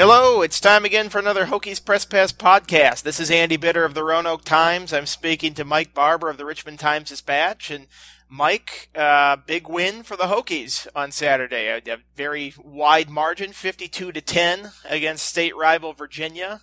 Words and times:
Hello, 0.00 0.40
it's 0.40 0.60
time 0.60 0.86
again 0.86 1.10
for 1.10 1.18
another 1.18 1.44
Hokies 1.44 1.84
Press 1.84 2.06
Pass 2.06 2.32
podcast. 2.32 3.02
This 3.02 3.20
is 3.20 3.30
Andy 3.30 3.58
Bitter 3.58 3.84
of 3.84 3.92
the 3.92 4.02
Roanoke 4.02 4.44
Times. 4.44 4.94
I'm 4.94 5.04
speaking 5.04 5.52
to 5.52 5.62
Mike 5.62 5.92
Barber 5.92 6.30
of 6.30 6.38
the 6.38 6.46
Richmond 6.46 6.78
Times 6.78 7.10
Dispatch. 7.10 7.70
And 7.70 7.86
Mike, 8.26 8.88
uh, 8.94 9.36
big 9.36 9.68
win 9.68 10.02
for 10.02 10.16
the 10.16 10.24
Hokies 10.24 10.86
on 10.96 11.12
Saturday. 11.12 11.68
A, 11.68 11.76
a 11.92 11.98
very 12.16 12.54
wide 12.56 13.10
margin, 13.10 13.52
52 13.52 14.10
to 14.10 14.20
10 14.22 14.70
against 14.88 15.26
state 15.26 15.54
rival 15.54 15.92
Virginia. 15.92 16.62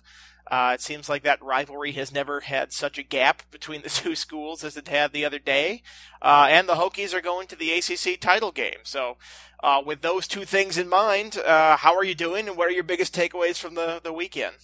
Uh, 0.50 0.72
it 0.74 0.80
seems 0.80 1.08
like 1.08 1.22
that 1.22 1.42
rivalry 1.42 1.92
has 1.92 2.12
never 2.12 2.40
had 2.40 2.72
such 2.72 2.98
a 2.98 3.02
gap 3.02 3.42
between 3.50 3.82
the 3.82 3.88
two 3.90 4.14
schools 4.14 4.64
as 4.64 4.76
it 4.76 4.88
had 4.88 5.12
the 5.12 5.24
other 5.24 5.38
day. 5.38 5.82
Uh, 6.22 6.46
and 6.50 6.68
the 6.68 6.74
Hokies 6.74 7.14
are 7.14 7.20
going 7.20 7.46
to 7.48 7.56
the 7.56 7.72
ACC 7.72 8.18
title 8.20 8.50
game. 8.50 8.80
So, 8.82 9.16
uh, 9.62 9.82
with 9.84 10.02
those 10.02 10.28
two 10.28 10.44
things 10.44 10.78
in 10.78 10.88
mind, 10.88 11.36
uh, 11.38 11.76
how 11.76 11.94
are 11.96 12.04
you 12.04 12.14
doing, 12.14 12.48
and 12.48 12.56
what 12.56 12.68
are 12.68 12.72
your 12.72 12.84
biggest 12.84 13.14
takeaways 13.14 13.58
from 13.58 13.74
the, 13.74 14.00
the 14.02 14.12
weekend? 14.12 14.56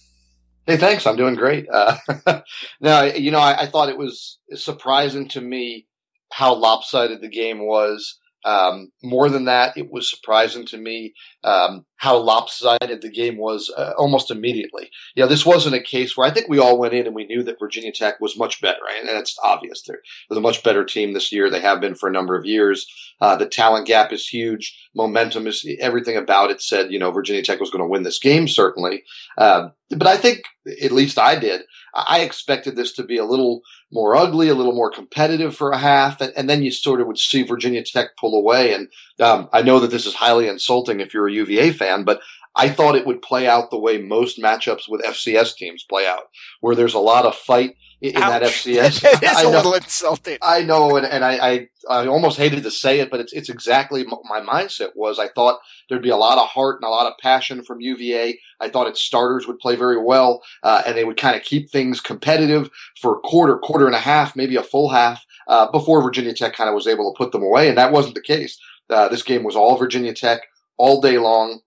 Hey, 0.65 0.77
thanks. 0.77 1.05
I'm 1.05 1.17
doing 1.17 1.35
great. 1.35 1.67
Uh, 1.69 1.97
now, 2.81 3.03
you 3.03 3.29
know, 3.29 3.39
I, 3.39 3.63
I, 3.63 3.65
thought 3.67 3.89
it 3.89 3.97
was 3.97 4.39
surprising 4.53 5.27
to 5.29 5.41
me 5.41 5.85
how 6.31 6.55
lopsided 6.55 7.21
the 7.21 7.29
game 7.29 7.59
was. 7.59 8.19
Um, 8.43 8.91
more 9.03 9.29
than 9.29 9.45
that, 9.45 9.77
it 9.77 9.91
was 9.91 10.09
surprising 10.09 10.65
to 10.67 10.77
me 10.77 11.13
um, 11.43 11.85
how 11.97 12.17
lopsided 12.17 13.01
the 13.01 13.11
game 13.11 13.37
was 13.37 13.71
uh, 13.75 13.93
almost 13.97 14.29
immediately. 14.29 14.89
You 15.15 15.23
know, 15.23 15.29
this 15.29 15.45
wasn't 15.45 15.75
a 15.75 15.81
case 15.81 16.15
where 16.15 16.27
I 16.27 16.31
think 16.31 16.47
we 16.49 16.59
all 16.59 16.77
went 16.77 16.93
in 16.93 17.05
and 17.05 17.15
we 17.15 17.25
knew 17.25 17.43
that 17.43 17.59
Virginia 17.59 17.91
Tech 17.91 18.19
was 18.19 18.37
much 18.37 18.61
better, 18.61 18.79
right? 18.85 19.01
and 19.01 19.09
it's 19.09 19.37
obvious 19.43 19.83
they're, 19.83 20.01
they're 20.29 20.39
a 20.39 20.41
much 20.41 20.63
better 20.63 20.83
team 20.83 21.13
this 21.13 21.31
year. 21.31 21.49
They 21.49 21.61
have 21.61 21.79
been 21.79 21.95
for 21.95 22.09
a 22.09 22.11
number 22.11 22.35
of 22.35 22.45
years. 22.45 22.85
Uh, 23.21 23.35
the 23.35 23.45
talent 23.45 23.87
gap 23.87 24.11
is 24.11 24.27
huge. 24.27 24.77
Momentum 24.93 25.47
is 25.47 25.65
everything 25.79 26.17
about 26.17 26.51
it 26.51 26.61
said, 26.61 26.91
you 26.91 26.99
know, 26.99 27.11
Virginia 27.11 27.41
Tech 27.41 27.59
was 27.59 27.69
going 27.69 27.83
to 27.83 27.89
win 27.89 28.03
this 28.03 28.19
game, 28.19 28.47
certainly. 28.47 29.03
Uh, 29.37 29.69
but 29.89 30.07
I 30.07 30.17
think, 30.17 30.43
at 30.81 30.91
least 30.91 31.19
I 31.19 31.37
did, 31.37 31.61
I 31.93 32.21
expected 32.21 32.75
this 32.75 32.91
to 32.93 33.03
be 33.03 33.17
a 33.17 33.25
little 33.25 33.61
more 33.91 34.15
ugly, 34.15 34.49
a 34.49 34.55
little 34.55 34.73
more 34.73 34.91
competitive 34.91 35.55
for 35.55 35.71
a 35.71 35.77
half, 35.77 36.19
and, 36.19 36.33
and 36.35 36.49
then 36.49 36.63
you 36.63 36.71
sort 36.71 36.99
of 36.99 37.07
would 37.07 37.19
see 37.19 37.43
Virginia 37.43 37.83
Tech 37.83 38.17
pull 38.19 38.37
away. 38.37 38.73
And 38.73 38.89
um, 39.19 39.47
I 39.53 39.61
know 39.61 39.79
that 39.79 39.91
this 39.91 40.05
is 40.05 40.15
highly 40.15 40.47
insulting 40.47 40.99
if 40.99 41.13
you're 41.13 41.27
a 41.27 41.33
UVA 41.33 41.71
fan, 41.71 41.84
but 42.05 42.21
I 42.55 42.69
thought 42.69 42.95
it 42.95 43.05
would 43.05 43.21
play 43.21 43.47
out 43.47 43.69
the 43.69 43.79
way 43.79 43.97
most 43.97 44.41
matchups 44.41 44.87
with 44.87 45.03
FCS 45.03 45.55
teams 45.55 45.83
play 45.83 46.07
out, 46.07 46.23
where 46.61 46.75
there's 46.75 46.93
a 46.93 46.99
lot 46.99 47.25
of 47.25 47.35
fight 47.35 47.75
in 48.01 48.15
Ouch. 48.15 48.29
that 48.29 48.41
FCS. 48.43 49.03
it 49.21 49.23
is 49.23 49.41
a 49.41 49.49
little 49.49 49.73
insulting. 49.73 50.37
I 50.41 50.61
know, 50.61 50.95
and, 50.95 51.05
and 51.05 51.25
I, 51.25 51.37
I, 51.37 51.67
I 51.89 52.07
almost 52.07 52.37
hated 52.37 52.63
to 52.63 52.71
say 52.71 52.99
it, 52.99 53.09
but 53.09 53.19
it's 53.19 53.33
it's 53.33 53.49
exactly 53.49 54.05
my 54.05 54.39
mindset 54.39 54.91
was. 54.95 55.19
I 55.19 55.27
thought 55.27 55.59
there'd 55.89 56.01
be 56.01 56.09
a 56.09 56.17
lot 56.17 56.37
of 56.37 56.47
heart 56.47 56.79
and 56.81 56.87
a 56.87 56.91
lot 56.91 57.07
of 57.07 57.17
passion 57.17 57.63
from 57.63 57.81
UVA. 57.81 58.39
I 58.61 58.69
thought 58.69 58.87
its 58.87 59.01
starters 59.01 59.47
would 59.47 59.59
play 59.59 59.75
very 59.75 60.01
well, 60.01 60.41
uh, 60.63 60.83
and 60.85 60.95
they 60.95 61.03
would 61.03 61.17
kind 61.17 61.35
of 61.35 61.43
keep 61.43 61.69
things 61.69 61.99
competitive 61.99 62.69
for 63.01 63.17
a 63.17 63.19
quarter, 63.19 63.57
quarter 63.57 63.85
and 63.85 63.95
a 63.95 63.99
half, 63.99 64.35
maybe 64.35 64.55
a 64.55 64.63
full 64.63 64.89
half, 64.89 65.25
uh, 65.47 65.69
before 65.71 66.01
Virginia 66.01 66.33
Tech 66.33 66.53
kind 66.53 66.69
of 66.69 66.75
was 66.75 66.87
able 66.87 67.11
to 67.11 67.17
put 67.17 67.31
them 67.31 67.43
away, 67.43 67.67
and 67.67 67.77
that 67.77 67.91
wasn't 67.91 68.15
the 68.15 68.21
case. 68.21 68.57
Uh, 68.89 69.09
this 69.09 69.23
game 69.23 69.43
was 69.43 69.55
all 69.57 69.77
Virginia 69.77 70.13
Tech 70.13 70.41
all 70.77 71.01
day 71.01 71.17
long. 71.17 71.59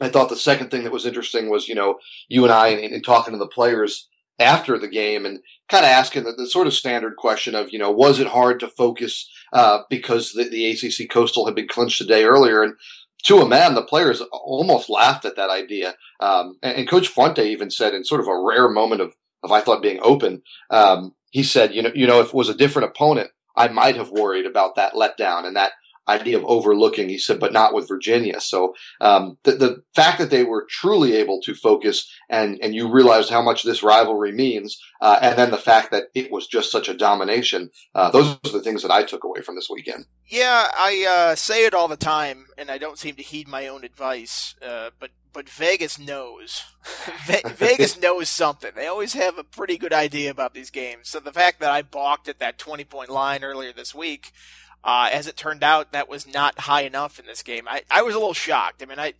I 0.00 0.08
thought 0.08 0.28
the 0.28 0.36
second 0.36 0.70
thing 0.70 0.84
that 0.84 0.92
was 0.92 1.06
interesting 1.06 1.50
was, 1.50 1.68
you 1.68 1.74
know, 1.74 1.98
you 2.28 2.44
and 2.44 2.52
I, 2.52 2.68
in, 2.68 2.92
in 2.92 3.02
talking 3.02 3.32
to 3.32 3.38
the 3.38 3.46
players 3.46 4.08
after 4.38 4.78
the 4.78 4.88
game 4.88 5.26
and 5.26 5.40
kind 5.68 5.84
of 5.84 5.90
asking 5.90 6.24
the, 6.24 6.32
the, 6.32 6.46
sort 6.46 6.66
of 6.66 6.74
standard 6.74 7.16
question 7.16 7.54
of, 7.54 7.72
you 7.72 7.78
know, 7.78 7.90
was 7.90 8.20
it 8.20 8.28
hard 8.28 8.60
to 8.60 8.68
focus 8.68 9.28
uh, 9.52 9.80
because 9.90 10.32
the, 10.32 10.44
the, 10.44 10.70
ACC 10.70 11.10
Coastal 11.10 11.46
had 11.46 11.54
been 11.54 11.68
clinched 11.68 12.00
a 12.00 12.06
day 12.06 12.24
earlier? 12.24 12.62
And 12.62 12.74
to 13.24 13.38
a 13.38 13.48
man, 13.48 13.74
the 13.74 13.82
players 13.82 14.22
almost 14.32 14.88
laughed 14.88 15.24
at 15.24 15.36
that 15.36 15.50
idea. 15.50 15.94
Um, 16.20 16.56
and, 16.62 16.76
and, 16.76 16.88
Coach 16.88 17.08
Fuente 17.08 17.50
even 17.50 17.70
said, 17.70 17.94
in 17.94 18.04
sort 18.04 18.20
of 18.20 18.28
a 18.28 18.40
rare 18.40 18.68
moment 18.68 19.00
of, 19.00 19.14
of 19.42 19.50
I 19.50 19.60
thought 19.60 19.82
being 19.82 20.00
open, 20.02 20.42
um, 20.70 21.14
he 21.30 21.42
said, 21.42 21.74
you 21.74 21.82
know, 21.82 21.90
you 21.94 22.06
know, 22.06 22.20
if 22.20 22.28
it 22.28 22.34
was 22.34 22.48
a 22.48 22.54
different 22.54 22.90
opponent, 22.90 23.30
I 23.56 23.68
might 23.68 23.96
have 23.96 24.10
worried 24.10 24.46
about 24.46 24.76
that 24.76 24.94
letdown 24.94 25.44
and 25.44 25.56
that 25.56 25.72
idea 26.08 26.38
of 26.38 26.44
overlooking. 26.44 27.08
He 27.08 27.18
said, 27.18 27.38
but 27.40 27.52
not 27.52 27.74
with 27.74 27.88
Virginia. 27.88 28.40
So 28.40 28.74
um, 29.00 29.38
the, 29.44 29.52
the 29.52 29.82
fact 29.94 30.18
that 30.18 30.30
they 30.30 30.44
were 30.44 30.66
truly 30.68 31.14
able 31.14 31.40
to 31.42 31.54
focus 31.54 32.10
and 32.28 32.58
and 32.62 32.74
you 32.74 32.90
realized 32.90 33.30
how 33.30 33.42
much 33.42 33.62
this 33.62 33.82
rivalry 33.82 34.32
means, 34.32 34.80
uh, 35.00 35.18
and 35.22 35.38
then 35.38 35.50
the 35.50 35.56
fact 35.56 35.90
that 35.90 36.04
it 36.14 36.30
was 36.30 36.46
just 36.46 36.70
such 36.70 36.88
a 36.88 36.94
domination. 36.94 37.70
Uh, 37.94 38.10
those 38.10 38.38
are 38.44 38.52
the 38.52 38.62
things 38.62 38.82
that 38.82 38.90
I 38.90 39.02
took 39.02 39.24
away 39.24 39.40
from 39.40 39.54
this 39.54 39.68
weekend. 39.70 40.06
Yeah, 40.26 40.68
I 40.74 41.06
uh, 41.08 41.34
say 41.36 41.64
it 41.64 41.74
all 41.74 41.88
the 41.88 41.96
time, 41.96 42.46
and 42.58 42.70
I 42.70 42.78
don't 42.78 42.98
seem 42.98 43.14
to 43.16 43.22
heed 43.22 43.48
my 43.48 43.66
own 43.66 43.84
advice. 43.84 44.54
Uh, 44.60 44.90
but 44.98 45.10
but 45.32 45.48
Vegas 45.48 45.98
knows. 45.98 46.64
Vegas 47.46 48.00
knows 48.00 48.28
something. 48.28 48.72
They 48.74 48.86
always 48.86 49.14
have 49.14 49.38
a 49.38 49.44
pretty 49.44 49.78
good 49.78 49.92
idea 49.92 50.30
about 50.30 50.54
these 50.54 50.70
games. 50.70 51.08
So 51.08 51.20
the 51.20 51.32
fact 51.32 51.60
that 51.60 51.70
I 51.70 51.82
balked 51.82 52.28
at 52.28 52.38
that 52.40 52.58
twenty 52.58 52.84
point 52.84 53.10
line 53.10 53.44
earlier 53.44 53.72
this 53.72 53.94
week 53.94 54.32
uh, 54.88 55.10
as 55.12 55.26
it 55.26 55.36
turned 55.36 55.62
out, 55.62 55.92
that 55.92 56.08
was 56.08 56.26
not 56.26 56.60
high 56.60 56.80
enough 56.80 57.18
in 57.18 57.26
this 57.26 57.42
game. 57.42 57.68
I, 57.68 57.82
I 57.90 58.00
was 58.00 58.14
a 58.14 58.18
little 58.18 58.32
shocked. 58.32 58.82
I 58.82 58.86
mean, 58.86 58.98
I, 58.98 59.12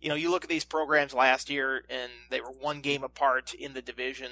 you 0.00 0.08
know, 0.08 0.14
you 0.14 0.30
look 0.30 0.44
at 0.44 0.48
these 0.48 0.64
programs 0.64 1.12
last 1.12 1.50
year, 1.50 1.84
and 1.90 2.10
they 2.30 2.40
were 2.40 2.48
one 2.48 2.80
game 2.80 3.04
apart 3.04 3.52
in 3.52 3.74
the 3.74 3.82
division. 3.82 4.30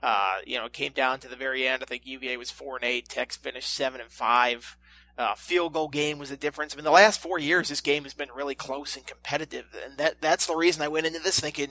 Uh, 0.00 0.36
you 0.46 0.58
know, 0.58 0.66
it 0.66 0.72
came 0.72 0.92
down 0.92 1.18
to 1.18 1.28
the 1.28 1.34
very 1.34 1.66
end. 1.66 1.82
I 1.82 1.86
think 1.86 2.06
UVA 2.06 2.36
was 2.36 2.52
four 2.52 2.76
and 2.76 2.84
eight. 2.84 3.08
Tech 3.08 3.32
finished 3.32 3.68
seven 3.68 4.00
and 4.00 4.08
five. 4.08 4.76
Uh, 5.18 5.34
field 5.34 5.72
goal 5.72 5.88
game 5.88 6.20
was 6.20 6.30
the 6.30 6.36
difference. 6.36 6.72
I 6.72 6.76
mean, 6.76 6.84
the 6.84 6.92
last 6.92 7.18
four 7.18 7.40
years, 7.40 7.68
this 7.68 7.80
game 7.80 8.04
has 8.04 8.14
been 8.14 8.28
really 8.32 8.54
close 8.54 8.96
and 8.96 9.04
competitive, 9.04 9.76
and 9.84 9.98
that 9.98 10.20
that's 10.20 10.46
the 10.46 10.54
reason 10.54 10.82
I 10.82 10.88
went 10.88 11.06
into 11.06 11.18
this 11.18 11.40
thinking, 11.40 11.70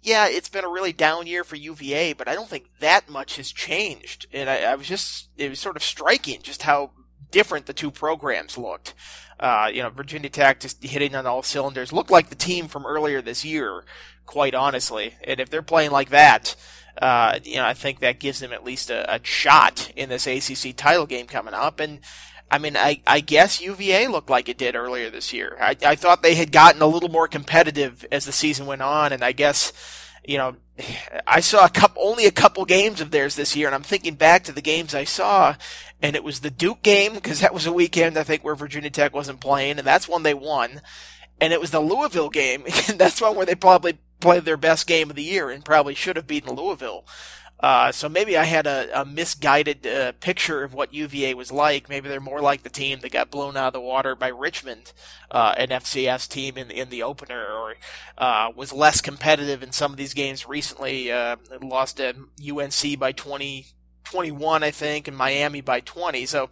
yeah, 0.00 0.28
it's 0.28 0.48
been 0.48 0.64
a 0.64 0.70
really 0.70 0.94
down 0.94 1.26
year 1.26 1.44
for 1.44 1.56
UVA, 1.56 2.14
but 2.14 2.26
I 2.26 2.34
don't 2.34 2.48
think 2.48 2.70
that 2.80 3.10
much 3.10 3.36
has 3.36 3.52
changed. 3.52 4.28
And 4.32 4.48
I, 4.48 4.62
I 4.62 4.74
was 4.76 4.86
just, 4.86 5.28
it 5.36 5.50
was 5.50 5.60
sort 5.60 5.76
of 5.76 5.82
striking 5.82 6.40
just 6.40 6.62
how 6.62 6.92
different 7.36 7.66
the 7.66 7.74
two 7.74 7.90
programs 7.90 8.56
looked. 8.56 8.94
Uh, 9.38 9.70
you 9.70 9.82
know, 9.82 9.90
Virginia 9.90 10.30
Tech 10.30 10.58
just 10.58 10.82
hitting 10.82 11.14
on 11.14 11.26
all 11.26 11.42
cylinders 11.42 11.92
looked 11.92 12.10
like 12.10 12.30
the 12.30 12.34
team 12.34 12.66
from 12.66 12.86
earlier 12.86 13.20
this 13.20 13.44
year, 13.44 13.84
quite 14.24 14.54
honestly. 14.54 15.12
And 15.22 15.38
if 15.38 15.50
they're 15.50 15.60
playing 15.60 15.90
like 15.90 16.08
that, 16.08 16.56
uh, 16.96 17.38
you 17.44 17.56
know, 17.56 17.66
I 17.66 17.74
think 17.74 17.98
that 17.98 18.20
gives 18.20 18.40
them 18.40 18.54
at 18.54 18.64
least 18.64 18.88
a, 18.88 19.16
a, 19.16 19.20
shot 19.22 19.92
in 19.94 20.08
this 20.08 20.26
ACC 20.26 20.74
title 20.74 21.04
game 21.04 21.26
coming 21.26 21.52
up. 21.52 21.78
And 21.78 22.00
I 22.50 22.56
mean, 22.56 22.74
I, 22.74 23.02
I 23.06 23.20
guess 23.20 23.60
UVA 23.60 24.06
looked 24.08 24.30
like 24.30 24.48
it 24.48 24.56
did 24.56 24.74
earlier 24.74 25.10
this 25.10 25.30
year. 25.34 25.58
I, 25.60 25.76
I 25.84 25.94
thought 25.94 26.22
they 26.22 26.36
had 26.36 26.52
gotten 26.52 26.80
a 26.80 26.86
little 26.86 27.10
more 27.10 27.28
competitive 27.28 28.06
as 28.10 28.24
the 28.24 28.32
season 28.32 28.64
went 28.64 28.80
on, 28.80 29.12
and 29.12 29.22
I 29.22 29.32
guess 29.32 29.74
you 30.26 30.38
know, 30.38 30.56
I 31.26 31.40
saw 31.40 31.64
a 31.64 31.70
couple, 31.70 32.02
only 32.02 32.26
a 32.26 32.30
couple 32.32 32.64
games 32.64 33.00
of 33.00 33.10
theirs 33.10 33.34
this 33.34 33.56
year, 33.56 33.68
and 33.68 33.74
I'm 33.74 33.82
thinking 33.82 34.14
back 34.14 34.44
to 34.44 34.52
the 34.52 34.60
games 34.60 34.94
I 34.94 35.04
saw, 35.04 35.56
and 36.02 36.14
it 36.14 36.24
was 36.24 36.40
the 36.40 36.50
Duke 36.50 36.82
game 36.82 37.14
because 37.14 37.40
that 37.40 37.54
was 37.54 37.66
a 37.66 37.72
weekend 37.72 38.18
I 38.18 38.24
think 38.24 38.44
where 38.44 38.54
Virginia 38.54 38.90
Tech 38.90 39.14
wasn't 39.14 39.40
playing, 39.40 39.78
and 39.78 39.86
that's 39.86 40.08
one 40.08 40.22
they 40.22 40.34
won, 40.34 40.82
and 41.40 41.52
it 41.52 41.60
was 41.60 41.70
the 41.70 41.80
Louisville 41.80 42.30
game, 42.30 42.64
and 42.88 42.98
that's 42.98 43.20
one 43.20 43.36
where 43.36 43.46
they 43.46 43.54
probably 43.54 43.98
played 44.20 44.44
their 44.44 44.56
best 44.56 44.86
game 44.86 45.10
of 45.10 45.16
the 45.16 45.22
year 45.22 45.50
and 45.50 45.64
probably 45.64 45.94
should 45.94 46.16
have 46.16 46.26
beaten 46.26 46.54
Louisville. 46.54 47.04
Uh, 47.58 47.90
so 47.90 48.08
maybe 48.08 48.36
I 48.36 48.44
had 48.44 48.66
a, 48.66 49.00
a 49.00 49.04
misguided 49.04 49.86
uh, 49.86 50.12
picture 50.20 50.62
of 50.62 50.74
what 50.74 50.92
UVA 50.92 51.32
was 51.34 51.50
like. 51.50 51.88
Maybe 51.88 52.08
they're 52.08 52.20
more 52.20 52.40
like 52.40 52.62
the 52.62 52.70
team 52.70 53.00
that 53.00 53.12
got 53.12 53.30
blown 53.30 53.56
out 53.56 53.68
of 53.68 53.72
the 53.72 53.80
water 53.80 54.14
by 54.14 54.28
Richmond, 54.28 54.92
uh, 55.30 55.54
an 55.56 55.68
FCS 55.68 56.28
team 56.28 56.58
in 56.58 56.70
in 56.70 56.90
the 56.90 57.02
opener, 57.02 57.46
or 57.46 57.74
uh, 58.18 58.50
was 58.54 58.72
less 58.72 59.00
competitive 59.00 59.62
in 59.62 59.72
some 59.72 59.90
of 59.90 59.96
these 59.96 60.12
games 60.12 60.46
recently. 60.46 61.10
Uh, 61.10 61.36
lost 61.62 61.96
to 61.96 62.14
UNC 62.46 62.98
by 62.98 63.12
20, 63.12 63.66
21, 64.04 64.62
I 64.62 64.70
think, 64.70 65.08
and 65.08 65.16
Miami 65.16 65.62
by 65.62 65.80
20. 65.80 66.26
So 66.26 66.44
uh, 66.44 66.48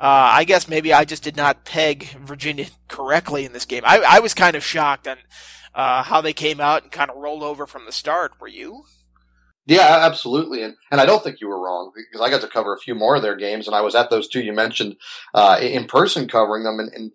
I 0.00 0.44
guess 0.44 0.68
maybe 0.68 0.90
I 0.90 1.04
just 1.04 1.22
did 1.22 1.36
not 1.36 1.66
peg 1.66 2.04
Virginia 2.18 2.66
correctly 2.88 3.44
in 3.44 3.52
this 3.52 3.66
game. 3.66 3.82
I, 3.84 3.98
I 4.08 4.20
was 4.20 4.32
kind 4.32 4.56
of 4.56 4.64
shocked 4.64 5.06
on 5.06 5.18
how 5.74 6.22
they 6.22 6.32
came 6.32 6.60
out 6.60 6.82
and 6.82 6.90
kind 6.90 7.10
of 7.10 7.18
rolled 7.18 7.42
over 7.42 7.66
from 7.66 7.84
the 7.84 7.92
start. 7.92 8.40
Were 8.40 8.48
you? 8.48 8.86
Yeah, 9.68 9.98
absolutely, 10.02 10.62
and 10.62 10.76
and 10.92 11.00
I 11.00 11.06
don't 11.06 11.24
think 11.24 11.40
you 11.40 11.48
were 11.48 11.60
wrong 11.60 11.90
because 11.94 12.24
I 12.24 12.30
got 12.30 12.40
to 12.42 12.48
cover 12.48 12.72
a 12.72 12.78
few 12.78 12.94
more 12.94 13.16
of 13.16 13.22
their 13.22 13.34
games, 13.34 13.66
and 13.66 13.74
I 13.74 13.80
was 13.80 13.96
at 13.96 14.10
those 14.10 14.28
two 14.28 14.40
you 14.40 14.52
mentioned 14.52 14.96
uh, 15.34 15.58
in 15.60 15.86
person 15.86 16.28
covering 16.28 16.62
them, 16.62 16.78
and, 16.78 16.92
and, 16.92 17.12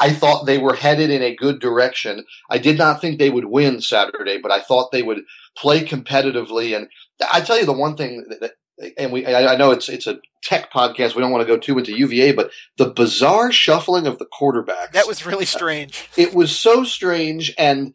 I 0.00 0.12
thought 0.12 0.44
they 0.44 0.58
were 0.58 0.74
headed 0.74 1.10
in 1.10 1.22
a 1.22 1.36
good 1.36 1.60
direction. 1.60 2.24
I 2.50 2.58
did 2.58 2.78
not 2.78 3.00
think 3.00 3.18
they 3.18 3.30
would 3.30 3.44
win 3.44 3.80
Saturday, 3.80 4.38
but 4.38 4.50
I 4.50 4.60
thought 4.60 4.90
they 4.90 5.04
would 5.04 5.22
play 5.56 5.84
competitively. 5.84 6.76
And 6.76 6.88
I 7.32 7.40
tell 7.40 7.58
you, 7.58 7.64
the 7.64 7.72
one 7.72 7.96
thing 7.96 8.24
that, 8.40 8.54
and 8.96 9.12
we 9.12 9.26
I 9.26 9.56
know 9.56 9.72
it's 9.72 9.88
it's 9.88 10.06
a 10.06 10.20
tech 10.42 10.72
podcast. 10.72 11.14
We 11.14 11.20
don't 11.20 11.32
want 11.32 11.46
to 11.46 11.52
go 11.52 11.58
too 11.58 11.78
into 11.78 11.96
UVA, 11.96 12.32
but 12.32 12.50
the 12.76 12.90
bizarre 12.90 13.50
shuffling 13.50 14.06
of 14.06 14.18
the 14.18 14.26
quarterbacks 14.26 14.92
that 14.92 15.08
was 15.08 15.26
really 15.26 15.44
strange. 15.58 16.08
It 16.16 16.34
was 16.34 16.56
so 16.56 16.84
strange, 16.84 17.52
and 17.58 17.94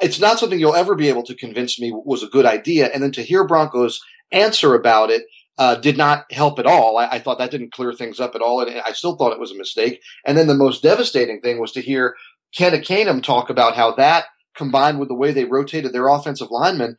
it's 0.00 0.20
not 0.20 0.38
something 0.38 0.58
you'll 0.58 0.74
ever 0.74 0.94
be 0.94 1.08
able 1.08 1.22
to 1.24 1.34
convince 1.34 1.80
me 1.80 1.92
was 1.92 2.22
a 2.22 2.28
good 2.28 2.46
idea. 2.46 2.88
And 2.88 3.02
then 3.02 3.12
to 3.12 3.22
hear 3.22 3.46
Bronco's 3.46 4.02
answer 4.32 4.74
about 4.74 5.10
it, 5.10 5.22
uh, 5.58 5.74
did 5.74 5.98
not 5.98 6.24
help 6.32 6.58
at 6.58 6.66
all. 6.66 6.96
I, 6.96 7.06
I, 7.06 7.18
thought 7.18 7.36
that 7.38 7.50
didn't 7.50 7.72
clear 7.72 7.92
things 7.92 8.18
up 8.18 8.34
at 8.34 8.40
all, 8.40 8.62
and 8.62 8.80
I 8.80 8.92
still 8.92 9.16
thought 9.16 9.34
it 9.34 9.38
was 9.38 9.50
a 9.50 9.56
mistake. 9.56 10.00
And 10.24 10.38
then 10.38 10.46
the 10.46 10.54
most 10.54 10.82
devastating 10.82 11.42
thing 11.42 11.60
was 11.60 11.72
to 11.72 11.82
hear 11.82 12.16
Ken 12.56 12.72
Ekanem 12.72 13.22
talk 13.22 13.50
about 13.50 13.76
how 13.76 13.94
that 13.96 14.24
combined 14.60 15.00
with 15.00 15.08
the 15.08 15.14
way 15.14 15.32
they 15.32 15.46
rotated 15.46 15.90
their 15.90 16.08
offensive 16.08 16.50
linemen, 16.50 16.98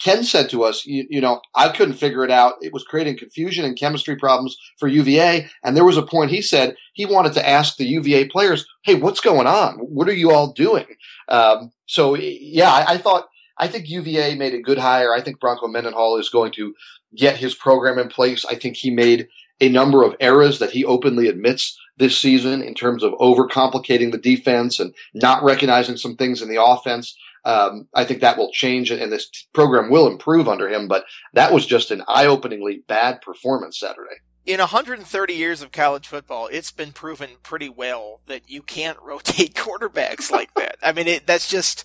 Ken 0.00 0.22
said 0.22 0.48
to 0.50 0.62
us, 0.62 0.86
you, 0.86 1.04
you, 1.10 1.20
know, 1.20 1.40
I 1.56 1.70
couldn't 1.70 1.94
figure 1.94 2.22
it 2.22 2.30
out. 2.30 2.54
It 2.60 2.72
was 2.72 2.84
creating 2.84 3.18
confusion 3.18 3.64
and 3.64 3.76
chemistry 3.76 4.14
problems 4.14 4.56
for 4.78 4.86
UVA. 4.86 5.50
And 5.64 5.76
there 5.76 5.84
was 5.84 5.96
a 5.96 6.06
point 6.06 6.30
he 6.30 6.40
said 6.40 6.76
he 6.92 7.06
wanted 7.06 7.32
to 7.32 7.48
ask 7.48 7.76
the 7.76 7.84
UVA 7.84 8.28
players, 8.28 8.64
Hey, 8.84 8.94
what's 8.94 9.18
going 9.18 9.48
on? 9.48 9.78
What 9.78 10.08
are 10.08 10.14
you 10.14 10.30
all 10.30 10.52
doing? 10.52 10.86
Um, 11.28 11.72
so 11.86 12.14
yeah, 12.14 12.70
I, 12.70 12.92
I, 12.92 12.98
thought, 12.98 13.26
I 13.58 13.66
think 13.66 13.88
UVA 13.88 14.36
made 14.36 14.54
a 14.54 14.62
good 14.62 14.78
hire. 14.78 15.12
I 15.12 15.20
think 15.20 15.40
Bronco 15.40 15.66
Mendenhall 15.66 16.16
is 16.16 16.28
going 16.28 16.52
to 16.52 16.74
get 17.16 17.38
his 17.38 17.56
program 17.56 17.98
in 17.98 18.06
place. 18.06 18.44
I 18.44 18.54
think 18.54 18.76
he 18.76 18.92
made 18.92 19.26
a 19.60 19.68
number 19.68 20.02
of 20.02 20.16
errors 20.20 20.58
that 20.58 20.70
he 20.70 20.84
openly 20.84 21.28
admits 21.28 21.78
this 21.96 22.18
season 22.18 22.62
in 22.62 22.74
terms 22.74 23.02
of 23.02 23.12
overcomplicating 23.14 24.10
the 24.10 24.18
defense 24.18 24.80
and 24.80 24.94
not 25.14 25.44
recognizing 25.44 25.96
some 25.96 26.16
things 26.16 26.40
in 26.42 26.48
the 26.48 26.62
offense. 26.62 27.16
Um, 27.44 27.88
I 27.94 28.04
think 28.04 28.20
that 28.20 28.36
will 28.36 28.50
change 28.52 28.90
and 28.90 29.12
this 29.12 29.30
program 29.52 29.90
will 29.90 30.06
improve 30.06 30.48
under 30.48 30.68
him, 30.68 30.88
but 30.88 31.04
that 31.34 31.52
was 31.52 31.66
just 31.66 31.90
an 31.90 32.02
eye 32.08 32.26
openingly 32.26 32.82
bad 32.86 33.20
performance 33.22 33.78
Saturday. 33.78 34.16
In 34.46 34.58
130 34.58 35.34
years 35.34 35.62
of 35.62 35.70
college 35.70 36.08
football, 36.08 36.48
it's 36.48 36.72
been 36.72 36.92
proven 36.92 37.30
pretty 37.42 37.68
well 37.68 38.20
that 38.26 38.42
you 38.48 38.62
can't 38.62 38.98
rotate 39.02 39.54
quarterbacks 39.54 40.30
like 40.30 40.52
that. 40.54 40.76
I 40.82 40.92
mean, 40.92 41.06
it, 41.06 41.26
that's 41.26 41.48
just, 41.48 41.84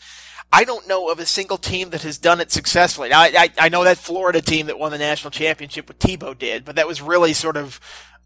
I 0.51 0.63
don't 0.63 0.88
know 0.88 1.09
of 1.09 1.19
a 1.19 1.25
single 1.25 1.57
team 1.57 1.89
that 1.89 2.03
has 2.03 2.18
done 2.18 2.39
it 2.39 2.51
successfully. 2.51 3.09
Now, 3.09 3.21
I, 3.21 3.33
I, 3.38 3.50
I 3.65 3.69
know 3.69 3.83
that 3.83 3.97
Florida 3.97 4.42
team 4.42 4.68
that 4.68 4.80
won 4.80 4.92
the 4.92 4.97
national 4.97 5.31
championship 5.31 5.88
with 5.88 6.00
Tebow 6.00 6.38
did, 6.38 6.63
but 6.63 6.75
that 6.75 6.88
was 6.88 7.01
really 7.01 7.33
sort 7.33 7.57
of 7.57 7.80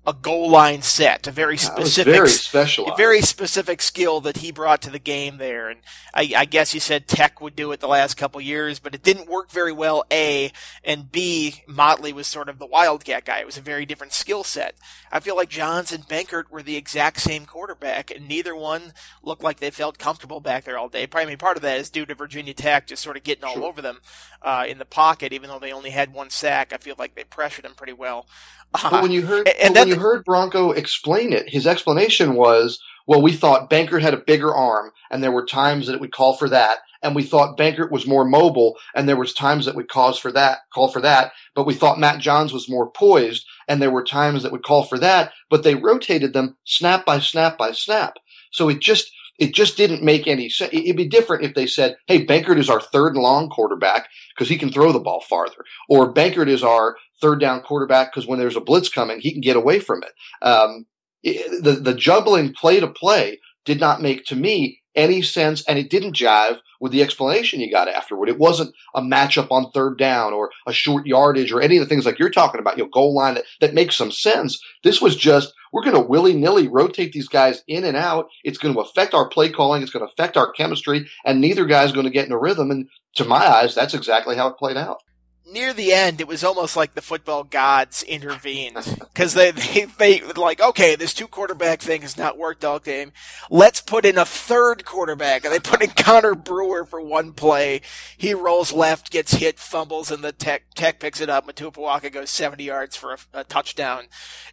a 0.07 0.13
goal 0.13 0.49
line 0.49 0.81
set, 0.81 1.27
a 1.27 1.31
very 1.31 1.57
specific, 1.57 2.13
very 2.13 2.29
special, 2.29 2.95
very 2.95 3.21
specific 3.21 3.81
skill 3.81 4.21
that 4.21 4.37
he 4.37 4.51
brought 4.51 4.81
to 4.81 4.89
the 4.89 4.99
game 4.99 5.37
there. 5.37 5.69
And 5.69 5.81
I, 6.13 6.33
I 6.35 6.45
guess 6.45 6.73
you 6.73 6.79
said 6.79 7.07
Tech 7.07 7.41
would 7.41 7.55
do 7.55 7.71
it 7.71 7.79
the 7.79 7.87
last 7.87 8.15
couple 8.15 8.39
years, 8.39 8.79
but 8.79 8.95
it 8.95 9.03
didn't 9.03 9.29
work 9.29 9.51
very 9.51 9.73
well. 9.73 10.05
A 10.11 10.51
and 10.83 11.11
B, 11.11 11.63
Motley 11.67 12.13
was 12.13 12.27
sort 12.27 12.49
of 12.49 12.59
the 12.59 12.65
wildcat 12.65 13.25
guy. 13.25 13.39
It 13.39 13.45
was 13.45 13.57
a 13.57 13.61
very 13.61 13.85
different 13.85 14.13
skill 14.13 14.43
set. 14.43 14.75
I 15.11 15.19
feel 15.19 15.35
like 15.35 15.49
Johns 15.49 15.91
and 15.91 16.07
Benkert 16.07 16.49
were 16.49 16.63
the 16.63 16.77
exact 16.77 17.19
same 17.19 17.45
quarterback, 17.45 18.09
and 18.09 18.27
neither 18.27 18.55
one 18.55 18.93
looked 19.21 19.43
like 19.43 19.59
they 19.59 19.71
felt 19.71 19.99
comfortable 19.99 20.39
back 20.39 20.63
there 20.63 20.77
all 20.77 20.89
day. 20.89 21.07
Probably 21.07 21.27
I 21.27 21.29
mean, 21.29 21.37
part 21.37 21.57
of 21.57 21.63
that 21.63 21.77
is 21.77 21.89
due 21.89 22.05
to 22.05 22.15
Virginia 22.15 22.53
Tech 22.53 22.87
just 22.87 23.03
sort 23.03 23.17
of 23.17 23.23
getting 23.23 23.43
all 23.43 23.55
sure. 23.55 23.65
over 23.65 23.81
them 23.81 23.99
uh, 24.41 24.65
in 24.67 24.77
the 24.77 24.85
pocket, 24.85 25.33
even 25.33 25.49
though 25.49 25.59
they 25.59 25.73
only 25.73 25.89
had 25.89 26.13
one 26.13 26.29
sack. 26.29 26.71
I 26.73 26.77
feel 26.77 26.95
like 26.97 27.15
they 27.15 27.25
pressured 27.25 27.65
them 27.65 27.73
pretty 27.75 27.93
well. 27.93 28.27
Uh, 28.73 28.89
but 28.91 29.01
when 29.01 29.11
you 29.11 29.25
heard 29.25 29.47
and 29.47 29.75
then, 29.75 29.88
you 29.89 29.99
heard 29.99 30.23
Bronco 30.23 30.71
explain 30.71 31.33
it, 31.33 31.49
his 31.49 31.67
explanation 31.67 32.35
was, 32.35 32.79
"Well, 33.07 33.21
we 33.21 33.33
thought 33.33 33.69
Benkert 33.69 34.01
had 34.01 34.13
a 34.13 34.17
bigger 34.17 34.53
arm, 34.55 34.91
and 35.11 35.23
there 35.23 35.31
were 35.31 35.45
times 35.45 35.87
that 35.87 35.95
it 35.95 35.99
would 36.01 36.13
call 36.13 36.33
for 36.33 36.47
that, 36.49 36.77
and 37.01 37.15
we 37.15 37.23
thought 37.23 37.57
Benkert 37.57 37.91
was 37.91 38.05
more 38.05 38.25
mobile, 38.25 38.77
and 38.95 39.07
there 39.07 39.17
was 39.17 39.33
times 39.33 39.65
that 39.65 39.75
would 39.75 39.89
cause 39.89 40.17
for 40.19 40.31
that, 40.31 40.59
call 40.73 40.89
for 40.89 41.01
that, 41.01 41.31
but 41.55 41.65
we 41.65 41.73
thought 41.73 41.99
Matt 41.99 42.19
Johns 42.19 42.53
was 42.53 42.69
more 42.69 42.91
poised, 42.91 43.45
and 43.67 43.81
there 43.81 43.91
were 43.91 44.03
times 44.03 44.43
that 44.43 44.51
would 44.51 44.63
call 44.63 44.83
for 44.83 44.99
that, 44.99 45.31
but 45.49 45.63
they 45.63 45.75
rotated 45.75 46.33
them 46.33 46.57
snap 46.65 47.05
by 47.05 47.19
snap 47.19 47.57
by 47.57 47.71
snap. 47.71 48.17
So 48.51 48.69
it 48.69 48.79
just 48.79 49.11
it 49.39 49.53
just 49.53 49.77
didn't 49.77 50.03
make 50.03 50.27
any 50.27 50.49
sense. 50.49 50.73
It'd 50.73 50.97
be 50.97 51.07
different 51.07 51.45
if 51.45 51.53
they 51.55 51.65
said, 51.65 51.95
"Hey, 52.07 52.25
Benkert 52.25 52.59
is 52.59 52.69
our 52.69 52.81
third 52.81 53.15
and 53.15 53.23
long 53.23 53.49
quarterback 53.49 54.09
because 54.35 54.49
he 54.49 54.57
can 54.57 54.69
throw 54.69 54.91
the 54.91 54.99
ball 54.99 55.21
farther," 55.21 55.63
or 55.87 56.13
Benkert 56.13 56.49
is 56.49 56.61
our 56.61 56.97
third 57.21 57.39
down 57.39 57.61
quarterback 57.61 58.11
because 58.11 58.27
when 58.27 58.39
there's 58.39 58.55
a 58.55 58.61
blitz 58.61 58.89
coming, 58.89 59.19
he 59.19 59.31
can 59.31 59.41
get 59.41 59.57
away 59.57 59.79
from 59.79 60.03
it. 60.03 60.11
Um, 60.41 60.85
it 61.23 61.63
the 61.63 61.73
the 61.73 61.93
juggling 61.93 62.53
play 62.53 62.79
to 62.79 62.87
play 62.87 63.39
did 63.65 63.79
not 63.79 64.01
make 64.01 64.25
to 64.25 64.35
me 64.35 64.81
any 64.95 65.21
sense, 65.21 65.63
and 65.67 65.77
it 65.77 65.89
didn't 65.89 66.15
jive 66.15 66.59
with 66.79 66.91
the 66.91 67.01
explanation 67.01 67.59
you 67.59 67.71
got 67.71 67.87
afterward. 67.87 68.29
It 68.29 68.39
wasn't 68.39 68.73
a 68.95 69.01
matchup 69.01 69.51
on 69.51 69.71
third 69.71 69.97
down 69.97 70.33
or 70.33 70.49
a 70.65 70.73
short 70.73 71.05
yardage 71.05 71.51
or 71.51 71.61
any 71.61 71.77
of 71.77 71.83
the 71.83 71.89
things 71.89 72.05
like 72.05 72.19
you're 72.19 72.29
talking 72.29 72.59
about, 72.59 72.77
you 72.77 72.83
know, 72.83 72.89
goal 72.89 73.13
line 73.13 73.35
that, 73.35 73.45
that 73.61 73.73
makes 73.73 73.95
some 73.95 74.11
sense. 74.11 74.59
This 74.83 75.01
was 75.01 75.15
just 75.15 75.53
we're 75.71 75.83
going 75.83 75.95
to 75.95 76.01
willy 76.01 76.33
nilly 76.33 76.67
rotate 76.67 77.11
these 77.11 77.27
guys 77.27 77.63
in 77.67 77.83
and 77.83 77.95
out. 77.95 78.29
It's 78.43 78.57
going 78.57 78.73
to 78.73 78.81
affect 78.81 79.13
our 79.13 79.29
play 79.29 79.49
calling. 79.49 79.83
It's 79.83 79.91
going 79.91 80.05
to 80.05 80.11
affect 80.11 80.37
our 80.37 80.51
chemistry, 80.51 81.07
and 81.25 81.39
neither 81.39 81.65
guy's 81.65 81.91
going 81.91 82.05
to 82.05 82.11
get 82.11 82.25
in 82.25 82.31
a 82.31 82.39
rhythm. 82.39 82.71
And 82.71 82.89
to 83.15 83.25
my 83.25 83.45
eyes, 83.45 83.75
that's 83.75 83.93
exactly 83.93 84.35
how 84.35 84.47
it 84.47 84.57
played 84.57 84.77
out 84.77 85.01
near 85.45 85.73
the 85.73 85.93
end, 85.93 86.21
it 86.21 86.27
was 86.27 86.43
almost 86.43 86.75
like 86.75 86.93
the 86.93 87.01
football 87.01 87.43
gods 87.43 88.03
intervened 88.03 88.75
because 88.99 89.33
they, 89.33 89.51
they 89.51 89.85
they 89.97 90.21
like 90.21 90.61
okay, 90.61 90.95
this 90.95 91.13
two 91.13 91.27
quarterback 91.27 91.81
thing 91.81 92.01
has 92.01 92.17
not 92.17 92.37
worked 92.37 92.63
all 92.63 92.79
game. 92.79 93.11
Let's 93.49 93.81
put 93.81 94.05
in 94.05 94.17
a 94.17 94.25
third 94.25 94.85
quarterback, 94.85 95.43
and 95.43 95.53
they 95.53 95.59
put 95.59 95.81
in 95.81 95.89
Connor 95.91 96.35
Brewer 96.35 96.85
for 96.85 97.01
one 97.01 97.33
play. 97.33 97.81
He 98.17 98.33
rolls 98.33 98.71
left, 98.71 99.11
gets 99.11 99.33
hit, 99.33 99.59
fumbles, 99.59 100.11
and 100.11 100.23
the 100.23 100.31
tech 100.31 100.73
tech 100.75 100.99
picks 100.99 101.21
it 101.21 101.29
up. 101.29 101.47
Motuapuaka 101.47 102.11
goes 102.11 102.29
seventy 102.29 102.65
yards 102.65 102.95
for 102.95 103.13
a, 103.13 103.17
a 103.33 103.43
touchdown. 103.43 104.05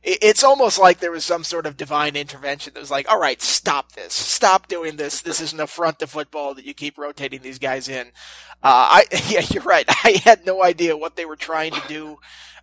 It, 0.03 0.19
it's 0.23 0.45
almost 0.45 0.79
like 0.79 1.01
there 1.01 1.13
was 1.13 1.25
some 1.25 1.45
sort 1.45 1.67
of 1.67 1.77
divine 1.77 2.17
intervention 2.17 2.75
that 2.75 2.81
was 2.81 2.91
like, 2.91 3.11
all 3.11 3.21
right, 3.21 3.41
stop 3.43 3.93
this, 3.93 4.15
stop 4.15 4.69
doing 4.69 4.97
this. 4.97 5.21
This 5.21 5.41
is 5.41 5.53
an 5.53 5.61
affront 5.61 5.99
to 5.99 6.07
football 6.07 6.55
that 6.55 6.65
you 6.65 6.75
keep 6.75 6.99
rotating 6.99 7.43
these 7.43 7.59
guys 7.59 7.89
in. 7.89 8.09
Uh, 8.63 9.03
I 9.03 9.05
yeah, 9.29 9.43
you're 9.51 9.63
right. 9.63 9.85
I 9.89 10.21
had 10.25 10.47
no 10.47 10.63
idea 10.63 10.76
what 10.81 11.17
they 11.17 11.25
were 11.25 11.37
trying 11.37 11.73
to 11.73 11.83
do. 11.89 12.19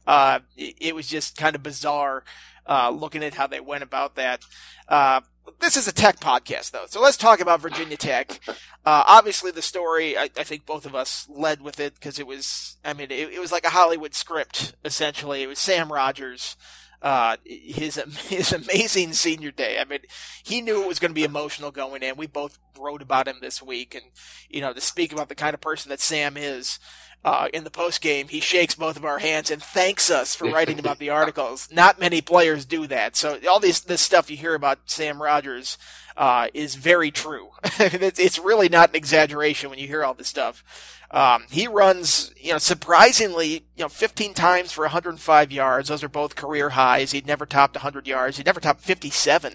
Uh, 0.05 0.39
it, 0.57 0.75
it, 0.79 0.95
was 0.95 1.07
just 1.07 1.37
kind 1.37 1.55
of 1.55 1.63
bizarre 1.63 2.23
uh, 2.67 2.89
looking 2.89 3.23
at 3.23 3.35
how 3.35 3.47
they 3.47 3.59
went 3.59 3.83
about 3.83 4.15
that. 4.15 4.43
Uh, 4.87 5.21
this 5.59 5.77
is 5.77 5.87
a 5.87 5.93
tech 5.93 6.19
podcast, 6.19 6.71
though, 6.71 6.85
so 6.87 7.01
let's 7.01 7.17
talk 7.17 7.39
about 7.39 7.61
Virginia 7.61 7.97
Tech. 7.97 8.39
Uh, 8.85 9.01
obviously, 9.07 9.49
the 9.49 9.61
story 9.61 10.17
I, 10.17 10.23
I, 10.37 10.43
think 10.43 10.65
both 10.65 10.85
of 10.85 10.93
us 10.93 11.25
led 11.29 11.61
with 11.61 11.79
it 11.79 11.93
because 11.95 12.19
it 12.19 12.27
was, 12.27 12.75
I 12.83 12.91
mean, 12.91 13.11
it, 13.11 13.31
it 13.31 13.39
was 13.39 13.49
like 13.49 13.63
a 13.63 13.69
Hollywood 13.69 14.13
script 14.13 14.75
essentially. 14.83 15.41
It 15.41 15.47
was 15.47 15.57
Sam 15.57 15.89
Rogers 15.89 16.57
uh, 17.03 17.35
his 17.43 17.95
his 18.29 18.51
amazing 18.53 19.13
senior 19.13 19.51
day. 19.51 19.77
I 19.79 19.83
mean, 19.83 19.99
he 20.41 20.61
knew 20.61 20.81
it 20.81 20.87
was 20.87 20.99
going 20.99 21.11
to 21.11 21.15
be 21.15 21.25
emotional 21.25 21.69
going 21.69 22.01
in. 22.01 22.15
We 22.15 22.27
both 22.27 22.57
wrote 22.79 23.01
about 23.01 23.27
him 23.27 23.37
this 23.41 23.61
week, 23.61 23.93
and 23.93 24.05
you 24.49 24.61
know, 24.61 24.73
to 24.73 24.81
speak 24.81 25.11
about 25.11 25.29
the 25.29 25.35
kind 25.35 25.53
of 25.53 25.61
person 25.61 25.89
that 25.89 25.99
Sam 25.99 26.37
is. 26.37 26.79
Uh, 27.25 27.47
in 27.53 27.63
the 27.63 27.71
post 27.71 28.01
game, 28.01 28.27
he 28.27 28.41
shakes 28.41 28.75
both 28.75 28.97
of 28.97 29.05
our 29.05 29.19
hands 29.19 29.49
and 29.49 29.63
thanks 29.63 30.11
us 30.11 30.35
for 30.35 30.45
writing 30.51 30.77
about 30.77 30.99
the 30.99 31.09
articles. 31.09 31.69
Not 31.71 31.99
many 31.99 32.21
players 32.21 32.65
do 32.65 32.85
that. 32.87 33.15
So 33.15 33.39
all 33.49 33.59
this 33.59 33.79
this 33.79 34.01
stuff 34.01 34.29
you 34.29 34.37
hear 34.37 34.55
about 34.55 34.79
Sam 34.85 35.21
Rogers 35.21 35.77
uh, 36.17 36.47
is 36.53 36.75
very 36.75 37.11
true. 37.11 37.51
it's, 37.79 38.19
it's 38.19 38.39
really 38.39 38.69
not 38.69 38.89
an 38.89 38.95
exaggeration 38.95 39.69
when 39.69 39.79
you 39.79 39.87
hear 39.87 40.03
all 40.03 40.13
this 40.13 40.27
stuff. 40.27 40.99
Um, 41.11 41.45
he 41.51 41.67
runs, 41.67 42.33
you 42.37 42.51
know, 42.51 42.57
surprisingly, 42.57 43.65
you 43.75 43.83
know, 43.83 43.89
15 43.89 44.35
times 44.35 44.71
for 44.71 44.83
105 44.83 45.51
yards. 45.51 45.89
Those 45.89 46.03
are 46.03 46.09
both 46.09 46.35
career 46.35 46.69
highs. 46.69 47.11
He'd 47.11 47.25
never 47.25 47.45
topped 47.47 47.75
100 47.75 48.05
yards. 48.05 48.37
He'd 48.37 48.45
never 48.45 48.59
topped 48.59 48.81
57, 48.81 49.53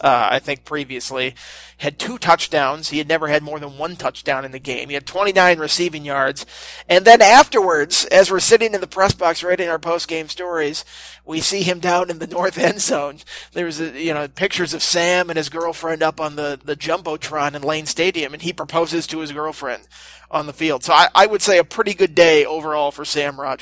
uh, 0.00 0.28
I 0.30 0.38
think 0.38 0.64
previously. 0.64 1.34
Had 1.78 1.98
two 1.98 2.16
touchdowns. 2.16 2.90
He 2.90 2.98
had 2.98 3.08
never 3.08 3.26
had 3.26 3.42
more 3.42 3.58
than 3.58 3.76
one 3.76 3.96
touchdown 3.96 4.44
in 4.44 4.52
the 4.52 4.60
game. 4.60 4.88
He 4.88 4.94
had 4.94 5.04
29 5.04 5.58
receiving 5.58 6.04
yards. 6.04 6.46
And 6.88 7.04
then 7.04 7.20
afterwards, 7.20 8.04
as 8.04 8.30
we're 8.30 8.38
sitting 8.38 8.72
in 8.72 8.80
the 8.80 8.86
press 8.86 9.14
box 9.14 9.42
writing 9.42 9.68
our 9.68 9.80
post 9.80 10.06
game 10.06 10.28
stories, 10.28 10.84
we 11.24 11.40
see 11.40 11.64
him 11.64 11.80
down 11.80 12.08
in 12.08 12.20
the 12.20 12.26
north 12.28 12.58
end 12.58 12.80
zone. 12.80 13.18
There's, 13.52 13.80
a, 13.80 14.00
you 14.00 14.14
know, 14.14 14.28
pictures 14.28 14.74
of 14.74 14.82
Sam 14.82 15.28
and 15.28 15.36
his 15.36 15.48
girlfriend 15.48 16.04
up 16.04 16.20
on 16.20 16.36
the, 16.36 16.58
the 16.64 16.76
Jumbotron 16.76 17.54
in 17.54 17.62
Lane 17.62 17.86
Stadium, 17.86 18.32
and 18.32 18.42
he 18.42 18.52
proposes 18.52 19.08
to 19.08 19.18
his 19.18 19.32
girlfriend 19.32 19.88
on 20.30 20.46
the 20.46 20.52
field. 20.52 20.82
So 20.84 20.92
I, 20.92 21.08
I 21.14 21.26
would 21.26 21.42
say 21.42 21.58
a 21.58 21.64
pretty 21.64 21.94
good 21.94 22.14
day 22.14 22.44
overall 22.44 22.90
for 22.90 23.04
Sam 23.04 23.40
Rogers. 23.40 23.55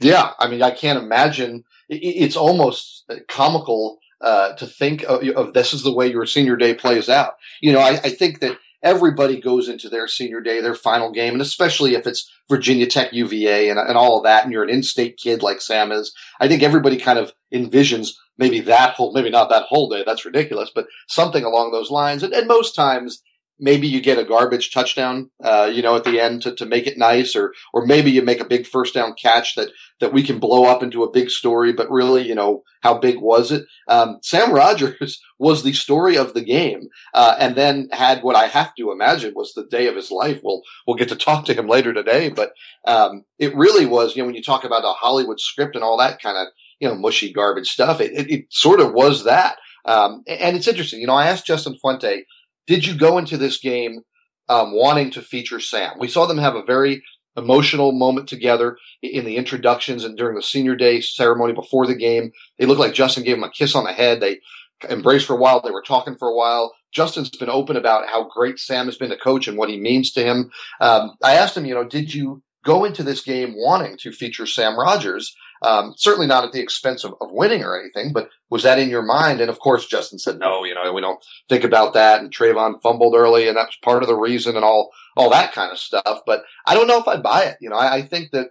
Yeah, 0.00 0.32
I 0.38 0.48
mean, 0.48 0.62
I 0.62 0.70
can't 0.70 1.02
imagine. 1.02 1.64
It's 1.88 2.36
almost 2.36 3.10
comical 3.28 3.98
uh, 4.20 4.54
to 4.54 4.66
think 4.66 5.02
of, 5.04 5.22
of, 5.30 5.52
this 5.52 5.72
is 5.72 5.82
the 5.82 5.92
way 5.92 6.10
your 6.10 6.26
senior 6.26 6.56
day 6.56 6.74
plays 6.74 7.08
out. 7.08 7.34
You 7.60 7.72
know, 7.72 7.80
I, 7.80 7.90
I, 8.02 8.10
think 8.10 8.40
that 8.40 8.58
everybody 8.82 9.38
goes 9.40 9.68
into 9.68 9.90
their 9.90 10.08
senior 10.08 10.40
day, 10.40 10.60
their 10.60 10.74
final 10.74 11.12
game, 11.12 11.34
and 11.34 11.42
especially 11.42 11.94
if 11.94 12.06
it's 12.06 12.30
Virginia 12.48 12.86
Tech, 12.86 13.12
UVA, 13.12 13.68
and, 13.68 13.78
and 13.78 13.96
all 13.98 14.16
of 14.16 14.24
that, 14.24 14.44
and 14.44 14.52
you're 14.52 14.62
an 14.64 14.70
in-state 14.70 15.18
kid 15.18 15.42
like 15.42 15.60
Sam 15.60 15.92
is, 15.92 16.14
I 16.40 16.48
think 16.48 16.62
everybody 16.62 16.96
kind 16.96 17.18
of 17.18 17.32
envisions 17.52 18.14
maybe 18.38 18.60
that 18.60 18.94
whole, 18.94 19.12
maybe 19.12 19.30
not 19.30 19.50
that 19.50 19.64
whole 19.64 19.88
day, 19.88 20.02
that's 20.04 20.24
ridiculous, 20.24 20.70
but 20.74 20.86
something 21.08 21.44
along 21.44 21.72
those 21.72 21.90
lines. 21.90 22.22
And, 22.22 22.32
and 22.32 22.48
most 22.48 22.74
times 22.74 23.22
maybe 23.58 23.86
you 23.88 24.00
get 24.00 24.18
a 24.18 24.24
garbage 24.24 24.72
touchdown, 24.72 25.30
uh, 25.42 25.70
you 25.72 25.82
know, 25.82 25.96
at 25.96 26.04
the 26.04 26.20
end 26.20 26.42
to, 26.42 26.54
to 26.54 26.66
make 26.66 26.86
it 26.86 26.98
nice, 26.98 27.34
or 27.34 27.52
or 27.72 27.86
maybe 27.86 28.10
you 28.10 28.22
make 28.22 28.40
a 28.40 28.46
big 28.46 28.66
first 28.66 28.94
down 28.94 29.14
catch 29.14 29.54
that 29.54 29.70
that 30.00 30.12
we 30.12 30.22
can 30.22 30.38
blow 30.38 30.64
up 30.64 30.82
into 30.82 31.02
a 31.02 31.10
big 31.10 31.30
story. 31.30 31.72
But 31.72 31.90
really, 31.90 32.26
you 32.26 32.34
know, 32.34 32.62
how 32.82 32.98
big 32.98 33.18
was 33.18 33.52
it? 33.52 33.64
Um, 33.88 34.18
Sam 34.22 34.52
Rogers 34.52 35.20
was 35.38 35.62
the 35.62 35.72
story 35.72 36.16
of 36.16 36.34
the 36.34 36.44
game, 36.44 36.88
uh, 37.14 37.36
and 37.38 37.56
then 37.56 37.88
had 37.92 38.22
what 38.22 38.36
I 38.36 38.46
have 38.46 38.74
to 38.76 38.92
imagine 38.92 39.32
was 39.34 39.52
the 39.54 39.66
day 39.66 39.86
of 39.86 39.96
his 39.96 40.10
life. 40.10 40.40
We'll 40.42 40.62
we'll 40.86 40.96
get 40.96 41.08
to 41.08 41.16
talk 41.16 41.44
to 41.46 41.54
him 41.54 41.68
later 41.68 41.92
today, 41.92 42.28
but 42.28 42.52
um, 42.86 43.24
it 43.38 43.56
really 43.56 43.86
was. 43.86 44.14
You 44.14 44.22
know, 44.22 44.26
when 44.26 44.36
you 44.36 44.42
talk 44.42 44.64
about 44.64 44.84
a 44.84 44.92
Hollywood 44.92 45.40
script 45.40 45.74
and 45.74 45.84
all 45.84 45.98
that 45.98 46.20
kind 46.20 46.36
of 46.36 46.48
you 46.80 46.88
know 46.88 46.94
mushy 46.94 47.32
garbage 47.32 47.68
stuff, 47.68 48.00
it, 48.00 48.12
it, 48.12 48.30
it 48.30 48.46
sort 48.50 48.80
of 48.80 48.92
was 48.92 49.24
that. 49.24 49.56
Um, 49.86 50.24
and 50.26 50.56
it's 50.56 50.66
interesting. 50.66 51.00
You 51.00 51.06
know, 51.06 51.14
I 51.14 51.28
asked 51.28 51.46
Justin 51.46 51.76
Fuente 51.80 52.24
did 52.66 52.86
you 52.86 52.96
go 52.96 53.18
into 53.18 53.36
this 53.36 53.58
game 53.58 54.00
um, 54.48 54.74
wanting 54.74 55.10
to 55.12 55.22
feature 55.22 55.60
Sam? 55.60 55.98
We 55.98 56.08
saw 56.08 56.26
them 56.26 56.38
have 56.38 56.54
a 56.54 56.64
very 56.64 57.02
emotional 57.36 57.92
moment 57.92 58.28
together 58.28 58.78
in 59.02 59.24
the 59.24 59.36
introductions 59.36 60.04
and 60.04 60.16
during 60.16 60.36
the 60.36 60.42
senior 60.42 60.74
day 60.74 61.00
ceremony 61.00 61.52
before 61.52 61.86
the 61.86 61.94
game. 61.94 62.32
They 62.58 62.66
looked 62.66 62.80
like 62.80 62.94
Justin 62.94 63.24
gave 63.24 63.36
him 63.36 63.44
a 63.44 63.50
kiss 63.50 63.74
on 63.74 63.84
the 63.84 63.92
head. 63.92 64.20
They 64.20 64.40
embraced 64.88 65.26
for 65.26 65.34
a 65.34 65.38
while. 65.38 65.60
They 65.60 65.70
were 65.70 65.82
talking 65.82 66.16
for 66.16 66.28
a 66.28 66.34
while. 66.34 66.74
Justin's 66.92 67.30
been 67.30 67.50
open 67.50 67.76
about 67.76 68.08
how 68.08 68.28
great 68.28 68.58
Sam 68.58 68.86
has 68.86 68.96
been 68.96 69.10
to 69.10 69.16
coach 69.18 69.48
and 69.48 69.58
what 69.58 69.68
he 69.68 69.78
means 69.78 70.12
to 70.12 70.22
him. 70.22 70.50
Um, 70.80 71.12
I 71.22 71.34
asked 71.34 71.56
him, 71.56 71.66
you 71.66 71.74
know, 71.74 71.84
did 71.84 72.14
you 72.14 72.42
go 72.64 72.84
into 72.84 73.02
this 73.02 73.22
game 73.22 73.54
wanting 73.56 73.96
to 73.98 74.12
feature 74.12 74.46
Sam 74.46 74.78
Rogers? 74.78 75.34
Um, 75.62 75.94
certainly 75.96 76.26
not 76.26 76.44
at 76.44 76.52
the 76.52 76.60
expense 76.60 77.04
of, 77.04 77.14
of, 77.20 77.30
winning 77.30 77.62
or 77.62 77.78
anything, 77.80 78.12
but 78.12 78.28
was 78.50 78.62
that 78.62 78.78
in 78.78 78.90
your 78.90 79.02
mind? 79.02 79.40
And 79.40 79.50
of 79.50 79.58
course, 79.58 79.86
Justin 79.86 80.18
said, 80.18 80.38
no, 80.38 80.64
you 80.64 80.74
know, 80.74 80.92
we 80.92 81.00
don't 81.00 81.24
think 81.48 81.64
about 81.64 81.94
that. 81.94 82.20
And 82.20 82.30
Travon 82.30 82.80
fumbled 82.82 83.14
early 83.14 83.48
and 83.48 83.56
that's 83.56 83.76
part 83.76 84.02
of 84.02 84.08
the 84.08 84.16
reason 84.16 84.56
and 84.56 84.64
all, 84.64 84.90
all 85.16 85.30
that 85.30 85.52
kind 85.52 85.72
of 85.72 85.78
stuff. 85.78 86.20
But 86.26 86.42
I 86.66 86.74
don't 86.74 86.86
know 86.86 87.00
if 87.00 87.08
I'd 87.08 87.22
buy 87.22 87.44
it. 87.44 87.56
You 87.60 87.70
know, 87.70 87.76
I, 87.76 87.96
I 87.96 88.02
think 88.02 88.32
that, 88.32 88.48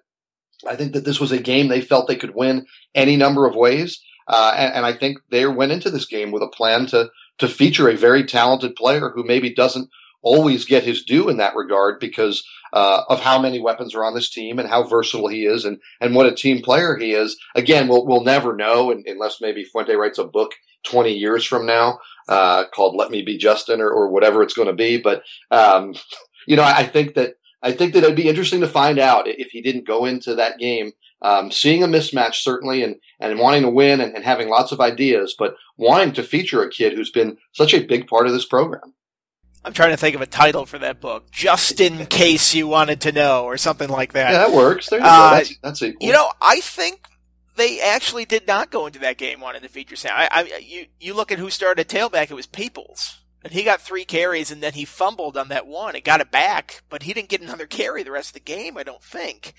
I 0.67 0.75
think 0.75 0.93
that 0.93 1.05
this 1.05 1.19
was 1.19 1.31
a 1.31 1.39
game 1.39 1.67
they 1.67 1.81
felt 1.81 2.07
they 2.07 2.15
could 2.15 2.33
win 2.33 2.65
any 2.95 3.17
number 3.17 3.45
of 3.45 3.55
ways. 3.55 4.01
Uh, 4.27 4.53
and, 4.57 4.73
and 4.73 4.85
I 4.85 4.93
think 4.93 5.19
they 5.29 5.45
went 5.45 5.71
into 5.71 5.91
this 5.91 6.07
game 6.07 6.31
with 6.31 6.41
a 6.41 6.47
plan 6.47 6.87
to, 6.87 7.09
to 7.37 7.47
feature 7.47 7.87
a 7.87 7.95
very 7.95 8.23
talented 8.23 8.75
player 8.75 9.11
who 9.13 9.23
maybe 9.23 9.53
doesn't 9.53 9.89
always 10.25 10.65
get 10.65 10.83
his 10.83 11.03
due 11.03 11.29
in 11.29 11.37
that 11.37 11.55
regard 11.55 11.99
because 11.99 12.43
uh, 12.73 13.03
of 13.07 13.21
how 13.21 13.39
many 13.39 13.61
weapons 13.61 13.95
are 13.95 14.03
on 14.03 14.15
this 14.15 14.29
team 14.29 14.59
and 14.59 14.67
how 14.67 14.83
versatile 14.83 15.29
he 15.29 15.45
is 15.45 15.63
and, 15.63 15.79
and 16.01 16.13
what 16.13 16.25
a 16.25 16.35
team 16.35 16.61
player 16.61 16.97
he 16.97 17.13
is. 17.13 17.37
Again, 17.55 17.87
we'll, 17.87 18.05
we'll 18.05 18.23
never 18.23 18.53
know 18.53 18.91
unless 18.91 19.39
maybe 19.39 19.63
Fuente 19.63 19.93
writes 19.95 20.17
a 20.17 20.25
book 20.25 20.51
20 20.85 21.13
years 21.13 21.45
from 21.45 21.65
now, 21.65 21.99
uh, 22.27 22.65
called 22.73 22.95
Let 22.95 23.11
Me 23.11 23.21
Be 23.21 23.37
Justin 23.37 23.79
or, 23.79 23.89
or 23.89 24.09
whatever 24.09 24.41
it's 24.41 24.53
going 24.53 24.67
to 24.67 24.73
be. 24.73 24.97
But, 24.97 25.23
um, 25.51 25.93
you 26.47 26.55
know, 26.55 26.63
I, 26.63 26.79
I 26.79 26.83
think 26.85 27.13
that, 27.13 27.35
I 27.61 27.71
think 27.71 27.93
that 27.93 28.03
it'd 28.03 28.15
be 28.15 28.27
interesting 28.27 28.61
to 28.61 28.67
find 28.67 28.99
out 28.99 29.27
if 29.27 29.51
he 29.51 29.61
didn't 29.61 29.87
go 29.87 30.05
into 30.05 30.35
that 30.35 30.59
game, 30.59 30.91
um, 31.21 31.51
seeing 31.51 31.81
a 31.81 31.87
mismatch 31.87 32.35
certainly 32.35 32.83
and, 32.83 32.97
and 33.19 33.39
wanting 33.39 33.61
to 33.61 33.69
win 33.69 34.01
and, 34.01 34.15
and 34.15 34.25
having 34.25 34.49
lots 34.49 34.71
of 34.71 34.81
ideas, 34.81 35.35
but 35.37 35.55
wanting 35.77 36.13
to 36.13 36.23
feature 36.23 36.61
a 36.61 36.69
kid 36.69 36.93
who's 36.93 37.09
been 37.09 37.37
such 37.53 37.73
a 37.73 37.85
big 37.85 38.07
part 38.07 38.27
of 38.27 38.33
this 38.33 38.45
program. 38.45 38.94
I'm 39.65 39.73
trying 39.73 39.89
to 39.89 39.97
think 39.97 40.15
of 40.15 40.21
a 40.21 40.27
title 40.27 40.67
for 40.67 40.77
that 40.77 41.01
book, 41.01 41.31
just 41.31 41.81
in 41.81 42.05
case 42.05 42.53
you 42.53 42.67
wanted 42.67 43.01
to 43.01 43.11
know, 43.11 43.45
or 43.45 43.57
something 43.57 43.89
like 43.89 44.13
that. 44.13 44.31
Yeah, 44.31 44.47
that 44.47 44.53
works. 44.53 44.89
There 44.89 44.99
you 44.99 45.05
uh, 45.05 45.29
go. 45.31 45.35
That's, 45.37 45.57
that's 45.57 45.81
equal. 45.81 46.05
You 46.05 46.13
know, 46.13 46.31
I 46.39 46.59
think 46.61 47.07
they 47.55 47.81
actually 47.81 48.25
did 48.25 48.45
not 48.45 48.69
go 48.69 48.85
into 48.85 48.99
that 48.99 49.17
game 49.17 49.39
wanting 49.39 49.63
to 49.63 49.67
feature 49.67 49.95
Sam. 49.95 50.13
I, 50.15 50.29
I, 50.31 50.57
you, 50.59 50.85
you 50.99 51.15
look 51.15 51.31
at 51.31 51.39
who 51.39 51.49
started 51.49 51.89
tailback; 51.89 52.29
it 52.29 52.35
was 52.35 52.45
Peoples, 52.45 53.21
and 53.43 53.53
he 53.53 53.63
got 53.63 53.81
three 53.81 54.05
carries, 54.05 54.51
and 54.51 54.61
then 54.61 54.73
he 54.73 54.85
fumbled 54.85 55.35
on 55.35 55.47
that 55.47 55.65
one. 55.65 55.95
He 55.95 56.01
got 56.01 56.21
it 56.21 56.29
back, 56.29 56.83
but 56.87 57.03
he 57.03 57.13
didn't 57.13 57.29
get 57.29 57.41
another 57.41 57.65
carry 57.65 58.03
the 58.03 58.11
rest 58.11 58.29
of 58.29 58.33
the 58.35 58.39
game. 58.41 58.77
I 58.77 58.83
don't 58.83 59.03
think. 59.03 59.55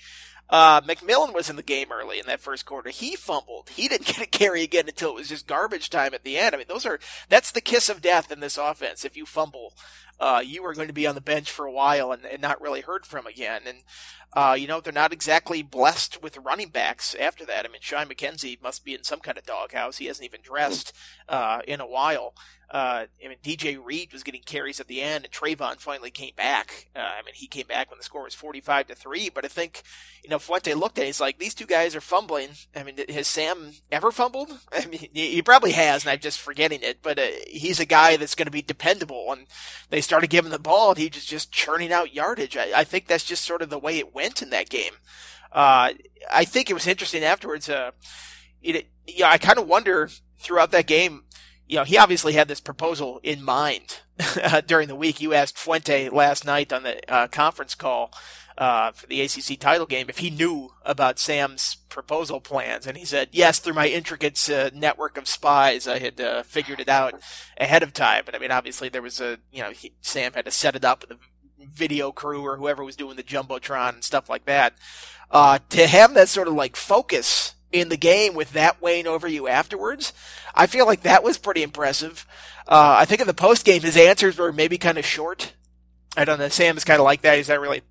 Uh, 0.49 0.81
McMillian 0.81 1.33
was 1.33 1.49
in 1.49 1.57
the 1.57 1.63
game 1.63 1.91
early 1.91 2.19
in 2.19 2.25
that 2.27 2.39
first 2.39 2.65
quarter. 2.65 2.89
He 2.89 3.15
fumbled. 3.15 3.69
He 3.69 3.87
didn't 3.87 4.07
get 4.15 4.21
a 4.21 4.25
carry 4.25 4.63
again 4.63 4.87
until 4.87 5.09
it 5.09 5.15
was 5.15 5.29
just 5.29 5.47
garbage 5.47 5.89
time 5.89 6.13
at 6.13 6.23
the 6.23 6.37
end. 6.37 6.55
I 6.55 6.57
mean, 6.57 6.67
those 6.69 6.85
are, 6.85 6.99
that's 7.29 7.51
the 7.51 7.61
kiss 7.61 7.89
of 7.89 8.01
death 8.01 8.31
in 8.31 8.39
this 8.39 8.57
offense. 8.57 9.03
If 9.03 9.17
you 9.17 9.25
fumble, 9.25 9.73
uh, 10.19 10.41
you 10.43 10.63
are 10.65 10.73
going 10.73 10.87
to 10.87 10.93
be 10.93 11.07
on 11.07 11.15
the 11.15 11.21
bench 11.21 11.51
for 11.51 11.65
a 11.65 11.71
while 11.71 12.11
and, 12.11 12.25
and 12.25 12.41
not 12.41 12.61
really 12.61 12.81
heard 12.81 13.05
from 13.05 13.27
again. 13.27 13.61
And, 13.67 13.79
uh, 14.37 14.53
you 14.53 14.67
know, 14.67 14.79
they're 14.79 14.93
not 14.93 15.11
exactly 15.11 15.63
blessed 15.63 16.21
with 16.21 16.37
running 16.37 16.69
backs 16.69 17.15
after 17.19 17.43
that. 17.43 17.65
I 17.65 17.69
mean, 17.69 17.81
Shai 17.81 18.05
McKenzie 18.05 18.61
must 18.61 18.85
be 18.85 18.93
in 18.93 19.01
some 19.01 19.19
kind 19.19 19.35
of 19.35 19.47
doghouse. 19.47 19.97
He 19.97 20.05
hasn't 20.05 20.25
even 20.25 20.41
dressed, 20.43 20.93
uh, 21.27 21.61
in 21.67 21.81
a 21.81 21.87
while. 21.87 22.35
Uh, 22.69 23.05
I 23.23 23.27
mean, 23.29 23.37
DJ 23.41 23.79
Reed 23.81 24.11
was 24.11 24.23
getting 24.23 24.41
carries 24.41 24.81
at 24.81 24.87
the 24.87 25.01
end, 25.01 25.23
and 25.23 25.33
Travon 25.33 25.77
finally 25.77 26.11
came 26.11 26.33
back. 26.35 26.89
Uh, 26.93 26.99
I 26.99 27.21
mean, 27.25 27.33
he 27.33 27.47
came 27.47 27.65
back 27.65 27.89
when 27.89 27.97
the 27.97 28.03
score 28.03 28.23
was 28.23 28.35
forty-five 28.35 28.87
to 28.87 28.95
three. 28.95 29.29
But 29.29 29.45
I 29.45 29.47
think, 29.47 29.83
you 30.21 30.29
know, 30.29 30.37
Fuente 30.37 30.73
looked 30.73 30.97
at 30.97 31.03
it, 31.03 31.07
he's 31.07 31.21
like, 31.21 31.39
these 31.39 31.53
two 31.53 31.65
guys 31.65 31.95
are 31.95 32.01
fumbling. 32.01 32.49
I 32.75 32.83
mean, 32.83 32.97
has 33.07 33.27
Sam 33.27 33.71
ever 33.89 34.11
fumbled? 34.11 34.51
I 34.73 34.85
mean, 34.85 35.07
he 35.13 35.41
probably 35.41 35.71
has, 35.71 36.03
and 36.03 36.11
I'm 36.11 36.19
just 36.19 36.41
forgetting 36.41 36.81
it. 36.81 36.99
But 37.01 37.17
uh, 37.19 37.27
he's 37.47 37.79
a 37.79 37.85
guy 37.85 38.17
that's 38.17 38.35
going 38.35 38.47
to 38.47 38.51
be 38.51 38.61
dependable. 38.61 39.31
And 39.31 39.47
they 39.89 40.01
started 40.01 40.29
giving 40.29 40.51
the 40.51 40.59
ball, 40.59 40.89
and 40.89 40.97
he 40.97 41.09
just 41.09 41.53
churning 41.53 41.93
out 41.93 42.13
yardage. 42.13 42.57
I, 42.57 42.79
I 42.79 42.83
think 42.83 43.07
that's 43.07 43.23
just 43.23 43.45
sort 43.45 43.61
of 43.61 43.69
the 43.69 43.79
way 43.79 43.97
it 43.97 44.13
went 44.13 44.26
in 44.41 44.49
that 44.51 44.69
game. 44.69 44.93
Uh, 45.51 45.93
I 46.31 46.45
think 46.45 46.69
it 46.69 46.73
was 46.73 46.87
interesting 46.87 47.23
afterwards. 47.23 47.69
Uh, 47.69 47.91
it, 48.61 48.87
yeah, 49.05 49.29
I 49.29 49.37
kind 49.37 49.59
of 49.59 49.67
wonder 49.67 50.09
throughout 50.39 50.71
that 50.71 50.87
game 50.87 51.23
you 51.67 51.77
know, 51.77 51.83
he 51.83 51.97
obviously 51.97 52.33
had 52.33 52.47
this 52.47 52.61
proposal 52.61 53.19
in 53.23 53.43
mind 53.43 53.99
during 54.67 54.87
the 54.87 54.95
week. 54.95 55.19
You 55.19 55.33
asked 55.33 55.57
Fuente 55.57 56.09
last 56.09 56.45
night 56.45 56.71
on 56.71 56.83
the 56.83 57.13
uh, 57.13 57.27
conference 57.27 57.75
call 57.75 58.13
uh, 58.57 58.91
for 58.93 59.05
the 59.05 59.21
ACC 59.21 59.59
title 59.59 59.85
game 59.85 60.07
if 60.09 60.19
he 60.19 60.29
knew 60.29 60.69
about 60.83 61.19
Sam's 61.19 61.75
proposal 61.89 62.39
plans, 62.39 62.87
and 62.87 62.97
he 62.97 63.05
said 63.05 63.29
yes. 63.31 63.59
Through 63.59 63.73
my 63.73 63.87
intricate 63.87 64.49
uh, 64.49 64.69
network 64.73 65.17
of 65.17 65.27
spies, 65.27 65.87
I 65.87 65.99
had 65.99 66.19
uh, 66.21 66.43
figured 66.43 66.79
it 66.79 66.89
out 66.89 67.15
ahead 67.57 67.83
of 67.83 67.93
time. 67.93 68.23
But 68.25 68.33
I 68.33 68.39
mean, 68.39 68.51
obviously, 68.51 68.87
there 68.87 69.01
was 69.01 69.19
a 69.19 69.37
you 69.51 69.61
know 69.61 69.71
he, 69.71 69.93
Sam 70.01 70.33
had 70.33 70.45
to 70.45 70.51
set 70.51 70.75
it 70.75 70.85
up 70.85 71.01
with 71.01 71.09
the 71.09 71.17
video 71.59 72.11
crew 72.11 72.43
or 72.43 72.57
whoever 72.57 72.83
was 72.83 72.95
doing 72.95 73.15
the 73.15 73.23
jumbotron 73.23 73.95
and 73.95 74.03
stuff 74.03 74.29
like 74.29 74.45
that. 74.45 74.73
Uh, 75.29 75.59
to 75.69 75.87
have 75.87 76.13
that 76.13 76.29
sort 76.29 76.47
of 76.47 76.53
like 76.53 76.75
focus 76.75 77.55
in 77.71 77.89
the 77.89 77.97
game 77.97 78.33
with 78.33 78.53
that 78.53 78.81
weighing 78.81 79.07
over 79.07 79.27
you 79.27 79.47
afterwards. 79.47 80.13
I 80.55 80.67
feel 80.67 80.85
like 80.85 81.01
that 81.01 81.23
was 81.23 81.37
pretty 81.37 81.63
impressive. 81.63 82.25
Uh, 82.67 82.95
I 82.99 83.05
think 83.05 83.21
in 83.21 83.27
the 83.27 83.33
post 83.33 83.65
game, 83.65 83.81
his 83.81 83.97
answers 83.97 84.37
were 84.37 84.53
maybe 84.53 84.77
kind 84.77 84.97
of 84.97 85.05
short. 85.05 85.53
I 86.15 86.25
don't 86.25 86.39
know. 86.39 86.49
Sam 86.49 86.77
is 86.77 86.85
kind 86.85 86.99
of 86.99 87.05
like 87.05 87.21
that. 87.21 87.37
He's 87.37 87.49
not 87.49 87.59
really 87.59 87.81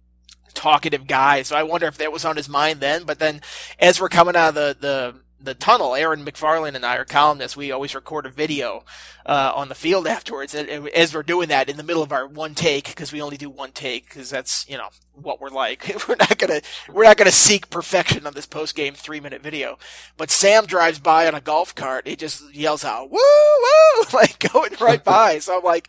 talkative 0.54 1.06
guy, 1.06 1.42
so 1.42 1.54
I 1.54 1.62
wonder 1.62 1.86
if 1.86 1.98
that 1.98 2.10
was 2.10 2.24
on 2.24 2.36
his 2.36 2.48
mind 2.48 2.80
then. 2.80 3.04
But 3.04 3.18
then, 3.18 3.42
as 3.78 4.00
we're 4.00 4.08
coming 4.08 4.34
out 4.34 4.50
of 4.50 4.54
the 4.54 4.76
the 4.80 5.14
the 5.40 5.54
tunnel, 5.54 5.94
Aaron 5.94 6.24
McFarling 6.24 6.74
and 6.74 6.84
I 6.84 6.96
are 6.96 7.04
columnists. 7.04 7.56
We 7.56 7.70
always 7.70 7.94
record 7.94 8.26
a 8.26 8.30
video 8.30 8.84
uh, 9.24 9.52
on 9.54 9.68
the 9.68 9.74
field 9.74 10.06
afterwards. 10.16 10.54
And, 10.54 10.68
as 10.88 11.14
we're 11.14 11.22
doing 11.22 11.48
that 11.48 11.68
in 11.68 11.76
the 11.76 11.82
middle 11.82 12.02
of 12.02 12.12
our 12.12 12.26
one 12.26 12.54
take, 12.54 12.86
because 12.86 13.12
we 13.12 13.22
only 13.22 13.36
do 13.36 13.50
one 13.50 13.72
take, 13.72 14.08
because 14.08 14.30
that's 14.30 14.68
you 14.68 14.76
know 14.76 14.88
what 15.14 15.40
we're 15.40 15.50
like. 15.50 15.90
we're 16.08 16.16
not 16.16 16.38
gonna 16.38 16.60
we're 16.92 17.04
not 17.04 17.16
gonna 17.16 17.30
seek 17.30 17.70
perfection 17.70 18.26
on 18.26 18.34
this 18.34 18.46
post 18.46 18.74
game 18.74 18.94
three 18.94 19.20
minute 19.20 19.42
video. 19.42 19.78
But 20.16 20.30
Sam 20.30 20.66
drives 20.66 20.98
by 20.98 21.26
on 21.26 21.34
a 21.34 21.40
golf 21.40 21.74
cart. 21.74 22.06
He 22.06 22.16
just 22.16 22.54
yells 22.54 22.84
out 22.84 23.10
"woo 23.10 23.18
woo" 23.18 24.04
like 24.12 24.50
going 24.52 24.72
right 24.80 25.02
by. 25.02 25.38
So 25.38 25.58
I'm 25.58 25.64
like. 25.64 25.88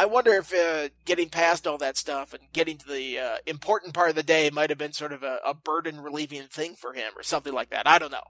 I 0.00 0.06
wonder 0.06 0.30
if 0.34 0.54
uh, 0.54 0.90
getting 1.06 1.28
past 1.28 1.66
all 1.66 1.76
that 1.78 1.96
stuff 1.96 2.32
and 2.32 2.44
getting 2.52 2.76
to 2.76 2.86
the 2.86 3.18
uh, 3.18 3.36
important 3.46 3.94
part 3.94 4.10
of 4.10 4.14
the 4.14 4.22
day 4.22 4.48
might 4.48 4.70
have 4.70 4.78
been 4.78 4.92
sort 4.92 5.12
of 5.12 5.24
a, 5.24 5.40
a 5.44 5.54
burden 5.54 6.00
relieving 6.00 6.44
thing 6.44 6.76
for 6.76 6.92
him 6.92 7.10
or 7.16 7.24
something 7.24 7.52
like 7.52 7.70
that. 7.70 7.84
I 7.84 7.98
don't 7.98 8.12
know. 8.12 8.22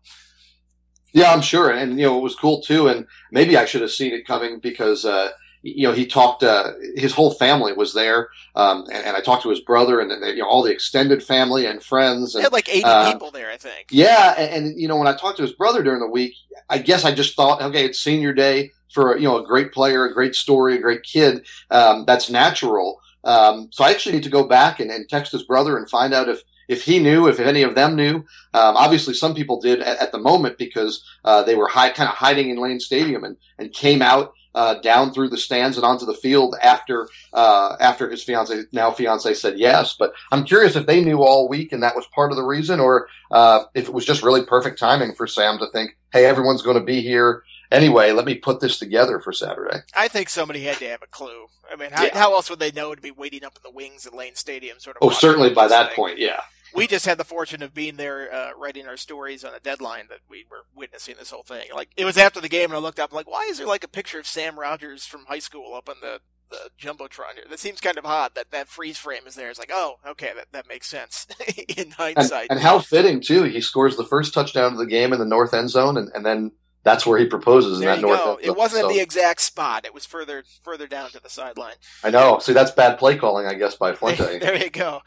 Yeah, 1.12 1.32
I'm 1.32 1.40
sure. 1.40 1.70
And, 1.70 1.98
you 1.98 2.06
know, 2.06 2.18
it 2.18 2.22
was 2.22 2.36
cool 2.36 2.60
too. 2.60 2.88
And 2.88 3.06
maybe 3.32 3.56
I 3.56 3.64
should 3.64 3.80
have 3.80 3.90
seen 3.90 4.12
it 4.12 4.26
coming 4.26 4.58
because, 4.58 5.04
uh, 5.04 5.30
you 5.62 5.88
know, 5.88 5.92
he 5.92 6.06
talked, 6.06 6.42
uh, 6.42 6.72
his 6.94 7.12
whole 7.12 7.32
family 7.32 7.72
was 7.72 7.94
there. 7.94 8.28
Um, 8.54 8.84
and, 8.92 9.04
and, 9.04 9.16
I 9.16 9.20
talked 9.20 9.42
to 9.42 9.50
his 9.50 9.60
brother 9.60 10.00
and, 10.00 10.10
you 10.24 10.42
know, 10.42 10.48
all 10.48 10.62
the 10.62 10.70
extended 10.70 11.22
family 11.22 11.66
and 11.66 11.82
friends. 11.82 12.34
And, 12.34 12.44
had 12.44 12.52
like 12.52 12.68
80 12.68 12.84
uh, 12.84 13.12
people 13.12 13.30
there, 13.30 13.50
I 13.50 13.56
think. 13.56 13.86
Yeah. 13.90 14.34
And, 14.38 14.66
and, 14.66 14.80
you 14.80 14.86
know, 14.86 14.96
when 14.96 15.08
I 15.08 15.16
talked 15.16 15.38
to 15.38 15.42
his 15.42 15.52
brother 15.52 15.82
during 15.82 16.00
the 16.00 16.08
week, 16.08 16.34
I 16.68 16.78
guess 16.78 17.04
I 17.04 17.12
just 17.12 17.34
thought, 17.34 17.62
okay, 17.62 17.84
it's 17.84 17.98
senior 17.98 18.32
day 18.32 18.72
for, 18.92 19.16
you 19.16 19.24
know, 19.24 19.38
a 19.38 19.46
great 19.46 19.72
player, 19.72 20.04
a 20.04 20.12
great 20.12 20.34
story, 20.34 20.76
a 20.76 20.80
great 20.80 21.02
kid. 21.02 21.46
Um, 21.70 22.04
that's 22.06 22.30
natural. 22.30 23.00
Um, 23.24 23.68
so 23.72 23.84
I 23.84 23.90
actually 23.90 24.14
need 24.14 24.24
to 24.24 24.30
go 24.30 24.46
back 24.46 24.80
and, 24.80 24.90
and 24.90 25.08
text 25.08 25.32
his 25.32 25.42
brother 25.42 25.76
and 25.76 25.88
find 25.90 26.14
out 26.14 26.28
if, 26.28 26.42
if 26.68 26.82
he 26.84 26.98
knew, 26.98 27.26
if 27.26 27.40
any 27.40 27.62
of 27.62 27.74
them 27.74 27.96
knew. 27.96 28.16
Um, 28.54 28.76
obviously, 28.76 29.14
some 29.14 29.34
people 29.34 29.60
did 29.60 29.80
at, 29.80 29.98
at 30.00 30.12
the 30.12 30.18
moment 30.18 30.58
because 30.58 31.02
uh, 31.24 31.42
they 31.42 31.54
were 31.54 31.68
high, 31.68 31.90
kind 31.90 32.08
of 32.08 32.14
hiding 32.14 32.50
in 32.50 32.58
Lane 32.58 32.78
Stadium 32.80 33.24
and, 33.24 33.36
and 33.58 33.72
came 33.72 34.02
out 34.02 34.32
uh, 34.54 34.74
down 34.80 35.12
through 35.12 35.28
the 35.28 35.36
stands 35.36 35.76
and 35.76 35.84
onto 35.84 36.06
the 36.06 36.14
field 36.14 36.56
after 36.62 37.08
uh, 37.32 37.76
after 37.80 38.10
his 38.10 38.24
fiance 38.24 38.62
now 38.72 38.90
fiance 38.90 39.32
said 39.34 39.58
yes. 39.58 39.94
But 39.98 40.12
I'm 40.32 40.44
curious 40.44 40.74
if 40.76 40.86
they 40.86 41.02
knew 41.04 41.18
all 41.22 41.48
week 41.48 41.72
and 41.72 41.82
that 41.82 41.94
was 41.96 42.06
part 42.14 42.30
of 42.32 42.36
the 42.36 42.42
reason, 42.44 42.80
or 42.80 43.08
uh, 43.30 43.64
if 43.74 43.88
it 43.88 43.94
was 43.94 44.04
just 44.06 44.22
really 44.22 44.44
perfect 44.44 44.78
timing 44.78 45.14
for 45.14 45.26
Sam 45.26 45.58
to 45.58 45.66
think, 45.70 45.96
hey, 46.12 46.24
everyone's 46.24 46.62
going 46.62 46.78
to 46.78 46.82
be 46.84 47.00
here. 47.02 47.42
anyway, 47.70 48.12
let 48.12 48.24
me 48.24 48.34
put 48.34 48.60
this 48.60 48.78
together 48.78 49.20
for 49.20 49.32
Saturday. 49.32 49.80
I 49.94 50.08
think 50.08 50.30
somebody 50.30 50.62
had 50.64 50.78
to 50.78 50.88
have 50.88 51.02
a 51.02 51.06
clue. 51.06 51.46
I 51.70 51.76
mean, 51.76 51.90
how, 51.92 52.04
Yeah. 52.04 52.18
how 52.18 52.32
else 52.32 52.48
would 52.48 52.58
they 52.58 52.72
know 52.72 52.94
to 52.94 53.00
be 53.02 53.10
waiting 53.10 53.44
up 53.44 53.54
in 53.56 53.62
the 53.62 53.70
wings 53.76 54.06
at 54.06 54.14
Lane 54.14 54.34
Stadium? 54.34 54.78
Sort 54.80 54.96
of. 54.96 55.02
Oh, 55.02 55.10
certainly 55.10 55.52
by 55.52 55.68
that 55.68 55.88
thing? 55.88 55.96
point, 55.96 56.18
yeah. 56.18 56.40
We 56.78 56.86
just 56.86 57.04
had 57.06 57.18
the 57.18 57.24
fortune 57.24 57.62
of 57.62 57.74
being 57.74 57.96
there, 57.96 58.32
uh, 58.32 58.50
writing 58.56 58.86
our 58.86 58.96
stories 58.96 59.44
on 59.44 59.54
a 59.54 59.60
deadline 59.60 60.06
that 60.08 60.20
we 60.28 60.44
were 60.50 60.64
witnessing 60.74 61.16
this 61.18 61.30
whole 61.30 61.42
thing. 61.42 61.68
Like 61.74 61.90
it 61.96 62.04
was 62.04 62.16
after 62.16 62.40
the 62.40 62.48
game, 62.48 62.66
and 62.70 62.74
I 62.74 62.78
looked 62.78 63.00
up, 63.00 63.12
like, 63.12 63.28
why 63.28 63.46
is 63.50 63.58
there 63.58 63.66
like 63.66 63.84
a 63.84 63.88
picture 63.88 64.18
of 64.18 64.26
Sam 64.26 64.58
Rogers 64.58 65.04
from 65.06 65.26
high 65.26 65.38
school 65.40 65.74
up 65.74 65.88
on 65.88 65.96
the 66.00 66.20
the 66.50 66.70
jumbotron 66.80 67.34
here? 67.34 67.44
That 67.50 67.58
seems 67.58 67.80
kind 67.80 67.98
of 67.98 68.06
odd 68.06 68.34
that 68.34 68.50
that 68.52 68.68
freeze 68.68 68.96
frame 68.98 69.26
is 69.26 69.34
there. 69.34 69.50
It's 69.50 69.58
like, 69.58 69.70
oh, 69.72 69.96
okay, 70.06 70.32
that 70.36 70.46
that 70.52 70.68
makes 70.68 70.86
sense 70.88 71.26
in 71.76 71.90
hindsight. 71.92 72.48
and 72.50 72.60
how 72.60 72.78
fitting 72.78 73.20
too. 73.20 73.42
He 73.44 73.60
scores 73.60 73.96
the 73.96 74.04
first 74.04 74.32
touchdown 74.32 74.72
of 74.72 74.78
the 74.78 74.86
game 74.86 75.12
in 75.12 75.18
the 75.18 75.26
north 75.26 75.52
end 75.52 75.70
zone, 75.70 75.96
and, 75.98 76.10
and 76.14 76.24
then 76.24 76.52
that's 76.84 77.04
where 77.04 77.18
he 77.18 77.26
proposes 77.26 77.80
in 77.80 77.84
there 77.84 77.96
that 77.96 78.00
you 78.00 78.06
north 78.06 78.20
go. 78.20 78.34
end 78.36 78.44
It 78.44 78.56
wasn't 78.56 78.82
So, 78.82 78.88
at 78.88 78.94
the 78.94 79.00
exact 79.00 79.42
spot. 79.42 79.84
It 79.84 79.92
was 79.92 80.06
further 80.06 80.44
further 80.62 80.86
down 80.86 81.10
to 81.10 81.20
the 81.20 81.28
sideline. 81.28 81.74
I 82.02 82.10
know. 82.10 82.38
See, 82.38 82.52
that's 82.54 82.70
bad 82.70 82.98
play 82.98 83.16
calling, 83.18 83.46
I 83.46 83.54
guess, 83.54 83.74
by 83.74 83.92
Fuente. 83.96 84.38
there 84.38 84.56
you 84.56 84.70
go. 84.70 85.02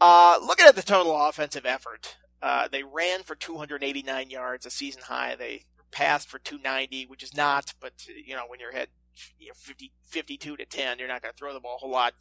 Uh, 0.00 0.38
looking 0.44 0.66
at 0.66 0.76
the 0.76 0.82
total 0.82 1.16
offensive 1.16 1.66
effort, 1.66 2.16
uh, 2.42 2.68
they 2.68 2.82
ran 2.82 3.22
for 3.22 3.34
289 3.34 4.30
yards, 4.30 4.64
a 4.64 4.70
season 4.70 5.02
high. 5.06 5.34
They 5.34 5.64
passed 5.90 6.28
for 6.28 6.38
290, 6.38 7.06
which 7.06 7.22
is 7.22 7.34
not, 7.34 7.74
but 7.80 7.92
you 8.06 8.34
know 8.34 8.44
when 8.46 8.60
you're 8.60 8.70
ahead 8.70 8.88
you 9.38 9.48
know, 9.48 9.54
50, 9.54 9.92
52 10.04 10.56
to 10.56 10.64
10, 10.64 10.98
you're 10.98 11.08
not 11.08 11.22
going 11.22 11.32
to 11.32 11.36
throw 11.38 11.52
the 11.52 11.60
ball 11.60 11.76
a 11.76 11.78
whole 11.78 11.90
lot. 11.90 12.14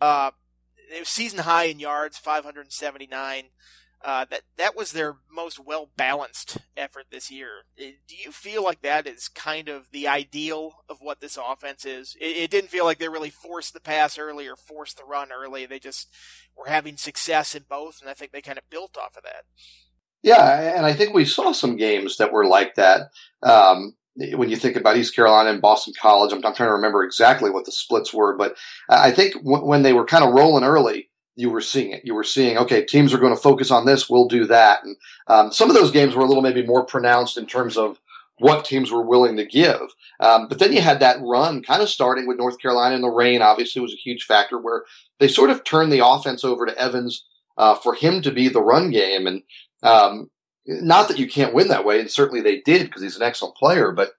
Uh, 0.00 0.30
it 0.94 1.00
was 1.00 1.08
season 1.08 1.40
high 1.40 1.64
in 1.64 1.80
yards, 1.80 2.16
579. 2.18 3.44
Uh, 4.04 4.24
that 4.30 4.42
that 4.56 4.76
was 4.76 4.92
their 4.92 5.16
most 5.30 5.58
well 5.58 5.90
balanced 5.96 6.58
effort 6.76 7.06
this 7.10 7.32
year. 7.32 7.64
Do 7.76 8.14
you 8.16 8.30
feel 8.30 8.62
like 8.62 8.80
that 8.82 9.08
is 9.08 9.28
kind 9.28 9.68
of 9.68 9.90
the 9.90 10.06
ideal 10.06 10.84
of 10.88 10.98
what 11.00 11.20
this 11.20 11.36
offense 11.36 11.84
is? 11.84 12.16
It, 12.20 12.36
it 12.36 12.50
didn't 12.50 12.70
feel 12.70 12.84
like 12.84 12.98
they 12.98 13.08
really 13.08 13.30
forced 13.30 13.74
the 13.74 13.80
pass 13.80 14.16
early 14.16 14.46
or 14.46 14.54
forced 14.54 14.98
the 14.98 15.04
run 15.04 15.30
early. 15.32 15.66
They 15.66 15.80
just 15.80 16.08
were 16.56 16.68
having 16.68 16.96
success 16.96 17.56
in 17.56 17.64
both, 17.68 18.00
and 18.00 18.08
I 18.08 18.14
think 18.14 18.30
they 18.30 18.40
kind 18.40 18.58
of 18.58 18.70
built 18.70 18.96
off 18.96 19.16
of 19.16 19.24
that. 19.24 19.42
Yeah, 20.22 20.76
and 20.76 20.86
I 20.86 20.92
think 20.92 21.12
we 21.12 21.24
saw 21.24 21.52
some 21.52 21.76
games 21.76 22.16
that 22.18 22.32
were 22.32 22.46
like 22.46 22.76
that. 22.76 23.10
Um, 23.42 23.94
when 24.34 24.48
you 24.48 24.56
think 24.56 24.76
about 24.76 24.96
East 24.96 25.14
Carolina 25.14 25.50
and 25.50 25.60
Boston 25.60 25.94
College, 26.00 26.32
I'm, 26.32 26.44
I'm 26.44 26.54
trying 26.54 26.68
to 26.68 26.74
remember 26.74 27.04
exactly 27.04 27.50
what 27.50 27.64
the 27.64 27.72
splits 27.72 28.12
were, 28.12 28.36
but 28.36 28.56
I 28.88 29.12
think 29.12 29.34
w- 29.34 29.64
when 29.64 29.82
they 29.82 29.92
were 29.92 30.04
kind 30.04 30.24
of 30.24 30.34
rolling 30.34 30.64
early, 30.64 31.07
you 31.38 31.50
were 31.50 31.60
seeing 31.60 31.92
it. 31.92 32.04
You 32.04 32.14
were 32.14 32.24
seeing, 32.24 32.58
okay, 32.58 32.84
teams 32.84 33.14
are 33.14 33.18
going 33.18 33.34
to 33.34 33.40
focus 33.40 33.70
on 33.70 33.86
this, 33.86 34.10
we'll 34.10 34.26
do 34.26 34.44
that. 34.46 34.82
And 34.82 34.96
um, 35.28 35.52
some 35.52 35.70
of 35.70 35.76
those 35.76 35.92
games 35.92 36.14
were 36.14 36.24
a 36.24 36.26
little 36.26 36.42
maybe 36.42 36.66
more 36.66 36.84
pronounced 36.84 37.38
in 37.38 37.46
terms 37.46 37.76
of 37.76 38.00
what 38.40 38.64
teams 38.64 38.90
were 38.90 39.06
willing 39.06 39.36
to 39.36 39.44
give. 39.44 39.80
Um, 40.20 40.48
but 40.48 40.58
then 40.58 40.72
you 40.72 40.80
had 40.80 41.00
that 41.00 41.20
run 41.20 41.62
kind 41.62 41.80
of 41.80 41.88
starting 41.88 42.26
with 42.26 42.38
North 42.38 42.58
Carolina 42.60 42.96
and 42.96 43.04
the 43.04 43.08
rain 43.08 43.40
obviously 43.40 43.80
was 43.80 43.92
a 43.92 43.96
huge 43.96 44.24
factor 44.24 44.58
where 44.58 44.84
they 45.20 45.28
sort 45.28 45.50
of 45.50 45.62
turned 45.62 45.92
the 45.92 46.04
offense 46.04 46.44
over 46.44 46.66
to 46.66 46.76
Evans 46.76 47.24
uh, 47.56 47.76
for 47.76 47.94
him 47.94 48.20
to 48.22 48.32
be 48.32 48.48
the 48.48 48.62
run 48.62 48.90
game. 48.90 49.26
And 49.28 49.42
um, 49.84 50.30
not 50.66 51.06
that 51.08 51.18
you 51.18 51.28
can't 51.28 51.54
win 51.54 51.68
that 51.68 51.84
way, 51.84 52.00
and 52.00 52.10
certainly 52.10 52.40
they 52.40 52.60
did 52.60 52.86
because 52.86 53.02
he's 53.02 53.16
an 53.16 53.22
excellent 53.22 53.56
player, 53.56 53.92
but 53.92 54.12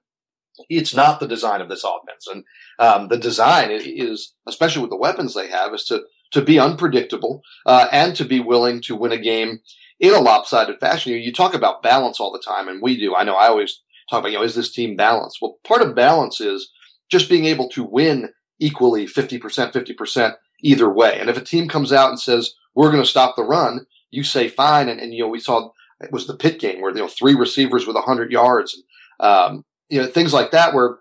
it's 0.69 0.93
not 0.93 1.19
the 1.19 1.27
design 1.27 1.61
of 1.61 1.69
this 1.69 1.83
offense. 1.83 2.27
And 2.27 2.43
um, 2.79 3.07
the 3.07 3.17
design 3.17 3.69
is, 3.71 4.33
especially 4.47 4.81
with 4.81 4.89
the 4.89 4.97
weapons 4.97 5.33
they 5.33 5.49
have, 5.49 5.73
is 5.73 5.85
to 5.85 6.03
to 6.31 6.41
be 6.41 6.59
unpredictable 6.59 7.41
uh, 7.65 7.87
and 7.91 8.15
to 8.15 8.25
be 8.25 8.39
willing 8.39 8.81
to 8.81 8.95
win 8.95 9.11
a 9.11 9.17
game 9.17 9.59
in 9.99 10.13
a 10.13 10.19
lopsided 10.19 10.79
fashion. 10.79 11.11
You, 11.11 11.17
you 11.17 11.33
talk 11.33 11.53
about 11.53 11.83
balance 11.83 12.19
all 12.19 12.31
the 12.31 12.39
time, 12.39 12.67
and 12.67 12.81
we 12.81 12.97
do. 12.97 13.15
I 13.15 13.23
know 13.23 13.35
I 13.35 13.47
always 13.47 13.81
talk 14.09 14.19
about, 14.19 14.31
you 14.31 14.37
know, 14.37 14.43
is 14.43 14.55
this 14.55 14.71
team 14.71 14.95
balanced? 14.95 15.39
Well, 15.41 15.57
part 15.63 15.81
of 15.81 15.95
balance 15.95 16.41
is 16.41 16.71
just 17.09 17.29
being 17.29 17.45
able 17.45 17.69
to 17.69 17.83
win 17.83 18.29
equally 18.59 19.05
50%, 19.05 19.39
50% 19.71 20.35
either 20.61 20.91
way. 20.91 21.19
And 21.19 21.29
if 21.29 21.37
a 21.37 21.41
team 21.41 21.67
comes 21.67 21.91
out 21.93 22.09
and 22.09 22.19
says, 22.19 22.53
we're 22.75 22.91
going 22.91 23.03
to 23.03 23.09
stop 23.09 23.35
the 23.35 23.43
run, 23.43 23.85
you 24.11 24.23
say 24.23 24.47
fine. 24.47 24.89
And, 24.89 24.99
and, 24.99 25.13
you 25.13 25.23
know, 25.23 25.29
we 25.29 25.39
saw 25.39 25.71
it 26.01 26.11
was 26.11 26.27
the 26.27 26.37
Pitt 26.37 26.59
game 26.59 26.81
where, 26.81 26.91
you 26.91 27.01
know, 27.01 27.07
three 27.07 27.35
receivers 27.35 27.85
with 27.85 27.95
100 27.95 28.31
yards 28.31 28.73
and, 28.73 29.27
um, 29.27 29.65
you 29.89 30.01
know, 30.01 30.07
things 30.07 30.33
like 30.33 30.51
that 30.51 30.73
where 30.73 30.99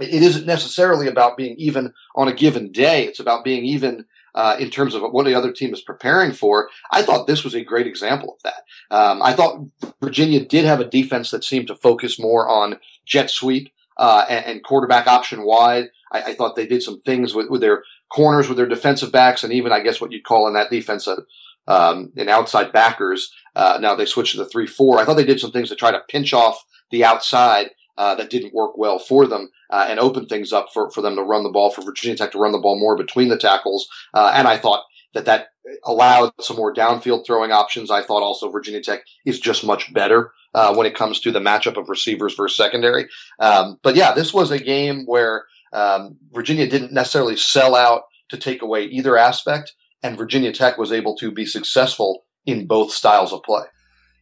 it 0.00 0.22
isn't 0.22 0.46
necessarily 0.46 1.06
about 1.06 1.36
being 1.36 1.54
even 1.58 1.92
on 2.16 2.28
a 2.28 2.34
given 2.34 2.72
day. 2.72 3.04
It's 3.06 3.20
about 3.20 3.44
being 3.44 3.64
even 3.64 4.06
uh, 4.34 4.56
in 4.58 4.70
terms 4.70 4.94
of 4.94 5.02
what 5.02 5.26
the 5.26 5.34
other 5.34 5.52
team 5.52 5.72
is 5.72 5.80
preparing 5.80 6.32
for. 6.32 6.68
I 6.90 7.02
thought 7.02 7.26
this 7.26 7.44
was 7.44 7.54
a 7.54 7.64
great 7.64 7.86
example 7.86 8.34
of 8.34 8.42
that. 8.42 8.96
Um, 8.96 9.22
I 9.22 9.32
thought 9.32 9.64
Virginia 10.00 10.44
did 10.44 10.64
have 10.64 10.80
a 10.80 10.88
defense 10.88 11.30
that 11.30 11.44
seemed 11.44 11.68
to 11.68 11.76
focus 11.76 12.18
more 12.18 12.48
on 12.48 12.78
jet 13.04 13.30
sweep 13.30 13.72
uh, 13.96 14.24
and, 14.28 14.44
and, 14.46 14.64
quarterback 14.64 15.06
option 15.06 15.44
wide. 15.44 15.90
I, 16.10 16.22
I, 16.22 16.34
thought 16.34 16.56
they 16.56 16.66
did 16.66 16.82
some 16.82 17.02
things 17.02 17.34
with, 17.34 17.50
with 17.50 17.60
their 17.60 17.82
corners, 18.10 18.48
with 18.48 18.56
their 18.56 18.66
defensive 18.66 19.12
backs, 19.12 19.44
and 19.44 19.52
even 19.52 19.70
I 19.70 19.80
guess 19.80 20.00
what 20.00 20.12
you'd 20.12 20.24
call 20.24 20.48
in 20.48 20.54
that 20.54 20.70
defense 20.70 21.06
a, 21.06 21.18
um, 21.66 22.10
an 22.16 22.28
outside 22.28 22.72
backers. 22.72 23.30
Uh, 23.54 23.78
now 23.80 23.94
they 23.94 24.06
switched 24.06 24.32
to 24.32 24.38
the 24.38 24.48
three 24.48 24.66
four. 24.66 24.98
I 24.98 25.04
thought 25.04 25.14
they 25.14 25.24
did 25.24 25.40
some 25.40 25.52
things 25.52 25.68
to 25.68 25.76
try 25.76 25.90
to 25.90 26.02
pinch 26.08 26.32
off 26.32 26.64
the 26.90 27.04
outside. 27.04 27.70
Uh, 27.98 28.14
that 28.14 28.30
didn't 28.30 28.54
work 28.54 28.78
well 28.78 28.98
for 28.98 29.26
them 29.26 29.50
uh, 29.68 29.86
and 29.86 30.00
open 30.00 30.24
things 30.24 30.50
up 30.50 30.68
for, 30.72 30.90
for 30.90 31.02
them 31.02 31.14
to 31.14 31.22
run 31.22 31.42
the 31.42 31.50
ball, 31.50 31.70
for 31.70 31.82
Virginia 31.82 32.16
Tech 32.16 32.32
to 32.32 32.38
run 32.38 32.52
the 32.52 32.58
ball 32.58 32.80
more 32.80 32.96
between 32.96 33.28
the 33.28 33.36
tackles. 33.36 33.86
Uh, 34.14 34.32
and 34.34 34.48
I 34.48 34.56
thought 34.56 34.82
that 35.14 35.26
that 35.26 35.48
allowed 35.84 36.32
some 36.40 36.56
more 36.56 36.74
downfield 36.74 37.26
throwing 37.26 37.52
options. 37.52 37.90
I 37.90 38.02
thought 38.02 38.22
also 38.22 38.50
Virginia 38.50 38.82
Tech 38.82 39.00
is 39.26 39.38
just 39.38 39.64
much 39.64 39.92
better 39.92 40.32
uh, 40.54 40.74
when 40.74 40.86
it 40.86 40.94
comes 40.94 41.20
to 41.20 41.30
the 41.30 41.38
matchup 41.38 41.76
of 41.76 41.88
receivers 41.88 42.34
versus 42.34 42.56
secondary. 42.56 43.08
Um, 43.38 43.78
but 43.82 43.96
yeah, 43.96 44.12
this 44.12 44.32
was 44.32 44.50
a 44.50 44.58
game 44.58 45.04
where 45.06 45.44
um, 45.72 46.16
Virginia 46.32 46.68
didn't 46.68 46.92
necessarily 46.92 47.36
sell 47.36 47.74
out 47.74 48.02
to 48.30 48.36
take 48.36 48.62
away 48.62 48.84
either 48.84 49.16
aspect, 49.16 49.74
and 50.02 50.16
Virginia 50.16 50.52
Tech 50.52 50.78
was 50.78 50.92
able 50.92 51.16
to 51.16 51.30
be 51.30 51.46
successful 51.46 52.24
in 52.46 52.66
both 52.66 52.90
styles 52.90 53.32
of 53.32 53.42
play. 53.42 53.64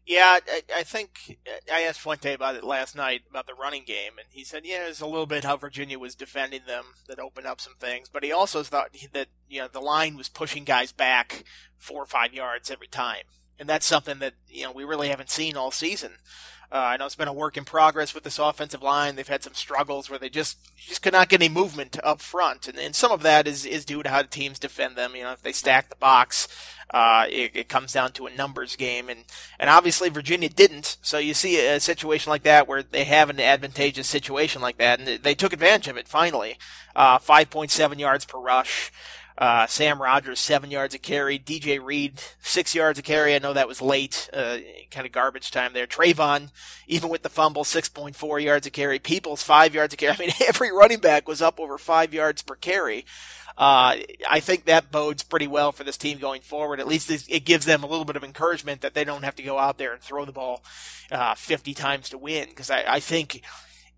Yeah, 0.07 0.39
I, 0.75 0.83
think 0.83 1.39
I 1.73 1.83
asked 1.83 2.01
Fuente 2.01 2.33
about 2.33 2.57
it 2.57 2.65
last 2.65 2.97
night 2.97 3.23
about 3.31 3.47
the 3.47 3.55
running 3.55 3.85
game, 3.85 4.13
and 4.19 4.27
he 4.31 4.43
said, 4.43 4.65
yeah, 4.65 4.87
it's 4.89 5.01
a 5.01 5.07
little 5.07 5.27
bit 5.27 5.45
how 5.45 5.57
Virginia 5.57 5.99
was 5.99 6.17
defending 6.17 6.63
them 6.67 6.85
that 7.07 7.21
opened 7.21 7.47
up 7.47 7.61
some 7.61 7.75
things, 7.79 8.09
but 8.09 8.25
he 8.25 8.33
also 8.33 8.63
thought 8.63 8.91
that 9.13 9.29
you 9.49 9.61
know 9.61 9.69
the 9.69 9.81
line 9.81 10.17
was 10.17 10.29
pushing 10.29 10.65
guys 10.65 10.91
back 10.91 11.45
four 11.79 12.03
or 12.03 12.07
five 12.07 12.33
yards 12.33 12.71
every 12.71 12.89
time, 12.89 13.25
and 13.61 13.69
that's 13.69 13.87
something 13.87 14.19
that 14.19 14.33
you 14.49 14.65
know 14.65 14.73
we 14.73 14.83
really 14.83 15.09
haven't 15.09 15.31
seen 15.31 15.57
all 15.57 15.71
season. 15.71 16.13
Uh, 16.73 16.79
I 16.79 16.97
know 16.97 17.07
it's 17.07 17.17
been 17.17 17.27
a 17.27 17.33
work 17.33 17.57
in 17.57 17.65
progress 17.65 18.15
with 18.15 18.23
this 18.23 18.39
offensive 18.39 18.81
line. 18.81 19.17
They've 19.17 19.27
had 19.27 19.43
some 19.43 19.55
struggles 19.55 20.09
where 20.09 20.21
they 20.21 20.29
just 20.29 20.59
just 20.77 21.03
could 21.03 21.13
not 21.13 21.29
get 21.29 21.43
any 21.43 21.53
movement 21.53 21.99
up 22.03 22.21
front, 22.23 22.67
and, 22.69 22.79
and 22.79 22.97
some 22.97 23.13
of 23.13 23.23
that 23.23 23.47
is 23.47 23.67
is 23.67 23.85
due 23.85 24.03
to 24.03 24.09
how 24.09 24.23
teams 24.23 24.59
defend 24.59 24.97
them. 24.97 25.15
You 25.15 25.25
know, 25.25 25.33
if 25.33 25.43
they 25.43 25.53
stack 25.53 25.89
the 25.89 25.97
box, 25.97 26.49
uh, 26.91 27.27
it, 27.29 27.51
it, 27.55 27.69
comes 27.69 27.93
down 27.93 28.13
to 28.13 28.27
a 28.27 28.35
numbers 28.35 28.77
game, 28.77 29.09
and 29.09 29.25
and 29.59 29.69
obviously 29.69 30.09
Virginia 30.09 30.49
didn't. 30.49 30.97
So 31.03 31.19
you 31.19 31.35
see 31.35 31.65
a 31.67 31.81
situation 31.81 32.31
like 32.31 32.45
that 32.45 32.69
where 32.69 32.85
they 32.85 33.05
have 33.05 33.31
an 33.31 33.41
advantageous 33.41 34.07
situation 34.07 34.63
like 34.63 34.79
that, 34.79 35.01
and 35.01 35.23
they 35.23 35.35
took 35.35 35.53
advantage 35.53 35.89
of 35.89 35.97
it 35.97 36.09
finally. 36.09 36.57
Uh, 36.95 37.19
5.7 37.19 37.99
yards 38.01 38.25
per 38.25 38.39
rush. 38.39 38.91
Uh, 39.41 39.67
Sam 39.67 40.03
Rogers, 40.03 40.39
seven 40.39 40.71
yards 40.71 40.95
a 40.95 40.99
carry. 40.99 41.39
DJ 41.39 41.83
Reed, 41.83 42.21
six 42.43 42.75
yards 42.75 42.99
a 42.99 43.03
carry. 43.03 43.35
I 43.35 43.39
know 43.39 43.55
that 43.55 43.67
was 43.67 43.81
late, 43.81 44.29
uh, 44.35 44.59
kind 44.91 45.07
of 45.07 45.13
garbage 45.13 45.51
time 45.51 45.73
there. 45.73 45.87
Travon, 45.87 46.51
even 46.87 47.09
with 47.09 47.23
the 47.23 47.31
fumble, 47.31 47.65
6.4 47.65 48.45
yards 48.45 48.67
a 48.67 48.71
carry. 48.71 48.99
Peoples, 48.99 49.43
five 49.43 49.75
yards 49.75 49.95
a 49.95 49.97
carry. 49.97 50.15
I 50.19 50.19
mean, 50.19 50.31
every 50.47 50.71
running 50.71 51.01
back 51.01 51.27
was 51.27 51.41
up 51.41 51.59
over 51.59 51.79
five 51.79 52.13
yards 52.13 52.43
per 52.43 52.55
carry. 52.55 53.07
Uh, 53.57 53.97
I 54.29 54.41
think 54.41 54.67
that 54.67 54.91
bodes 54.91 55.23
pretty 55.23 55.47
well 55.47 55.73
for 55.73 55.85
this 55.85 55.97
team 55.97 56.19
going 56.19 56.43
forward. 56.43 56.79
At 56.79 56.87
least 56.87 57.11
it 57.11 57.45
gives 57.47 57.65
them 57.65 57.83
a 57.83 57.87
little 57.87 58.05
bit 58.05 58.17
of 58.17 58.25
encouragement 58.25 58.83
that 58.83 58.93
they 58.93 59.05
don't 59.05 59.25
have 59.25 59.37
to 59.37 59.43
go 59.43 59.59
out 59.59 59.79
there 59.79 59.93
and 59.93 60.03
throw 60.03 60.27
the 60.27 60.33
ball 60.33 60.63
uh, 61.11 61.35
50 61.35 61.73
times 61.73 62.11
to 62.11 62.19
win. 62.19 62.49
Because 62.51 62.71
I, 62.71 62.85
I 62.87 63.01
think 63.01 63.43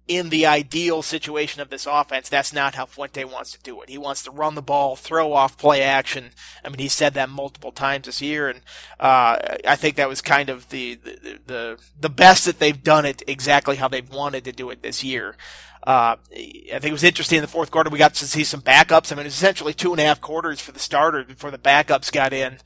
in 0.09 0.31
the 0.31 0.45
ideal 0.45 1.01
situation 1.01 1.63
of 1.63 1.71
this 1.71 1.87
offense, 1.87 2.29
that's 2.29 2.53
not 2.53 2.75
how 2.75 2.87
Fuente 2.87 3.25
wants 3.25 3.53
to 3.53 3.61
do 3.61 3.81
it. 3.83 3.89
He 3.89 3.99
wants 3.99 4.25
to 4.25 4.31
run 4.31 4.55
the 4.57 4.63
ball, 4.63 4.97
throw 4.97 5.33
off 5.33 5.57
play 5.57 5.83
action. 5.83 6.31
I 6.65 6.69
mean, 6.69 6.81
he 6.81 6.89
said 6.89 7.15
that 7.15 7.29
multiple 7.29 7.73
times 7.73 8.07
this 8.07 8.21
year, 8.21 8.49
and 8.49 8.61
uh, 8.99 9.39
I 9.67 9.77
think 9.77 9.97
that 9.97 10.09
was 10.09 10.21
kind 10.21 10.49
of 10.51 10.69
the, 10.71 10.95
the 10.97 11.39
the 11.47 11.79
the 12.01 12.09
best 12.09 12.45
that 12.47 12.59
they've 12.59 12.83
done 12.83 13.07
it 13.07 13.23
exactly 13.27 13.77
how 13.77 13.89
they've 13.89 14.09
wanted 14.11 14.45
to 14.45 14.53
do 14.53 14.71
it 14.71 14.83
this 14.83 15.05
year. 15.05 15.37
Uh, 15.85 16.17
I 16.33 16.79
think 16.79 16.85
it 16.85 16.93
was 16.93 17.03
interesting 17.03 17.39
in 17.39 17.43
the 17.43 17.49
fourth 17.49 17.71
quarter. 17.71 17.91
We 17.91 17.99
got 17.99 18.15
to 18.15 18.27
see 18.27 18.45
some 18.45 18.61
backups. 18.61 19.11
I 19.11 19.17
mean, 19.17 19.27
it's 19.27 19.35
essentially 19.35 19.75
two 19.75 19.93
and 19.93 20.01
a 20.01 20.05
half 20.05 20.21
quarters 20.21 20.61
for 20.61 20.73
the 20.73 20.79
starters 20.79 21.27
before 21.27 21.51
the 21.51 21.59
backups 21.59 22.13
got 22.13 22.33
in. 22.33 22.59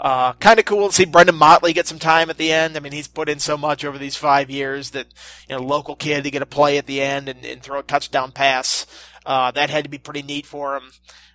Uh, 0.00 0.32
kind 0.34 0.58
of 0.58 0.64
cool 0.64 0.88
to 0.88 0.94
see 0.94 1.06
Brenden 1.06 1.36
Motley 1.36 1.72
get 1.72 1.86
some 1.86 1.98
time 1.98 2.28
at 2.28 2.38
the 2.38 2.50
end. 2.50 2.76
I 2.76 2.80
mean, 2.80 2.92
he's 2.92 3.08
put 3.08 3.28
in 3.28 3.38
so 3.38 3.56
much 3.56 3.84
over 3.84 3.98
these 3.98 4.16
five 4.16 4.50
years 4.50 4.90
that, 4.90 5.06
you 5.48 5.54
know, 5.54 5.62
local 5.62 5.94
kid 5.94 6.24
to 6.24 6.30
get 6.30 6.42
a 6.42 6.46
play 6.46 6.78
at 6.78 6.86
the 6.86 7.00
end 7.00 7.28
and, 7.28 7.44
and 7.44 7.62
throw 7.62 7.78
a 7.78 7.84
touchdown 7.84 8.32
pass. 8.32 8.86
Uh, 9.24 9.50
that 9.52 9.70
had 9.70 9.84
to 9.84 9.90
be 9.90 9.98
pretty 9.98 10.22
neat 10.22 10.46
for 10.46 10.76
him. 10.76 10.90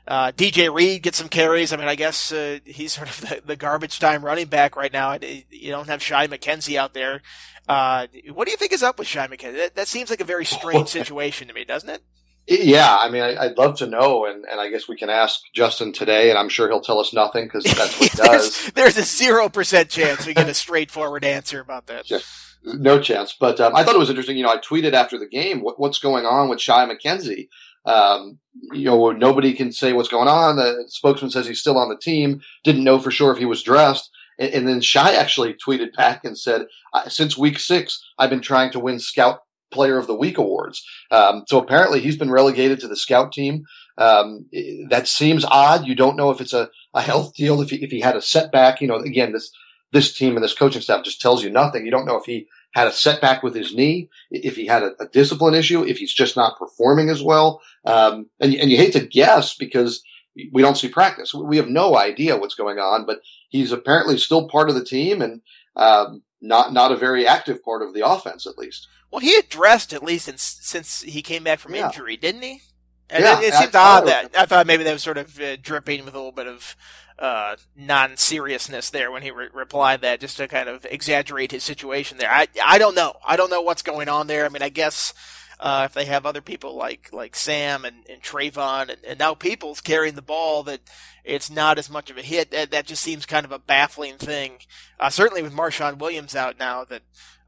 Uh, 0.07 0.31
DJ 0.31 0.73
Reed 0.73 1.03
gets 1.03 1.17
some 1.17 1.27
carries. 1.27 1.73
I 1.73 1.77
mean, 1.77 1.87
I 1.87 1.95
guess 1.95 2.31
uh, 2.31 2.59
he's 2.65 2.93
sort 2.95 3.09
of 3.09 3.21
the, 3.21 3.41
the, 3.45 3.55
garbage 3.55 3.99
time 3.99 4.23
running 4.23 4.47
back 4.47 4.75
right 4.75 4.91
now. 4.91 5.17
You 5.49 5.71
don't 5.71 5.87
have 5.87 6.01
Shai 6.01 6.27
McKenzie 6.27 6.77
out 6.77 6.93
there. 6.93 7.21
Uh, 7.67 8.07
what 8.33 8.45
do 8.45 8.51
you 8.51 8.57
think 8.57 8.71
is 8.71 8.83
up 8.83 8.97
with 8.97 9.07
Shai 9.07 9.27
McKenzie? 9.27 9.57
That, 9.57 9.75
that 9.75 9.87
seems 9.87 10.09
like 10.09 10.21
a 10.21 10.25
very 10.25 10.45
strange 10.45 10.87
situation 10.99 11.47
to 11.47 11.53
me, 11.53 11.65
doesn't 11.65 11.89
it? 11.89 12.01
Yeah, 12.49 12.97
I 12.97 13.09
mean, 13.09 13.23
I, 13.23 13.47
would 13.47 13.57
love 13.57 13.77
to 13.79 13.87
know, 13.87 14.25
and, 14.25 14.45
and 14.45 14.61
I 14.61 14.69
guess 14.69 14.87
we 14.87 14.95
can 14.95 15.09
ask 15.09 15.41
Justin 15.53 15.91
today, 15.91 16.29
and 16.29 16.39
I'm 16.39 16.47
sure 16.47 16.69
he'll 16.69 16.79
tell 16.79 16.99
us 16.99 17.13
nothing 17.13 17.43
because 17.43 17.63
that's 17.75 17.99
what 17.99 18.09
he 18.09 18.17
does. 18.17 18.71
there's, 18.73 18.73
there's 18.73 18.97
a 18.97 19.03
zero 19.03 19.49
percent 19.49 19.89
chance 19.89 20.25
we 20.25 20.33
get 20.33 20.47
a 20.47 20.53
straightforward 20.53 21.25
answer 21.25 21.59
about 21.59 21.87
that. 21.87 22.09
Yeah, 22.09 22.19
no 22.63 23.01
chance. 23.01 23.35
But 23.37 23.59
um, 23.59 23.75
I 23.75 23.83
thought 23.83 23.95
it 23.95 23.99
was 23.99 24.09
interesting. 24.09 24.37
You 24.37 24.43
know, 24.43 24.51
I 24.51 24.59
tweeted 24.59 24.93
after 24.93 25.19
the 25.19 25.27
game, 25.27 25.61
what, 25.61 25.77
what's 25.77 25.99
going 25.99 26.25
on 26.25 26.47
with 26.47 26.61
Shai 26.61 26.87
McKenzie? 26.87 27.49
Um, 27.83 28.39
you 28.71 28.85
know, 28.85 29.11
nobody 29.11 29.53
can 29.53 29.73
say 29.73 29.91
what's 29.91 30.09
going 30.09 30.29
on. 30.29 30.55
The 30.55 30.85
spokesman 30.87 31.31
says 31.31 31.47
he's 31.47 31.59
still 31.59 31.77
on 31.77 31.89
the 31.89 31.97
team. 31.97 32.41
Didn't 32.63 32.83
know 32.83 32.99
for 32.99 33.11
sure 33.11 33.33
if 33.33 33.37
he 33.37 33.45
was 33.45 33.61
dressed. 33.61 34.09
And, 34.39 34.53
and 34.53 34.67
then 34.67 34.81
Shai 34.81 35.13
actually 35.13 35.55
tweeted 35.55 35.95
back 35.95 36.23
and 36.23 36.37
said, 36.37 36.67
"Since 37.07 37.37
week 37.37 37.59
six, 37.59 38.03
I've 38.17 38.29
been 38.29 38.41
trying 38.41 38.71
to 38.71 38.79
win 38.79 38.99
Scout 38.99 39.41
Player 39.71 39.97
of 39.97 40.07
the 40.07 40.15
Week 40.15 40.37
awards. 40.37 40.85
Um, 41.11 41.43
so 41.47 41.59
apparently 41.59 41.99
he's 41.99 42.17
been 42.17 42.31
relegated 42.31 42.79
to 42.79 42.87
the 42.87 42.95
scout 42.95 43.33
team. 43.33 43.65
Um, 43.97 44.45
that 44.89 45.07
seems 45.07 45.43
odd. 45.43 45.85
You 45.85 45.95
don't 45.95 46.15
know 46.15 46.29
if 46.29 46.39
it's 46.39 46.53
a, 46.53 46.69
a 46.93 47.01
health 47.01 47.33
deal, 47.35 47.61
if 47.61 47.71
he, 47.71 47.83
if 47.83 47.91
he 47.91 47.99
had 47.99 48.15
a 48.15 48.21
setback. 48.21 48.79
You 48.79 48.87
know, 48.87 48.95
again, 48.95 49.33
this 49.33 49.51
this 49.91 50.15
team 50.17 50.35
and 50.35 50.43
this 50.43 50.53
coaching 50.53 50.81
staff 50.81 51.03
just 51.03 51.21
tells 51.21 51.43
you 51.43 51.49
nothing. 51.49 51.85
You 51.85 51.91
don't 51.91 52.05
know 52.05 52.17
if 52.17 52.25
he 52.25 52.47
had 52.73 52.87
a 52.87 52.91
setback 52.91 53.41
with 53.41 53.55
his 53.55 53.73
knee, 53.73 54.09
if 54.29 54.55
he 54.55 54.67
had 54.67 54.83
a, 54.83 54.91
a 54.99 55.07
discipline 55.07 55.53
issue, 55.53 55.83
if 55.83 55.97
he's 55.97 56.13
just 56.13 56.35
not 56.35 56.57
performing 56.59 57.09
as 57.09 57.23
well. 57.23 57.61
Um, 57.85 58.27
and, 58.39 58.53
and 58.53 58.69
you 58.69 58.77
hate 58.77 58.93
to 58.93 59.05
guess 59.05 59.55
because 59.55 60.03
we 60.51 60.61
don't 60.61 60.77
see 60.77 60.89
practice. 60.89 61.33
We 61.33 61.57
have 61.57 61.69
no 61.69 61.97
idea 61.97 62.37
what's 62.37 62.55
going 62.55 62.77
on, 62.77 63.05
but 63.05 63.19
he's 63.49 63.71
apparently 63.71 64.17
still 64.17 64.47
part 64.47 64.69
of 64.69 64.75
the 64.75 64.85
team 64.85 65.21
and 65.21 65.41
um, 65.75 66.23
not 66.41 66.73
not 66.73 66.91
a 66.91 66.97
very 66.97 67.27
active 67.27 67.63
part 67.63 67.81
of 67.81 67.93
the 67.93 68.07
offense, 68.07 68.45
at 68.45 68.57
least. 68.57 68.87
Well, 69.11 69.21
he 69.21 69.35
addressed 69.35 69.93
at 69.93 70.03
least 70.03 70.27
in, 70.27 70.37
since 70.37 71.01
he 71.01 71.21
came 71.21 71.43
back 71.43 71.59
from 71.59 71.75
yeah. 71.75 71.87
injury, 71.87 72.17
didn't 72.17 72.41
he? 72.41 72.61
And 73.09 73.23
yeah, 73.23 73.39
it, 73.39 73.45
it 73.45 73.53
seemed 73.53 73.75
odd 73.75 74.05
that 74.07 74.37
I 74.37 74.45
thought 74.45 74.67
maybe 74.67 74.83
that 74.83 74.91
was 74.93 75.03
sort 75.03 75.17
of 75.17 75.39
uh, 75.39 75.55
dripping 75.61 76.03
with 76.03 76.13
a 76.13 76.17
little 76.17 76.33
bit 76.33 76.47
of 76.47 76.75
uh, 77.17 77.55
non-seriousness 77.75 78.89
there 78.89 79.11
when 79.11 79.23
he 79.23 79.31
re- 79.31 79.47
replied 79.53 80.01
that, 80.01 80.19
just 80.19 80.37
to 80.37 80.47
kind 80.47 80.67
of 80.67 80.85
exaggerate 80.85 81.51
his 81.51 81.63
situation 81.63 82.17
there. 82.17 82.29
I 82.29 82.47
I 82.63 82.77
don't 82.77 82.95
know. 82.95 83.13
I 83.25 83.37
don't 83.37 83.49
know 83.49 83.61
what's 83.61 83.81
going 83.81 84.09
on 84.09 84.27
there. 84.27 84.45
I 84.45 84.49
mean, 84.49 84.61
I 84.61 84.69
guess 84.69 85.13
uh, 85.59 85.83
if 85.85 85.93
they 85.93 86.05
have 86.05 86.25
other 86.25 86.41
people 86.41 86.75
like 86.75 87.11
like 87.11 87.35
Sam 87.35 87.85
and, 87.85 88.05
and 88.09 88.21
Travon 88.21 88.89
and, 88.89 89.03
and 89.05 89.19
now 89.19 89.33
Peoples 89.33 89.81
carrying 89.81 90.15
the 90.15 90.21
ball, 90.21 90.63
that 90.63 90.81
it's 91.23 91.49
not 91.49 91.77
as 91.77 91.89
much 91.89 92.09
of 92.09 92.17
a 92.17 92.21
hit. 92.21 92.51
That, 92.51 92.71
that 92.71 92.85
just 92.85 93.01
seems 93.01 93.25
kind 93.25 93.45
of 93.45 93.51
a 93.51 93.59
baffling 93.59 94.17
thing. 94.17 94.59
Uh, 94.99 95.09
certainly 95.09 95.41
with 95.41 95.53
Marshawn 95.53 95.97
Williams 95.97 96.35
out 96.35 96.59
now, 96.59 96.83
that 96.85 97.01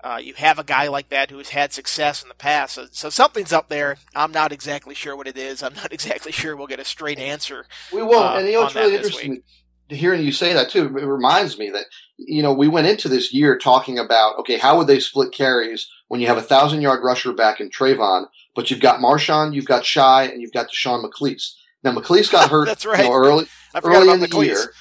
uh, 0.03 0.19
you 0.21 0.33
have 0.35 0.57
a 0.57 0.63
guy 0.63 0.87
like 0.87 1.09
that 1.09 1.29
who 1.29 1.37
has 1.37 1.49
had 1.49 1.71
success 1.71 2.23
in 2.23 2.29
the 2.29 2.35
past. 2.35 2.75
So, 2.75 2.87
so, 2.91 3.09
something's 3.09 3.53
up 3.53 3.69
there. 3.69 3.97
I'm 4.15 4.31
not 4.31 4.51
exactly 4.51 4.95
sure 4.95 5.15
what 5.15 5.27
it 5.27 5.37
is. 5.37 5.61
I'm 5.61 5.75
not 5.75 5.93
exactly 5.93 6.31
sure 6.31 6.55
we'll 6.55 6.67
get 6.67 6.79
a 6.79 6.85
straight 6.85 7.19
answer. 7.19 7.65
We 7.93 8.01
won't. 8.01 8.25
Uh, 8.25 8.37
and 8.37 8.47
you 8.47 8.53
know, 8.53 8.65
it's 8.65 8.75
really 8.75 8.95
interesting 8.95 9.43
hearing 9.89 10.23
you 10.23 10.31
say 10.31 10.53
that 10.53 10.69
too. 10.69 10.85
It 10.85 11.05
reminds 11.05 11.57
me 11.57 11.69
that 11.71 11.85
you 12.17 12.41
know 12.41 12.53
we 12.53 12.67
went 12.67 12.87
into 12.87 13.09
this 13.09 13.33
year 13.33 13.57
talking 13.57 13.99
about 13.99 14.39
okay, 14.39 14.57
how 14.57 14.77
would 14.77 14.87
they 14.87 14.99
split 14.99 15.31
carries 15.31 15.87
when 16.09 16.19
you 16.19 16.27
have 16.27 16.37
a 16.37 16.41
thousand 16.41 16.81
yard 16.81 17.01
rusher 17.03 17.31
back 17.31 17.61
in 17.61 17.69
Travon, 17.69 18.25
but 18.55 18.69
you've 18.69 18.81
got 18.81 18.99
Marshawn, 18.99 19.53
you've 19.53 19.65
got 19.65 19.85
Shai, 19.85 20.25
and 20.25 20.41
you've 20.41 20.51
got 20.51 20.69
Deshawn 20.69 21.03
McClease. 21.03 21.53
Now 21.83 21.93
McClease 21.93 22.29
got 22.29 22.49
hurt. 22.51 22.65
That's 22.65 22.85
right. 22.85 23.03
You 23.03 23.09
know, 23.09 23.13
early 23.13 23.47
early 23.83 24.09
in 24.09 24.19
the 24.19 24.39
year. 24.43 24.73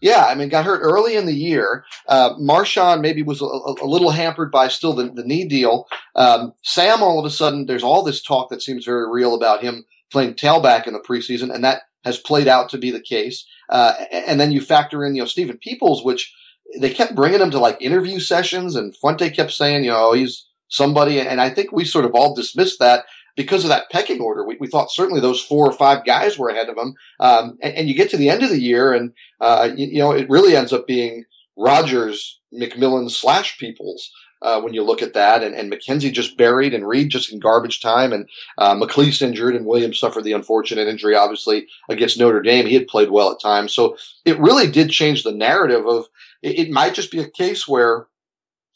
Yeah, 0.00 0.26
I 0.26 0.34
mean, 0.34 0.48
got 0.48 0.64
hurt 0.64 0.80
early 0.82 1.16
in 1.16 1.26
the 1.26 1.34
year. 1.34 1.84
Uh, 2.06 2.34
Marshawn 2.34 3.00
maybe 3.00 3.22
was 3.22 3.40
a, 3.40 3.46
a, 3.46 3.86
little 3.86 4.10
hampered 4.10 4.52
by 4.52 4.68
still 4.68 4.92
the, 4.92 5.10
the 5.10 5.24
knee 5.24 5.48
deal. 5.48 5.86
Um, 6.14 6.52
Sam, 6.62 7.02
all 7.02 7.18
of 7.18 7.24
a 7.24 7.30
sudden, 7.30 7.64
there's 7.64 7.82
all 7.82 8.02
this 8.02 8.22
talk 8.22 8.50
that 8.50 8.62
seems 8.62 8.84
very 8.84 9.10
real 9.10 9.34
about 9.34 9.62
him 9.62 9.86
playing 10.12 10.34
tailback 10.34 10.86
in 10.86 10.92
the 10.92 11.00
preseason, 11.00 11.52
and 11.52 11.64
that 11.64 11.82
has 12.04 12.18
played 12.18 12.46
out 12.46 12.68
to 12.70 12.78
be 12.78 12.90
the 12.90 13.00
case. 13.00 13.46
Uh, 13.70 13.94
and 14.12 14.38
then 14.38 14.52
you 14.52 14.60
factor 14.60 15.04
in, 15.04 15.16
you 15.16 15.22
know, 15.22 15.26
Steven 15.26 15.56
Peoples, 15.56 16.04
which 16.04 16.32
they 16.78 16.90
kept 16.90 17.14
bringing 17.14 17.40
him 17.40 17.50
to 17.50 17.58
like 17.58 17.80
interview 17.80 18.20
sessions, 18.20 18.76
and 18.76 18.96
Fuente 18.96 19.30
kept 19.30 19.52
saying, 19.52 19.84
you 19.84 19.90
know, 19.90 20.12
he's 20.12 20.45
somebody. 20.68 21.20
And 21.20 21.40
I 21.40 21.50
think 21.50 21.72
we 21.72 21.84
sort 21.84 22.04
of 22.04 22.14
all 22.14 22.34
dismissed 22.34 22.78
that 22.80 23.04
because 23.36 23.64
of 23.64 23.68
that 23.68 23.90
pecking 23.90 24.20
order. 24.20 24.44
We, 24.44 24.56
we 24.58 24.66
thought 24.66 24.90
certainly 24.90 25.20
those 25.20 25.42
four 25.42 25.66
or 25.68 25.72
five 25.72 26.04
guys 26.04 26.38
were 26.38 26.48
ahead 26.48 26.68
of 26.68 26.78
him. 26.78 26.94
Um, 27.20 27.58
and, 27.62 27.74
and, 27.74 27.88
you 27.88 27.94
get 27.94 28.10
to 28.10 28.16
the 28.16 28.30
end 28.30 28.42
of 28.42 28.50
the 28.50 28.60
year, 28.60 28.94
and 28.94 29.12
uh, 29.40 29.68
you, 29.76 29.86
you, 29.88 29.98
know, 29.98 30.12
it 30.12 30.30
really 30.30 30.56
ends 30.56 30.72
up 30.72 30.86
being 30.86 31.24
Rogers, 31.56 32.40
McMillian 32.52 33.10
slash 33.10 33.58
Peoples 33.58 34.10
uh, 34.42 34.60
when 34.60 34.74
you 34.74 34.82
look 34.82 35.02
at 35.02 35.14
that. 35.14 35.42
And, 35.42 35.54
and 35.54 35.70
McKenzie 35.70 36.12
just 36.12 36.36
buried 36.36 36.74
and 36.74 36.86
Reed 36.86 37.10
just 37.10 37.32
in 37.32 37.38
garbage 37.38 37.80
time. 37.80 38.12
And 38.12 38.28
uh, 38.58 38.74
McClease 38.74 39.22
injured 39.22 39.54
and 39.54 39.66
Williams 39.66 39.98
suffered 39.98 40.24
the 40.24 40.32
unfortunate 40.32 40.88
injury, 40.88 41.14
obviously, 41.14 41.66
against 41.88 42.18
Notre 42.18 42.42
Dame. 42.42 42.66
He 42.66 42.74
had 42.74 42.88
played 42.88 43.10
well 43.10 43.32
at 43.32 43.40
times. 43.40 43.74
So 43.74 43.96
it 44.24 44.38
really 44.38 44.70
did 44.70 44.90
change 44.90 45.22
the 45.22 45.32
narrative 45.32 45.86
of 45.86 46.06
it, 46.42 46.58
it 46.58 46.70
might 46.70 46.94
just 46.94 47.10
be 47.10 47.20
a 47.20 47.30
case 47.30 47.66
where 47.66 48.06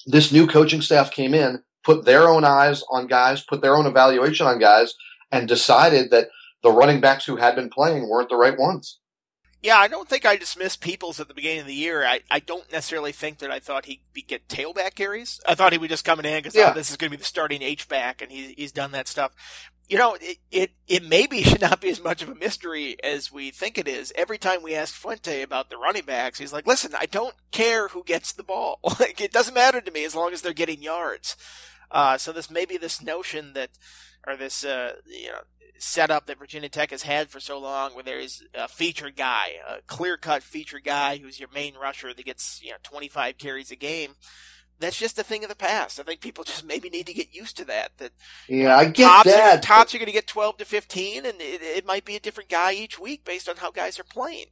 this 0.06 0.32
new 0.32 0.46
coaching 0.46 0.80
staff 0.80 1.10
came 1.10 1.34
in, 1.34 1.62
put 1.90 2.04
their 2.04 2.28
own 2.28 2.44
eyes 2.44 2.84
on 2.90 3.06
guys, 3.06 3.42
put 3.42 3.60
their 3.60 3.76
own 3.76 3.86
evaluation 3.86 4.46
on 4.46 4.58
guys, 4.58 4.94
and 5.32 5.48
decided 5.48 6.10
that 6.10 6.28
the 6.62 6.70
running 6.70 7.00
backs 7.00 7.24
who 7.24 7.36
had 7.36 7.56
been 7.56 7.68
playing 7.68 8.08
weren't 8.08 8.28
the 8.28 8.36
right 8.36 8.58
ones. 8.58 8.98
Yeah, 9.62 9.76
I 9.76 9.88
don't 9.88 10.08
think 10.08 10.24
I 10.24 10.36
dismissed 10.36 10.80
Peoples 10.80 11.20
at 11.20 11.28
the 11.28 11.34
beginning 11.34 11.60
of 11.60 11.66
the 11.66 11.74
year. 11.74 12.06
I, 12.06 12.20
I 12.30 12.38
don't 12.38 12.70
necessarily 12.72 13.12
think 13.12 13.38
that 13.38 13.50
I 13.50 13.58
thought 13.58 13.86
he'd 13.86 14.00
get 14.26 14.48
tailback 14.48 14.94
carries. 14.94 15.40
I 15.46 15.54
thought 15.54 15.72
he 15.72 15.78
would 15.78 15.90
just 15.90 16.04
come 16.04 16.20
in 16.20 16.38
because 16.38 16.54
yeah. 16.54 16.70
oh, 16.70 16.74
this 16.74 16.90
is 16.90 16.96
going 16.96 17.10
to 17.10 17.16
be 17.16 17.20
the 17.20 17.26
starting 17.26 17.60
H 17.60 17.88
back, 17.88 18.22
and 18.22 18.30
he, 18.32 18.54
he's 18.56 18.72
done 18.72 18.92
that 18.92 19.08
stuff. 19.08 19.32
You 19.88 19.98
know, 19.98 20.16
it, 20.20 20.38
it, 20.50 20.70
it 20.86 21.04
maybe 21.04 21.42
should 21.42 21.60
not 21.60 21.80
be 21.80 21.90
as 21.90 22.02
much 22.02 22.22
of 22.22 22.30
a 22.30 22.34
mystery 22.34 22.96
as 23.02 23.32
we 23.32 23.50
think 23.50 23.76
it 23.76 23.88
is. 23.88 24.12
Every 24.16 24.38
time 24.38 24.62
we 24.62 24.74
ask 24.74 24.94
Fuente 24.94 25.42
about 25.42 25.68
the 25.68 25.76
running 25.76 26.04
backs, 26.04 26.38
he's 26.38 26.52
like, 26.52 26.66
listen, 26.66 26.92
I 26.98 27.06
don't 27.06 27.34
care 27.50 27.88
who 27.88 28.04
gets 28.04 28.32
the 28.32 28.44
ball. 28.44 28.78
like, 29.00 29.20
it 29.20 29.32
doesn't 29.32 29.54
matter 29.54 29.80
to 29.80 29.90
me 29.90 30.04
as 30.04 30.14
long 30.14 30.32
as 30.32 30.40
they're 30.40 30.54
getting 30.54 30.80
yards. 30.80 31.36
Uh, 31.90 32.16
so 32.16 32.32
this 32.32 32.50
may 32.50 32.64
be 32.64 32.76
this 32.76 33.02
notion 33.02 33.52
that, 33.54 33.70
or 34.26 34.36
this, 34.36 34.64
uh, 34.64 34.94
you 35.06 35.28
know, 35.28 35.40
setup 35.80 36.26
that 36.26 36.38
Virginia 36.38 36.68
Tech 36.68 36.90
has 36.90 37.02
had 37.02 37.30
for 37.30 37.40
so 37.40 37.58
long, 37.58 37.92
where 37.92 38.04
there's 38.04 38.42
a 38.54 38.68
feature 38.68 39.10
guy, 39.10 39.52
a 39.66 39.80
clear 39.82 40.16
cut 40.16 40.42
feature 40.42 40.78
guy 40.78 41.16
who's 41.16 41.40
your 41.40 41.48
main 41.52 41.74
rusher 41.74 42.12
that 42.14 42.24
gets 42.24 42.62
you 42.62 42.70
know 42.70 42.76
25 42.82 43.38
carries 43.38 43.70
a 43.70 43.76
game. 43.76 44.14
That's 44.78 44.98
just 44.98 45.18
a 45.18 45.22
thing 45.22 45.42
of 45.42 45.50
the 45.50 45.56
past. 45.56 46.00
I 46.00 46.04
think 46.04 46.20
people 46.20 46.44
just 46.46 46.64
maybe 46.64 46.88
need 46.90 47.06
to 47.06 47.14
get 47.14 47.34
used 47.34 47.56
to 47.58 47.64
that. 47.66 47.98
That 47.98 48.12
yeah, 48.48 48.76
I 48.76 48.86
get 48.86 49.04
tops 49.04 49.30
that. 49.30 49.58
Are, 49.58 49.60
tops 49.60 49.94
are 49.94 49.98
going 49.98 50.06
to 50.06 50.12
get 50.12 50.26
12 50.26 50.58
to 50.58 50.64
15, 50.64 51.26
and 51.26 51.40
it, 51.40 51.62
it 51.62 51.86
might 51.86 52.04
be 52.04 52.16
a 52.16 52.20
different 52.20 52.50
guy 52.50 52.72
each 52.72 52.98
week 52.98 53.24
based 53.24 53.48
on 53.48 53.56
how 53.56 53.70
guys 53.70 53.98
are 53.98 54.04
playing. 54.04 54.46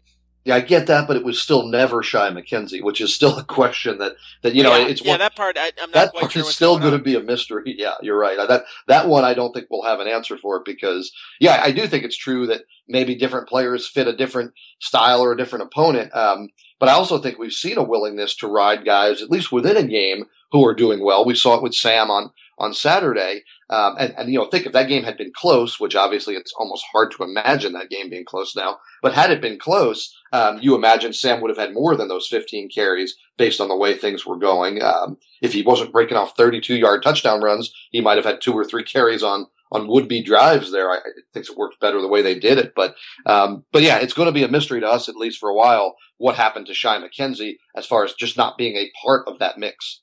Yeah, 0.44 0.54
I 0.54 0.60
get 0.60 0.86
that, 0.86 1.06
but 1.06 1.16
it 1.16 1.24
was 1.24 1.38
still 1.38 1.66
never 1.66 2.02
Shai 2.02 2.30
McKenzie, 2.30 2.82
which 2.82 3.00
is 3.00 3.14
still 3.14 3.36
a 3.36 3.44
question 3.44 3.98
that, 3.98 4.12
that 4.42 4.54
you 4.54 4.62
know 4.62 4.74
yeah, 4.74 4.86
it's 4.86 5.04
yeah 5.04 5.12
one, 5.12 5.18
that 5.18 5.36
part 5.36 5.58
I, 5.58 5.72
am 5.78 5.90
not 5.90 5.92
that 5.92 6.14
part 6.14 6.32
sure 6.32 6.42
is 6.42 6.48
still 6.48 6.78
going 6.78 6.92
to 6.92 6.98
be 6.98 7.14
a 7.14 7.20
mystery. 7.20 7.74
Yeah, 7.78 7.94
you're 8.00 8.18
right. 8.18 8.38
That 8.48 8.64
that 8.86 9.08
one 9.08 9.24
I 9.24 9.34
don't 9.34 9.52
think 9.52 9.66
we'll 9.70 9.82
have 9.82 10.00
an 10.00 10.08
answer 10.08 10.38
for 10.38 10.56
it 10.56 10.64
because 10.64 11.12
yeah, 11.38 11.60
I 11.62 11.70
do 11.70 11.86
think 11.86 12.04
it's 12.04 12.16
true 12.16 12.46
that 12.46 12.62
maybe 12.88 13.14
different 13.14 13.48
players 13.48 13.86
fit 13.86 14.08
a 14.08 14.16
different 14.16 14.52
style 14.80 15.20
or 15.20 15.32
a 15.32 15.36
different 15.36 15.64
opponent. 15.64 16.14
Um, 16.16 16.48
but 16.80 16.88
I 16.88 16.92
also 16.92 17.18
think 17.18 17.38
we've 17.38 17.52
seen 17.52 17.76
a 17.76 17.82
willingness 17.82 18.34
to 18.36 18.48
ride 18.48 18.84
guys 18.84 19.20
at 19.20 19.30
least 19.30 19.52
within 19.52 19.76
a 19.76 19.82
game 19.82 20.24
who 20.50 20.64
are 20.66 20.74
doing 20.74 21.04
well. 21.04 21.24
We 21.24 21.34
saw 21.34 21.56
it 21.56 21.62
with 21.62 21.74
Sam 21.74 22.10
on 22.10 22.30
on 22.58 22.74
Saturday. 22.74 23.42
Um, 23.70 23.96
and, 23.98 24.14
and, 24.16 24.32
you 24.32 24.38
know, 24.38 24.46
think 24.46 24.64
if 24.64 24.72
that 24.72 24.88
game 24.88 25.04
had 25.04 25.18
been 25.18 25.32
close, 25.34 25.78
which 25.78 25.94
obviously 25.94 26.34
it's 26.34 26.52
almost 26.58 26.84
hard 26.90 27.10
to 27.12 27.22
imagine 27.22 27.72
that 27.74 27.90
game 27.90 28.08
being 28.08 28.24
close 28.24 28.56
now, 28.56 28.78
but 29.02 29.12
had 29.12 29.30
it 29.30 29.42
been 29.42 29.58
close, 29.58 30.14
um, 30.32 30.58
you 30.62 30.74
imagine 30.74 31.12
Sam 31.12 31.40
would 31.40 31.50
have 31.50 31.58
had 31.58 31.74
more 31.74 31.94
than 31.94 32.08
those 32.08 32.28
15 32.28 32.70
carries 32.70 33.14
based 33.36 33.60
on 33.60 33.68
the 33.68 33.76
way 33.76 33.94
things 33.94 34.24
were 34.24 34.38
going. 34.38 34.82
Um, 34.82 35.18
if 35.42 35.52
he 35.52 35.62
wasn't 35.62 35.92
breaking 35.92 36.16
off 36.16 36.36
32 36.36 36.76
yard 36.76 37.02
touchdown 37.02 37.42
runs, 37.42 37.72
he 37.90 38.00
might 38.00 38.16
have 38.16 38.24
had 38.24 38.40
two 38.40 38.54
or 38.54 38.64
three 38.64 38.84
carries 38.84 39.22
on, 39.22 39.46
on 39.70 39.86
would 39.86 40.08
be 40.08 40.22
drives 40.22 40.72
there. 40.72 40.90
I, 40.90 40.96
I 40.96 41.10
think 41.34 41.48
it 41.48 41.56
worked 41.56 41.78
better 41.80 42.00
the 42.00 42.08
way 42.08 42.22
they 42.22 42.38
did 42.38 42.56
it. 42.56 42.72
But, 42.74 42.94
um, 43.26 43.64
but 43.70 43.82
yeah, 43.82 43.98
it's 43.98 44.14
going 44.14 44.26
to 44.26 44.32
be 44.32 44.44
a 44.44 44.48
mystery 44.48 44.80
to 44.80 44.88
us, 44.88 45.10
at 45.10 45.16
least 45.16 45.38
for 45.38 45.50
a 45.50 45.54
while, 45.54 45.96
what 46.16 46.36
happened 46.36 46.66
to 46.66 46.74
Shai 46.74 46.98
McKenzie 46.98 47.56
as 47.76 47.84
far 47.84 48.04
as 48.04 48.14
just 48.14 48.38
not 48.38 48.56
being 48.56 48.76
a 48.76 48.90
part 49.04 49.28
of 49.28 49.38
that 49.40 49.58
mix. 49.58 50.00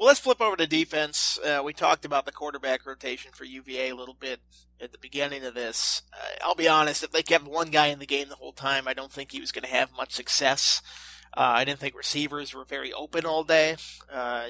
Well, 0.00 0.06
let's 0.06 0.20
flip 0.20 0.40
over 0.40 0.56
to 0.56 0.66
defense. 0.66 1.38
Uh, 1.44 1.60
we 1.62 1.74
talked 1.74 2.06
about 2.06 2.24
the 2.24 2.32
quarterback 2.32 2.86
rotation 2.86 3.32
for 3.34 3.44
UVA 3.44 3.90
a 3.90 3.94
little 3.94 4.16
bit 4.18 4.40
at 4.80 4.92
the 4.92 4.98
beginning 4.98 5.44
of 5.44 5.52
this. 5.52 6.00
Uh, 6.10 6.42
I'll 6.42 6.54
be 6.54 6.68
honest, 6.68 7.02
if 7.02 7.12
they 7.12 7.22
kept 7.22 7.44
one 7.44 7.68
guy 7.68 7.88
in 7.88 7.98
the 7.98 8.06
game 8.06 8.30
the 8.30 8.36
whole 8.36 8.54
time, 8.54 8.88
I 8.88 8.94
don't 8.94 9.12
think 9.12 9.30
he 9.30 9.42
was 9.42 9.52
going 9.52 9.64
to 9.64 9.68
have 9.68 9.94
much 9.94 10.12
success. 10.12 10.80
Uh, 11.36 11.40
I 11.40 11.66
didn't 11.66 11.80
think 11.80 11.94
receivers 11.94 12.54
were 12.54 12.64
very 12.64 12.94
open 12.94 13.26
all 13.26 13.44
day. 13.44 13.76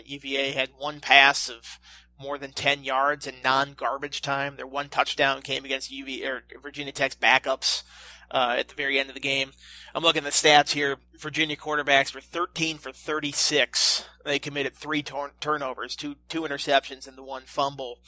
UVA 0.04 0.50
uh, 0.50 0.54
had 0.54 0.70
one 0.78 1.00
pass 1.00 1.48
of 1.48 1.80
more 2.20 2.38
than 2.38 2.52
10 2.52 2.85
yards 2.85 3.26
in 3.26 3.37
non-garbage 3.42 4.20
time. 4.22 4.56
Their 4.56 4.66
one 4.66 4.88
touchdown 4.88 5.42
came 5.42 5.64
against 5.64 5.92
UV 5.92 6.24
or 6.26 6.42
Virginia 6.61 6.92
Tech's 6.92 7.16
backups 7.16 7.83
uh, 8.30 8.56
at 8.59 8.68
the 8.68 8.74
very 8.74 8.98
end 8.98 9.09
of 9.09 9.14
the 9.14 9.20
game. 9.20 9.52
I'm 9.94 10.02
looking 10.02 10.24
at 10.24 10.33
the 10.33 10.48
stats 10.48 10.70
here. 10.70 10.98
Virginia 11.18 11.56
quarterbacks 11.56 12.14
were 12.14 12.20
13 12.20 12.78
for 12.78 12.92
36. 12.92 14.04
They 14.24 14.38
committed 14.38 14.74
three 14.74 15.02
tor- 15.02 15.33
turnovers, 15.40 15.96
two 15.96 16.16
two 16.28 16.42
interceptions, 16.42 17.09
and 17.09 17.16
the 17.16 17.22
one 17.22 17.42
fumble. 17.42 17.98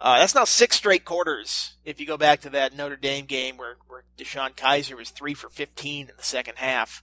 Uh, 0.00 0.18
that's 0.18 0.34
now 0.34 0.44
six 0.44 0.76
straight 0.76 1.04
quarters. 1.04 1.74
If 1.84 2.00
you 2.00 2.06
go 2.06 2.16
back 2.16 2.40
to 2.42 2.50
that 2.50 2.76
Notre 2.76 2.96
Dame 2.96 3.24
game 3.24 3.56
where, 3.56 3.76
where 3.88 4.04
DeShone 4.18 4.54
Kizer 4.54 4.96
was 4.96 5.10
three 5.10 5.34
for 5.34 5.48
15 5.48 6.08
in 6.08 6.16
the 6.16 6.22
second 6.22 6.56
half, 6.56 7.02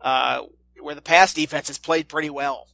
uh, 0.00 0.42
where 0.80 0.94
the 0.94 1.02
pass 1.02 1.32
defense 1.32 1.68
has 1.68 1.78
played 1.78 2.08
pretty 2.08 2.30
well. 2.30 2.68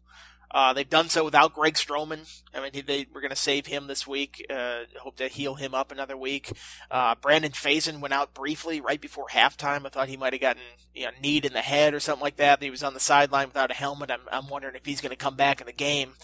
Uh, 0.58 0.72
they've 0.72 0.90
done 0.90 1.08
so 1.08 1.24
without 1.24 1.54
Greg 1.54 1.74
Stroman. 1.74 2.42
I 2.52 2.60
mean, 2.60 2.84
they 2.84 3.06
were 3.14 3.20
going 3.20 3.30
to 3.30 3.36
save 3.36 3.66
him 3.66 3.86
this 3.86 4.08
week. 4.08 4.44
Uh, 4.50 4.80
hope 5.00 5.14
to 5.18 5.28
heal 5.28 5.54
him 5.54 5.72
up 5.72 5.92
another 5.92 6.16
week. 6.16 6.50
Uh, 6.90 7.14
Brandon 7.14 7.52
Facyson 7.52 8.00
went 8.00 8.12
out 8.12 8.34
briefly 8.34 8.80
right 8.80 9.00
before 9.00 9.28
halftime. 9.28 9.86
I 9.86 9.88
thought 9.88 10.08
he 10.08 10.16
might 10.16 10.32
have 10.32 10.42
gotten 10.42 10.64
you 10.92 11.04
know, 11.04 11.12
kneed 11.22 11.44
in 11.44 11.52
the 11.52 11.60
head 11.60 11.94
or 11.94 12.00
something 12.00 12.24
like 12.24 12.38
that. 12.38 12.60
He 12.60 12.70
was 12.70 12.82
on 12.82 12.92
the 12.92 12.98
sideline 12.98 13.46
without 13.46 13.70
a 13.70 13.74
helmet. 13.74 14.10
I'm, 14.10 14.22
I'm 14.32 14.48
wondering 14.48 14.74
if 14.74 14.84
he's 14.84 15.00
going 15.00 15.10
to 15.10 15.16
come 15.16 15.36
back 15.36 15.60
in 15.60 15.68
the 15.68 15.72
game. 15.72 16.14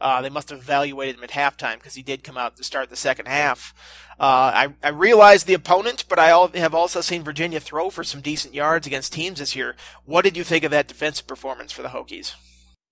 Uh, 0.00 0.20
they 0.20 0.28
must 0.28 0.50
have 0.50 0.58
evaluated 0.58 1.14
him 1.14 1.22
at 1.22 1.30
halftime 1.30 1.74
because 1.74 1.94
he 1.94 2.02
did 2.02 2.24
come 2.24 2.36
out 2.36 2.56
to 2.56 2.64
start 2.64 2.90
the 2.90 2.96
second 2.96 3.26
half. 3.26 3.72
Uh, 4.18 4.50
I, 4.52 4.74
I 4.82 4.88
realize 4.88 5.44
the 5.44 5.54
opponent, 5.54 6.06
but 6.08 6.18
I 6.18 6.30
have 6.56 6.74
also 6.74 7.00
seen 7.00 7.22
Virginia 7.22 7.60
throw 7.60 7.90
for 7.90 8.02
some 8.02 8.22
decent 8.22 8.54
yards 8.54 8.88
against 8.88 9.12
teams 9.12 9.38
this 9.38 9.54
year. 9.54 9.76
What 10.04 10.22
did 10.22 10.36
you 10.36 10.42
think 10.42 10.64
of 10.64 10.72
that 10.72 10.88
defensive 10.88 11.28
performance 11.28 11.70
for 11.70 11.82
the 11.82 11.90
Hokies? 11.90 12.34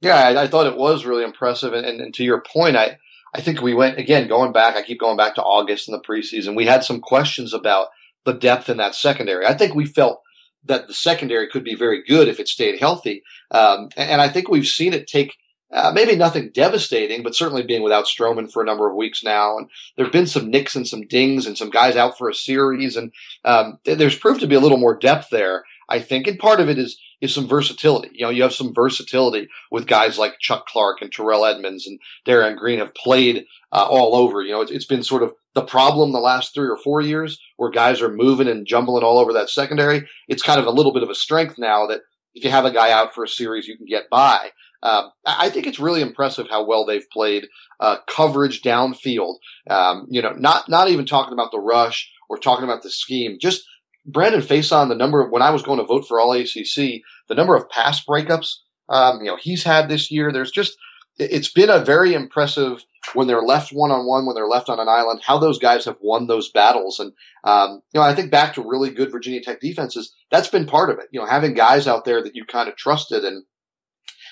Yeah, 0.03 0.17
I, 0.17 0.43
I 0.43 0.47
thought 0.49 0.67
it 0.67 0.77
was 0.77 1.07
really 1.07 1.25
impressive. 1.25 1.73
And, 1.73 1.87
and, 1.87 2.01
and, 2.01 2.15
to 2.15 2.25
your 2.25 2.43
point, 2.43 2.77
I, 2.77 2.99
I 3.35 3.41
think 3.41 3.63
we 3.63 3.73
went, 3.73 3.99
again, 3.99 4.29
going 4.29 4.53
back, 4.53 4.75
I 4.75 4.83
keep 4.83 5.01
going 5.01 5.17
back 5.17 5.37
to 5.37 5.43
August 5.43 5.89
in 5.89 5.93
the 5.93 6.01
preseason. 6.01 6.57
We 6.57 6.67
had 6.67 6.85
some 6.85 7.01
questions 7.01 7.55
about 7.55 7.89
the 8.25 8.33
depth 8.33 8.69
in 8.69 8.77
that 8.79 8.97
secondary. 8.97 9.47
I 9.47 9.55
think 9.55 9.75
we 9.75 9.87
felt 9.87 10.21
that 10.65 10.89
the 10.89 10.95
secondary 10.95 11.49
could 11.49 11.65
be 11.65 11.75
very 11.75 12.03
good 12.05 12.29
if 12.29 12.41
it 12.41 12.49
stayed 12.49 12.81
healthy. 12.81 13.23
Um, 13.53 13.91
and, 13.97 14.11
and 14.11 14.21
I 14.21 14.29
think 14.29 14.49
we've 14.49 14.67
seen 14.67 14.93
it 14.93 15.07
take 15.07 15.37
uh, 15.73 15.93
maybe 15.95 16.17
nothing 16.17 16.51
devastating, 16.53 17.23
but 17.23 17.35
certainly 17.35 17.63
being 17.63 17.83
without 17.83 18.05
Stroman 18.05 18.53
for 18.53 18.63
a 18.63 18.67
number 18.67 18.91
of 18.91 18.97
weeks 18.97 19.25
now. 19.25 19.57
And 19.57 19.71
there 19.97 20.05
have 20.05 20.13
been 20.13 20.27
some 20.27 20.51
nicks 20.51 20.77
and 20.77 20.87
some 20.87 21.07
dings 21.07 21.47
and 21.47 21.57
some 21.57 21.71
guys 21.71 21.97
out 21.97 22.19
for 22.19 22.29
a 22.29 22.35
series. 22.35 22.97
And 22.97 23.13
um, 23.45 23.79
there's 23.85 24.19
proved 24.19 24.41
to 24.41 24.47
be 24.47 24.57
a 24.57 24.61
little 24.61 24.79
more 24.79 24.99
depth 24.99 25.31
there, 25.31 25.65
I 25.89 26.01
think. 26.01 26.27
And 26.27 26.39
part 26.39 26.61
of 26.61 26.69
it 26.69 26.79
is 26.79 27.01
is 27.23 27.33
some 27.33 27.47
versatility. 27.49 28.11
You 28.13 28.27
know, 28.27 28.31
you 28.31 28.43
have 28.43 28.53
some 28.53 28.75
versatility 28.75 29.49
with 29.71 29.87
guys 29.87 30.19
like 30.19 30.41
Chuck 30.41 30.67
Clark 30.67 31.01
and 31.01 31.11
Terrell 31.11 31.47
Edmunds 31.47 31.87
and 31.87 31.99
Darian 32.27 32.57
Green 32.57 32.81
have 32.81 32.95
played 32.95 33.47
uh, 33.71 33.87
all 33.89 34.17
over. 34.17 34.43
You 34.43 34.53
know, 34.53 34.61
it's, 34.61 34.73
it's 34.73 34.85
been 34.85 35.05
sort 35.05 35.23
of 35.23 35.33
the 35.55 35.63
problem 35.63 36.13
the 36.13 36.19
last 36.19 36.53
three 36.53 36.69
or 36.69 36.77
four 36.77 37.01
years 37.01 37.41
where 37.57 37.71
guys 37.71 38.03
are 38.03 38.13
moving 38.13 38.49
and 38.49 38.67
jumbling 38.67 39.05
all 39.05 39.19
over 39.19 39.33
that 39.33 39.49
secondary. 39.49 40.07
It's 40.27 40.43
kind 40.43 40.61
of 40.61 40.67
a 40.67 40.71
little 40.71 40.93
bit 40.93 41.05
of 41.05 41.11
a 41.11 41.15
strength 41.15 41.59
now 41.59 41.87
that 41.87 42.01
if 42.35 42.43
you 42.45 42.51
have 42.51 42.65
a 42.65 42.73
guy 42.73 42.91
out 42.91 43.15
for 43.15 43.23
a 43.23 43.29
series, 43.29 43.69
you 43.69 43.77
can 43.77 43.87
get 43.87 44.11
by. 44.11 44.51
Um, 44.83 45.13
I 45.25 45.49
think 45.49 45.69
it's 45.69 45.79
really 45.79 46.01
impressive 46.01 46.49
how 46.51 46.65
well 46.65 46.85
they've 46.85 47.09
played 47.13 47.47
uh, 47.79 47.99
coverage 48.09 48.63
downfield. 48.63 49.37
Um, 49.71 50.09
you 50.11 50.21
know, 50.21 50.33
not 50.33 50.69
not 50.69 50.89
even 50.89 51.07
talking 51.07 51.35
about 51.35 51.53
the 51.53 51.61
rush 51.61 52.11
or 52.29 52.37
talking 52.37 52.65
about 52.65 52.83
the 52.83 52.91
scheme. 52.91 53.39
Just 53.41 53.65
Brandon 54.05 54.41
Facyson, 54.41 54.89
the 54.89 54.95
number 54.95 55.21
of 55.21 55.31
when 55.31 55.43
I 55.43 55.51
was 55.51 55.63
going 55.63 55.79
to 55.79 55.85
vote 55.85 56.07
for 56.07 56.21
All 56.21 56.33
ACC, 56.33 57.03
the 57.29 57.35
number 57.35 57.55
of 57.55 57.69
pass 57.71 58.05
breakups 58.05 58.57
um, 58.89 59.21
you 59.21 59.27
know 59.27 59.37
he's 59.37 59.65
had 59.65 59.89
this 59.89 60.11
year. 60.11 60.33
There's 60.33 60.51
just 60.51 60.77
it's 61.19 61.51
been 61.51 61.71
a 61.71 61.85
very 61.85 62.15
impressive 62.15 62.85
when 63.15 63.27
they're 63.27 63.43
left 63.43 63.73
one 63.73 63.91
on 63.91 64.07
one, 64.07 64.27
when 64.27 64.35
they're 64.35 64.47
left 64.47 64.69
on 64.69 64.81
an 64.81 64.89
island, 64.89 65.21
how 65.25 65.39
those 65.39 65.59
guys 65.59 65.85
have 65.85 65.97
won 66.01 66.27
those 66.27 66.51
battles. 66.51 67.01
And, 67.01 67.13
um, 67.45 67.83
you 67.93 68.01
know, 68.01 68.03
I 68.03 68.15
think 68.15 68.31
back 68.31 68.55
to 68.55 68.63
really 68.63 68.91
good 68.91 69.11
Virginia 69.11 69.43
Tech 69.43 69.61
defenses, 69.61 70.15
that's 70.31 70.49
been 70.49 70.67
part 70.67 70.89
of 70.89 70.99
it. 70.99 71.07
You 71.11 71.21
know, 71.21 71.27
having 71.27 71.53
guys 71.53 71.87
out 71.87 72.05
there 72.05 72.23
that 72.23 72.37
you 72.37 72.45
kind 72.45 72.69
of 72.69 72.77
trusted 72.77 73.25
and, 73.25 73.45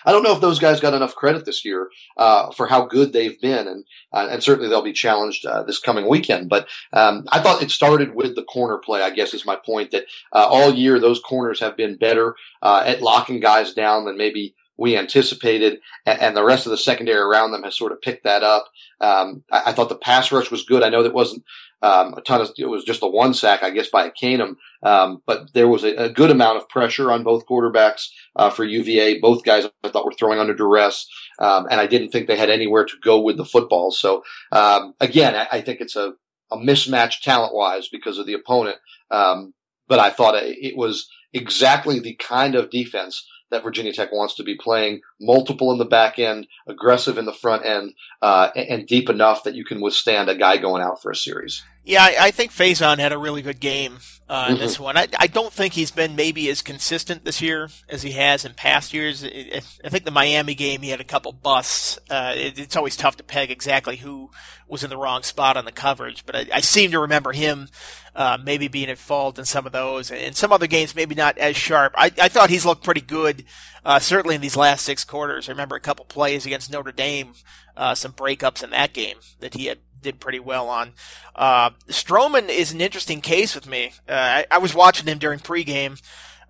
I 0.04 0.12
don't 0.12 0.22
know 0.22 0.34
if 0.34 0.40
those 0.40 0.58
guys 0.58 0.80
got 0.80 0.94
enough 0.94 1.14
credit 1.14 1.44
this 1.44 1.64
year 1.64 1.90
uh, 2.16 2.50
for 2.52 2.66
how 2.66 2.86
good 2.86 3.12
they've 3.12 3.40
been, 3.40 3.68
and 3.68 3.84
uh, 4.12 4.28
and 4.30 4.42
certainly 4.42 4.68
they'll 4.68 4.82
be 4.82 4.92
challenged 4.92 5.46
uh, 5.46 5.62
this 5.62 5.78
coming 5.78 6.08
weekend. 6.08 6.48
But 6.48 6.68
um, 6.92 7.24
I 7.30 7.40
thought 7.40 7.62
it 7.62 7.70
started 7.70 8.14
with 8.14 8.34
the 8.34 8.44
corner 8.44 8.78
play. 8.78 9.02
I 9.02 9.10
guess 9.10 9.34
is 9.34 9.46
my 9.46 9.56
point 9.56 9.90
that 9.90 10.04
uh, 10.32 10.46
all 10.46 10.72
year 10.72 10.98
those 10.98 11.20
corners 11.20 11.60
have 11.60 11.76
been 11.76 11.96
better 11.96 12.34
uh, 12.62 12.82
at 12.86 13.02
locking 13.02 13.40
guys 13.40 13.74
down 13.74 14.04
than 14.04 14.16
maybe 14.16 14.54
we 14.80 14.96
anticipated, 14.96 15.78
and, 16.06 16.34
the 16.34 16.42
rest 16.42 16.64
of 16.64 16.70
the 16.70 16.78
secondary 16.78 17.20
around 17.20 17.52
them 17.52 17.64
has 17.64 17.76
sort 17.76 17.92
of 17.92 18.00
picked 18.00 18.24
that 18.24 18.42
up. 18.42 18.64
Um, 18.98 19.44
I, 19.52 19.64
I, 19.66 19.72
thought 19.72 19.90
the 19.90 19.94
pass 19.94 20.32
rush 20.32 20.50
was 20.50 20.64
good. 20.64 20.82
I 20.82 20.88
know 20.88 21.02
that 21.02 21.12
wasn't 21.12 21.44
um, 21.82 22.14
a 22.14 22.20
ton 22.20 22.40
of 22.40 22.50
it 22.58 22.66
was 22.66 22.84
just 22.84 23.02
a 23.02 23.06
one 23.06 23.32
sack, 23.32 23.62
I 23.62 23.70
guess, 23.70 23.88
by 23.88 24.10
Ekanem, 24.10 24.56
um, 24.82 25.22
but 25.26 25.52
there 25.54 25.68
was 25.68 25.82
a, 25.84 25.94
a, 25.94 26.08
good 26.10 26.30
amount 26.30 26.58
of 26.58 26.68
pressure 26.68 27.10
on 27.10 27.24
both 27.24 27.46
quarterbacks 27.46 28.08
uh, 28.36 28.50
for 28.50 28.64
UVA. 28.64 29.18
Both 29.18 29.44
guys 29.44 29.66
I 29.82 29.88
thought 29.88 30.04
were 30.04 30.12
throwing 30.12 30.38
under 30.38 30.54
duress, 30.54 31.06
um, 31.38 31.66
and 31.70 31.80
I 31.80 31.86
didn't 31.86 32.10
think 32.10 32.26
they 32.26 32.36
had 32.36 32.50
anywhere 32.50 32.84
to 32.84 32.96
go 33.02 33.20
with 33.20 33.36
the 33.36 33.44
football. 33.44 33.90
So 33.90 34.22
um, 34.52 34.94
again, 35.00 35.34
I, 35.34 35.48
I, 35.52 35.60
think 35.62 35.80
it's 35.80 35.96
a, 35.96 36.12
a 36.50 36.58
mismatch 36.58 37.22
talent 37.22 37.54
wise 37.54 37.88
because 37.88 38.18
of 38.18 38.26
the 38.26 38.34
opponent. 38.34 38.76
Um, 39.10 39.54
but 39.88 39.98
I 39.98 40.10
thought 40.10 40.34
it 40.36 40.76
was 40.76 41.08
exactly 41.32 41.98
the 41.98 42.14
kind 42.14 42.54
of 42.54 42.70
defense 42.70 43.26
that 43.50 43.62
Virginia 43.62 43.92
Tech 43.92 44.12
wants 44.12 44.34
to 44.36 44.42
be 44.42 44.56
playing 44.56 45.02
multiple 45.20 45.72
in 45.72 45.78
the 45.78 45.84
back 45.84 46.18
end, 46.18 46.46
aggressive 46.66 47.18
in 47.18 47.24
the 47.24 47.32
front 47.32 47.64
end, 47.64 47.94
uh, 48.22 48.50
and 48.54 48.86
deep 48.86 49.08
enough 49.08 49.44
that 49.44 49.54
you 49.54 49.64
can 49.64 49.80
withstand 49.80 50.28
a 50.28 50.36
guy 50.36 50.56
going 50.56 50.82
out 50.82 51.02
for 51.02 51.10
a 51.10 51.16
series. 51.16 51.64
Yeah, 51.82 52.02
I, 52.04 52.16
I 52.26 52.30
think 52.30 52.52
Facyson 52.52 52.98
had 52.98 53.12
a 53.12 53.18
really 53.18 53.42
good 53.42 53.58
game 53.58 53.98
uh, 54.28 54.46
in 54.48 54.54
mm-hmm. 54.54 54.62
this 54.62 54.78
one. 54.78 54.96
I, 54.96 55.08
I 55.18 55.26
don't 55.26 55.52
think 55.52 55.72
he's 55.72 55.90
been 55.90 56.14
maybe 56.14 56.48
as 56.50 56.62
consistent 56.62 57.24
this 57.24 57.40
year 57.40 57.68
as 57.88 58.02
he 58.02 58.12
has 58.12 58.44
in 58.44 58.54
past 58.54 58.92
years. 58.92 59.24
I, 59.24 59.60
I 59.84 59.88
think 59.88 60.04
the 60.04 60.10
Miami 60.10 60.54
game 60.54 60.82
he 60.82 60.90
had 60.90 61.00
a 61.00 61.04
couple 61.04 61.32
busts. 61.32 61.98
Uh, 62.08 62.34
it, 62.36 62.58
it's 62.58 62.76
always 62.76 62.96
tough 62.96 63.16
to 63.16 63.24
peg 63.24 63.50
exactly 63.50 63.96
who 63.96 64.30
was 64.68 64.84
in 64.84 64.90
the 64.90 64.96
wrong 64.96 65.22
spot 65.22 65.56
on 65.56 65.64
the 65.64 65.72
coverage, 65.72 66.24
but 66.26 66.36
I, 66.36 66.46
I 66.54 66.60
seem 66.60 66.92
to 66.92 67.00
remember 67.00 67.32
him 67.32 67.68
uh, 68.14 68.38
maybe 68.42 68.68
being 68.68 68.88
at 68.88 68.98
fault 68.98 69.38
in 69.38 69.44
some 69.44 69.66
of 69.66 69.72
those. 69.72 70.10
In 70.10 70.34
some 70.34 70.52
other 70.52 70.66
games, 70.66 70.94
maybe 70.94 71.14
not 71.14 71.38
as 71.38 71.56
sharp. 71.56 71.94
I, 71.96 72.12
I 72.20 72.28
thought 72.28 72.50
he's 72.50 72.66
looked 72.66 72.84
pretty 72.84 73.00
good, 73.00 73.44
uh, 73.84 73.98
certainly 73.98 74.34
in 74.34 74.40
these 74.42 74.56
last 74.56 74.84
six 74.84 75.04
quarters. 75.04 75.48
I 75.48 75.52
remember 75.52 75.76
a 75.76 75.80
couple 75.80 76.04
plays 76.04 76.46
against 76.46 76.70
Notre 76.70 76.92
Dame, 76.92 77.32
uh, 77.76 77.94
some 77.94 78.12
breakups 78.12 78.62
in 78.62 78.70
that 78.70 78.92
game 78.92 79.16
that 79.40 79.54
he 79.54 79.66
had 79.66 79.78
did 80.02 80.20
pretty 80.20 80.40
well 80.40 80.68
on. 80.68 80.92
Uh, 81.34 81.70
Stroman 81.88 82.48
is 82.48 82.72
an 82.72 82.80
interesting 82.80 83.20
case 83.20 83.54
with 83.54 83.66
me. 83.66 83.92
Uh, 84.08 84.12
I, 84.12 84.46
I, 84.50 84.58
was 84.58 84.74
watching 84.74 85.06
him 85.06 85.18
during 85.18 85.38
pregame. 85.38 86.00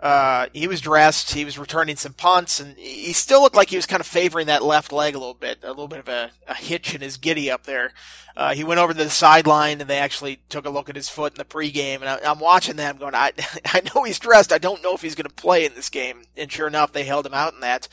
Uh, 0.01 0.47
he 0.55 0.67
was 0.67 0.81
dressed. 0.81 1.35
He 1.35 1.45
was 1.45 1.59
returning 1.59 1.97
some 1.97 2.15
punts, 2.15 2.59
and 2.59 2.77
he 2.79 3.13
still 3.13 3.43
looked 3.43 3.55
like 3.55 3.69
he 3.69 3.77
was 3.77 3.85
kind 3.85 4.01
of 4.01 4.07
favoring 4.07 4.47
that 4.47 4.65
left 4.65 4.93
leg 4.93 5.15
a 5.15 5.19
little 5.19 5.35
bit, 5.35 5.59
a 5.63 5.69
little 5.69 5.89
bit 5.89 5.99
of 5.99 6.09
a, 6.09 6.31
a 6.49 6.55
hitch 6.55 6.95
in 6.95 7.03
his 7.03 7.19
giddy 7.19 7.51
up 7.51 7.65
there. 7.65 7.93
Uh, 8.35 8.55
he 8.55 8.65
went 8.65 8.81
over 8.81 8.95
to 8.95 9.05
the 9.05 9.11
sideline, 9.11 9.81
and 9.81 9.91
they 9.91 9.99
actually 9.99 10.41
took 10.49 10.65
a 10.65 10.71
look 10.71 10.89
at 10.89 10.97
his 10.97 11.11
foot 11.11 11.35
in 11.35 11.39
the 11.39 11.45
pregame. 11.45 12.01
And 12.01 12.09
I, 12.09 12.31
am 12.31 12.41
watching 12.41 12.77
that. 12.77 12.95
I'm 12.95 12.99
going, 12.99 13.15
I, 13.15 13.33
I 13.67 13.83
know 13.95 14.05
he's 14.05 14.19
dressed. 14.19 14.53
I 14.53 14.59
don't 14.59 14.83
know 14.83 14.95
if 14.95 15.03
he's 15.03 15.15
going 15.15 15.29
to 15.29 15.35
play 15.35 15.67
in 15.67 15.75
this 15.75 15.91
game. 15.91 16.23
And 16.35 16.51
sure 16.51 16.67
enough, 16.67 16.93
they 16.93 17.05
held 17.05 17.27
him 17.27 17.35
out 17.35 17.53
in 17.53 17.61
that. 17.61 17.87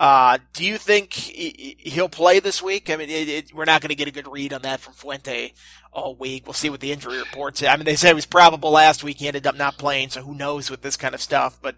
Uh, 0.00 0.38
do 0.54 0.64
you 0.64 0.78
think 0.78 1.12
he'll 1.12 2.08
play 2.08 2.40
this 2.40 2.62
week? 2.62 2.88
I 2.88 2.96
mean, 2.96 3.10
it, 3.10 3.28
it, 3.28 3.54
we're 3.54 3.66
not 3.66 3.82
going 3.82 3.90
to 3.90 3.94
get 3.94 4.08
a 4.08 4.10
good 4.10 4.26
read 4.26 4.54
on 4.54 4.62
that 4.62 4.80
from 4.80 4.94
Fuente 4.94 5.52
all 5.92 6.14
week. 6.14 6.46
We'll 6.46 6.54
see 6.54 6.70
what 6.70 6.80
the 6.80 6.90
injury 6.90 7.18
reports. 7.18 7.62
I 7.62 7.76
mean, 7.76 7.84
they 7.84 7.96
said 7.96 8.12
it 8.12 8.14
was 8.14 8.24
probable 8.24 8.70
last 8.70 9.04
week. 9.04 9.18
He 9.18 9.26
ended 9.26 9.46
up 9.46 9.56
not 9.56 9.76
playing, 9.76 10.08
so 10.08 10.22
who 10.22 10.34
knows 10.34 10.70
with 10.70 10.80
this 10.80 10.96
kind 10.96 11.14
of 11.14 11.20
stuff. 11.20 11.58
But 11.60 11.76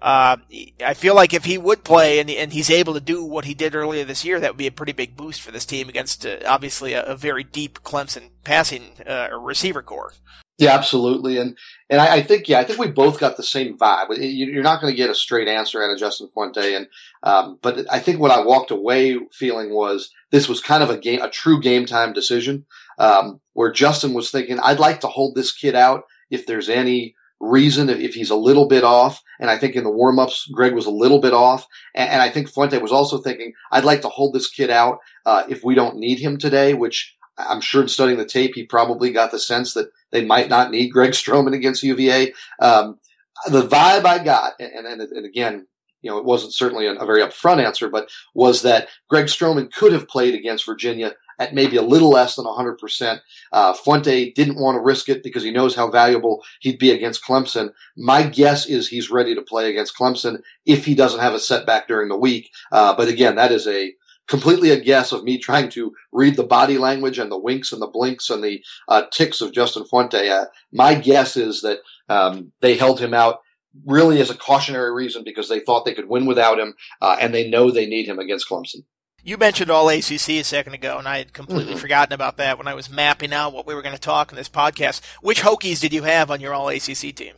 uh, 0.00 0.38
I 0.82 0.94
feel 0.94 1.14
like 1.14 1.34
if 1.34 1.44
he 1.44 1.58
would 1.58 1.84
play 1.84 2.18
and, 2.20 2.30
and 2.30 2.54
he's 2.54 2.70
able 2.70 2.94
to 2.94 3.00
do 3.00 3.22
what 3.22 3.44
he 3.44 3.52
did 3.52 3.74
earlier 3.74 4.02
this 4.02 4.24
year, 4.24 4.40
that 4.40 4.52
would 4.52 4.56
be 4.58 4.66
a 4.66 4.72
pretty 4.72 4.92
big 4.92 5.14
boost 5.14 5.42
for 5.42 5.50
this 5.50 5.66
team 5.66 5.90
against 5.90 6.24
uh, 6.24 6.38
obviously 6.46 6.94
a, 6.94 7.02
a, 7.02 7.16
very 7.16 7.44
deep 7.44 7.80
Clemson 7.82 8.30
passing 8.44 8.92
uh, 9.06 9.28
receiver 9.38 9.82
corps. 9.82 10.14
Yeah, 10.58 10.74
absolutely, 10.74 11.38
and 11.38 11.56
and 11.88 12.00
I, 12.00 12.16
I, 12.16 12.22
think 12.22 12.48
yeah, 12.48 12.58
I 12.58 12.64
think 12.64 12.80
we 12.80 12.88
both 12.88 13.20
got 13.20 13.36
the 13.36 13.44
same 13.44 13.78
vibe. 13.78 14.08
You're 14.18 14.64
not 14.64 14.80
going 14.80 14.92
to 14.92 14.96
get 14.96 15.08
a 15.08 15.14
straight 15.14 15.46
answer 15.46 15.80
out 15.80 15.92
of 15.92 16.00
Justin 16.00 16.28
Fuente, 16.34 16.74
and 16.74 16.88
um, 17.22 17.60
but 17.62 17.86
I 17.88 18.00
think 18.00 18.18
what 18.18 18.32
I 18.32 18.44
walked 18.44 18.72
away 18.72 19.20
feeling 19.30 19.72
was 19.72 20.10
this 20.32 20.48
was 20.48 20.60
kind 20.60 20.82
of 20.82 20.90
a 20.90 20.98
game, 20.98 21.22
a 21.22 21.30
true 21.30 21.60
game 21.60 21.86
time 21.86 22.12
decision, 22.12 22.66
um, 22.98 23.40
where 23.52 23.70
Justin 23.70 24.14
was 24.14 24.32
thinking, 24.32 24.58
I'd 24.58 24.80
like 24.80 25.00
to 25.00 25.06
hold 25.06 25.36
this 25.36 25.52
kid 25.52 25.76
out 25.76 26.02
if 26.28 26.44
there's 26.44 26.68
any 26.68 27.14
reason 27.38 27.88
if, 27.88 28.00
if 28.00 28.14
he's 28.14 28.30
a 28.30 28.36
little 28.36 28.66
bit 28.66 28.82
off. 28.82 29.22
And 29.38 29.48
I 29.48 29.58
think 29.58 29.76
in 29.76 29.84
the 29.84 29.92
warm 29.92 30.18
ups, 30.18 30.48
Greg 30.52 30.74
was 30.74 30.86
a 30.86 30.90
little 30.90 31.20
bit 31.20 31.32
off, 31.32 31.68
and, 31.94 32.10
and, 32.10 32.20
I 32.20 32.30
think 32.30 32.48
Fuente 32.48 32.78
was 32.78 32.90
also 32.90 33.18
thinking, 33.18 33.52
I'd 33.70 33.84
like 33.84 34.00
to 34.02 34.08
hold 34.08 34.34
this 34.34 34.50
kid 34.50 34.70
out 34.70 34.98
uh, 35.24 35.44
if 35.48 35.62
we 35.62 35.76
don't 35.76 35.98
need 35.98 36.18
him 36.18 36.36
today, 36.36 36.74
which 36.74 37.14
I'm 37.38 37.60
sure 37.60 37.82
in 37.82 37.88
studying 37.88 38.18
the 38.18 38.24
tape, 38.24 38.56
he 38.56 38.66
probably 38.66 39.12
got 39.12 39.30
the 39.30 39.38
sense 39.38 39.74
that 39.74 39.90
they 40.10 40.24
might 40.24 40.48
not 40.48 40.70
need 40.70 40.88
Greg 40.88 41.12
Stroman 41.12 41.54
against 41.54 41.82
UVA. 41.82 42.32
Um, 42.60 42.98
the 43.46 43.62
vibe 43.62 44.04
I 44.04 44.22
got, 44.22 44.54
and, 44.58 44.86
and, 44.86 45.00
and, 45.00 45.26
again, 45.26 45.66
you 46.02 46.10
know, 46.10 46.18
it 46.18 46.24
wasn't 46.24 46.54
certainly 46.54 46.86
a, 46.86 46.94
a 46.94 47.06
very 47.06 47.22
upfront 47.22 47.64
answer, 47.64 47.88
but 47.88 48.08
was 48.34 48.62
that 48.62 48.88
Greg 49.08 49.26
Stroman 49.26 49.72
could 49.72 49.92
have 49.92 50.08
played 50.08 50.34
against 50.34 50.66
Virginia 50.66 51.14
at 51.38 51.54
maybe 51.54 51.76
a 51.76 51.82
little 51.82 52.10
less 52.10 52.34
than 52.34 52.46
100%. 52.46 53.20
Uh, 53.52 53.72
Fuente 53.72 54.32
didn't 54.32 54.58
want 54.58 54.76
to 54.76 54.82
risk 54.82 55.08
it 55.08 55.22
because 55.22 55.42
he 55.42 55.52
knows 55.52 55.74
how 55.74 55.90
valuable 55.90 56.42
he'd 56.60 56.78
be 56.78 56.90
against 56.90 57.24
Clemson. 57.24 57.70
My 57.96 58.24
guess 58.24 58.66
is 58.66 58.88
he's 58.88 59.10
ready 59.10 59.34
to 59.34 59.42
play 59.42 59.70
against 59.70 59.96
Clemson 59.96 60.42
if 60.66 60.84
he 60.84 60.94
doesn't 60.94 61.20
have 61.20 61.34
a 61.34 61.38
setback 61.38 61.86
during 61.86 62.08
the 62.08 62.18
week. 62.18 62.50
Uh, 62.72 62.94
but 62.96 63.08
again, 63.08 63.36
that 63.36 63.52
is 63.52 63.66
a 63.66 63.92
completely 64.28 64.70
a 64.70 64.80
guess 64.80 65.10
of 65.12 65.24
me 65.24 65.38
trying 65.38 65.68
to 65.70 65.92
read 66.12 66.36
the 66.36 66.44
body 66.44 66.78
language 66.78 67.18
and 67.18 67.32
the 67.32 67.38
winks 67.38 67.72
and 67.72 67.82
the 67.82 67.88
blinks 67.88 68.30
and 68.30 68.44
the 68.44 68.62
uh, 68.86 69.02
ticks 69.10 69.40
of 69.40 69.52
Justin 69.52 69.84
Fuente. 69.84 70.28
Uh, 70.28 70.44
my 70.72 70.94
guess 70.94 71.36
is 71.36 71.62
that 71.62 71.80
um, 72.08 72.52
they 72.60 72.76
held 72.76 73.00
him 73.00 73.14
out 73.14 73.40
really 73.84 74.20
as 74.20 74.30
a 74.30 74.36
cautionary 74.36 74.92
reason 74.92 75.24
because 75.24 75.48
they 75.48 75.60
thought 75.60 75.84
they 75.84 75.94
could 75.94 76.08
win 76.08 76.26
without 76.26 76.58
him, 76.58 76.74
uh, 77.00 77.16
and 77.20 77.34
they 77.34 77.48
know 77.48 77.70
they 77.70 77.86
need 77.86 78.06
him 78.06 78.18
against 78.18 78.48
Clemson. 78.48 78.84
You 79.22 79.36
mentioned 79.36 79.70
all 79.70 79.88
ACC 79.88 80.28
a 80.30 80.42
second 80.42 80.74
ago, 80.74 80.96
and 80.98 81.08
I 81.08 81.18
had 81.18 81.32
completely 81.32 81.72
mm-hmm. 81.72 81.80
forgotten 81.80 82.12
about 82.12 82.36
that 82.36 82.56
when 82.56 82.68
I 82.68 82.74
was 82.74 82.88
mapping 82.88 83.32
out 83.32 83.52
what 83.52 83.66
we 83.66 83.74
were 83.74 83.82
going 83.82 83.94
to 83.94 84.00
talk 84.00 84.30
in 84.30 84.36
this 84.36 84.48
podcast. 84.48 85.04
Which 85.20 85.42
Hokies 85.42 85.80
did 85.80 85.92
you 85.92 86.04
have 86.04 86.30
on 86.30 86.40
your 86.40 86.54
all 86.54 86.68
ACC 86.68 87.14
team? 87.14 87.34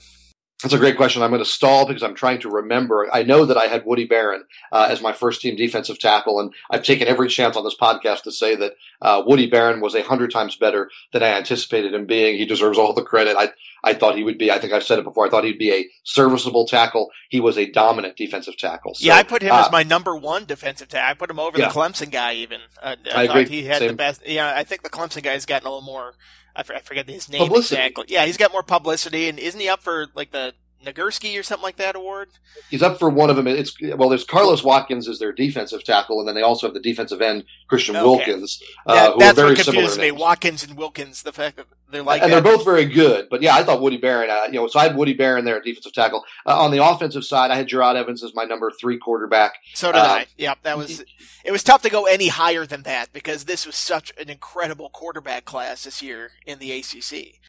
That's 0.62 0.74
a 0.74 0.78
great 0.78 0.96
question. 0.96 1.22
I'm 1.22 1.30
going 1.30 1.42
to 1.42 1.48
stall 1.48 1.86
because 1.86 2.02
I'm 2.02 2.14
trying 2.14 2.40
to 2.40 2.50
remember. 2.50 3.08
I 3.12 3.22
know 3.22 3.46
that 3.46 3.56
I 3.56 3.66
had 3.66 3.86
Woody 3.86 4.04
Baron 4.04 4.44
uh, 4.72 4.88
as 4.90 5.00
my 5.00 5.12
first 5.12 5.40
team 5.40 5.56
defensive 5.56 5.98
tackle, 5.98 6.38
and 6.38 6.52
I've 6.70 6.82
taken 6.82 7.08
every 7.08 7.28
chance 7.28 7.56
on 7.56 7.64
this 7.64 7.76
podcast 7.80 8.22
to 8.22 8.32
say 8.32 8.56
that 8.56 8.74
uh, 9.00 9.22
Woody 9.26 9.46
Baron 9.46 9.80
was 9.80 9.94
a 9.94 10.02
hundred 10.02 10.30
times 10.30 10.56
better 10.56 10.90
than 11.12 11.22
I 11.22 11.28
anticipated 11.28 11.94
him 11.94 12.06
being. 12.06 12.36
He 12.36 12.44
deserves 12.44 12.78
all 12.78 12.92
the 12.92 13.02
credit. 13.02 13.36
I 13.38 13.50
I 13.82 13.94
thought 13.94 14.16
he 14.16 14.24
would 14.24 14.38
be. 14.38 14.50
I 14.50 14.58
think 14.58 14.72
I've 14.72 14.82
said 14.82 14.98
it 14.98 15.04
before. 15.04 15.26
I 15.26 15.30
thought 15.30 15.44
he'd 15.44 15.58
be 15.58 15.72
a 15.72 15.88
serviceable 16.04 16.66
tackle. 16.66 17.10
He 17.30 17.40
was 17.40 17.56
a 17.56 17.70
dominant 17.70 18.16
defensive 18.16 18.56
tackle. 18.58 18.94
So, 18.94 19.06
yeah, 19.06 19.16
I 19.16 19.22
put 19.22 19.42
him 19.42 19.52
uh, 19.52 19.62
as 19.62 19.72
my 19.72 19.82
number 19.82 20.14
one 20.14 20.44
defensive 20.44 20.88
tackle. 20.88 21.10
I 21.10 21.14
put 21.14 21.30
him 21.30 21.38
over 21.38 21.58
yeah. 21.58 21.68
the 21.68 21.74
Clemson 21.74 22.10
guy. 22.10 22.34
Even 22.34 22.60
uh, 22.82 22.96
I, 23.14 23.22
I 23.22 23.26
thought 23.26 23.36
agree. 23.38 23.56
he 23.56 23.64
had 23.64 23.78
Same. 23.78 23.88
the 23.88 23.94
best. 23.94 24.26
Yeah, 24.26 24.52
I 24.54 24.64
think 24.64 24.82
the 24.82 24.90
Clemson 24.90 25.22
guy 25.22 25.32
has 25.32 25.46
gotten 25.46 25.66
a 25.66 25.70
little 25.70 25.86
more. 25.86 26.14
I 26.56 26.62
forget 26.62 27.08
his 27.08 27.28
name 27.28 27.42
publicity. 27.42 27.76
exactly. 27.76 28.04
Yeah, 28.08 28.26
he's 28.26 28.36
got 28.36 28.52
more 28.52 28.62
publicity, 28.62 29.28
and 29.28 29.38
isn't 29.38 29.60
he 29.60 29.68
up 29.68 29.82
for 29.82 30.06
like 30.14 30.30
the 30.30 30.54
Nagurski 30.84 31.38
or 31.38 31.42
something 31.42 31.62
like 31.62 31.76
that 31.76 31.96
award? 31.96 32.30
He's 32.70 32.82
up 32.82 32.98
for 32.98 33.10
one 33.10 33.30
of 33.30 33.36
them. 33.36 33.46
It's 33.46 33.74
well, 33.96 34.08
there's 34.08 34.24
Carlos 34.24 34.64
Watkins 34.64 35.08
as 35.08 35.18
their 35.18 35.32
defensive 35.32 35.84
tackle, 35.84 36.18
and 36.20 36.28
then 36.28 36.34
they 36.34 36.42
also 36.42 36.66
have 36.66 36.74
the 36.74 36.80
defensive 36.80 37.20
end 37.20 37.44
Christian 37.68 37.96
okay. 37.96 38.04
Wilkins, 38.04 38.62
uh, 38.86 39.12
who 39.12 39.18
that's 39.18 39.38
are 39.38 39.42
very 39.42 39.54
what 39.54 39.64
confused 39.64 40.00
me. 40.00 40.10
Watkins 40.10 40.64
and 40.64 40.76
Wilkins, 40.76 41.22
the 41.22 41.32
fact 41.32 41.56
that 41.56 41.66
they're 41.90 42.02
like, 42.02 42.22
and 42.22 42.32
they're 42.32 42.40
both 42.40 42.64
very 42.64 42.84
good. 42.84 43.28
But 43.30 43.42
yeah, 43.42 43.54
I 43.54 43.64
thought 43.64 43.80
Woody 43.80 43.98
Baron. 43.98 44.30
Uh, 44.30 44.46
you 44.46 44.54
know, 44.54 44.66
so 44.68 44.78
I 44.78 44.84
had 44.84 44.96
Woody 44.96 45.14
Baron 45.14 45.44
there 45.44 45.56
at 45.56 45.64
defensive 45.64 45.92
tackle. 45.92 46.24
Uh, 46.46 46.58
on 46.58 46.70
the 46.70 46.84
offensive 46.84 47.24
side, 47.24 47.50
I 47.50 47.56
had 47.56 47.68
Jerod 47.68 47.96
Evans 47.96 48.22
as 48.22 48.34
my 48.34 48.44
number 48.44 48.70
three 48.80 48.98
quarterback. 48.98 49.54
So 49.74 49.92
did 49.92 49.98
I. 49.98 50.20
Um, 50.20 50.26
Yep, 50.36 50.58
that 50.62 50.78
was. 50.78 51.04
It 51.44 51.52
was 51.52 51.62
tough 51.62 51.82
to 51.82 51.90
go 51.90 52.04
any 52.04 52.28
higher 52.28 52.66
than 52.66 52.82
that 52.82 53.12
because 53.12 53.44
this 53.44 53.66
was 53.66 53.76
such 53.76 54.12
an 54.18 54.28
incredible 54.28 54.90
quarterback 54.90 55.44
class 55.44 55.84
this 55.84 56.02
year 56.02 56.32
in 56.46 56.58
the 56.58 56.72
ACC. 56.72 57.40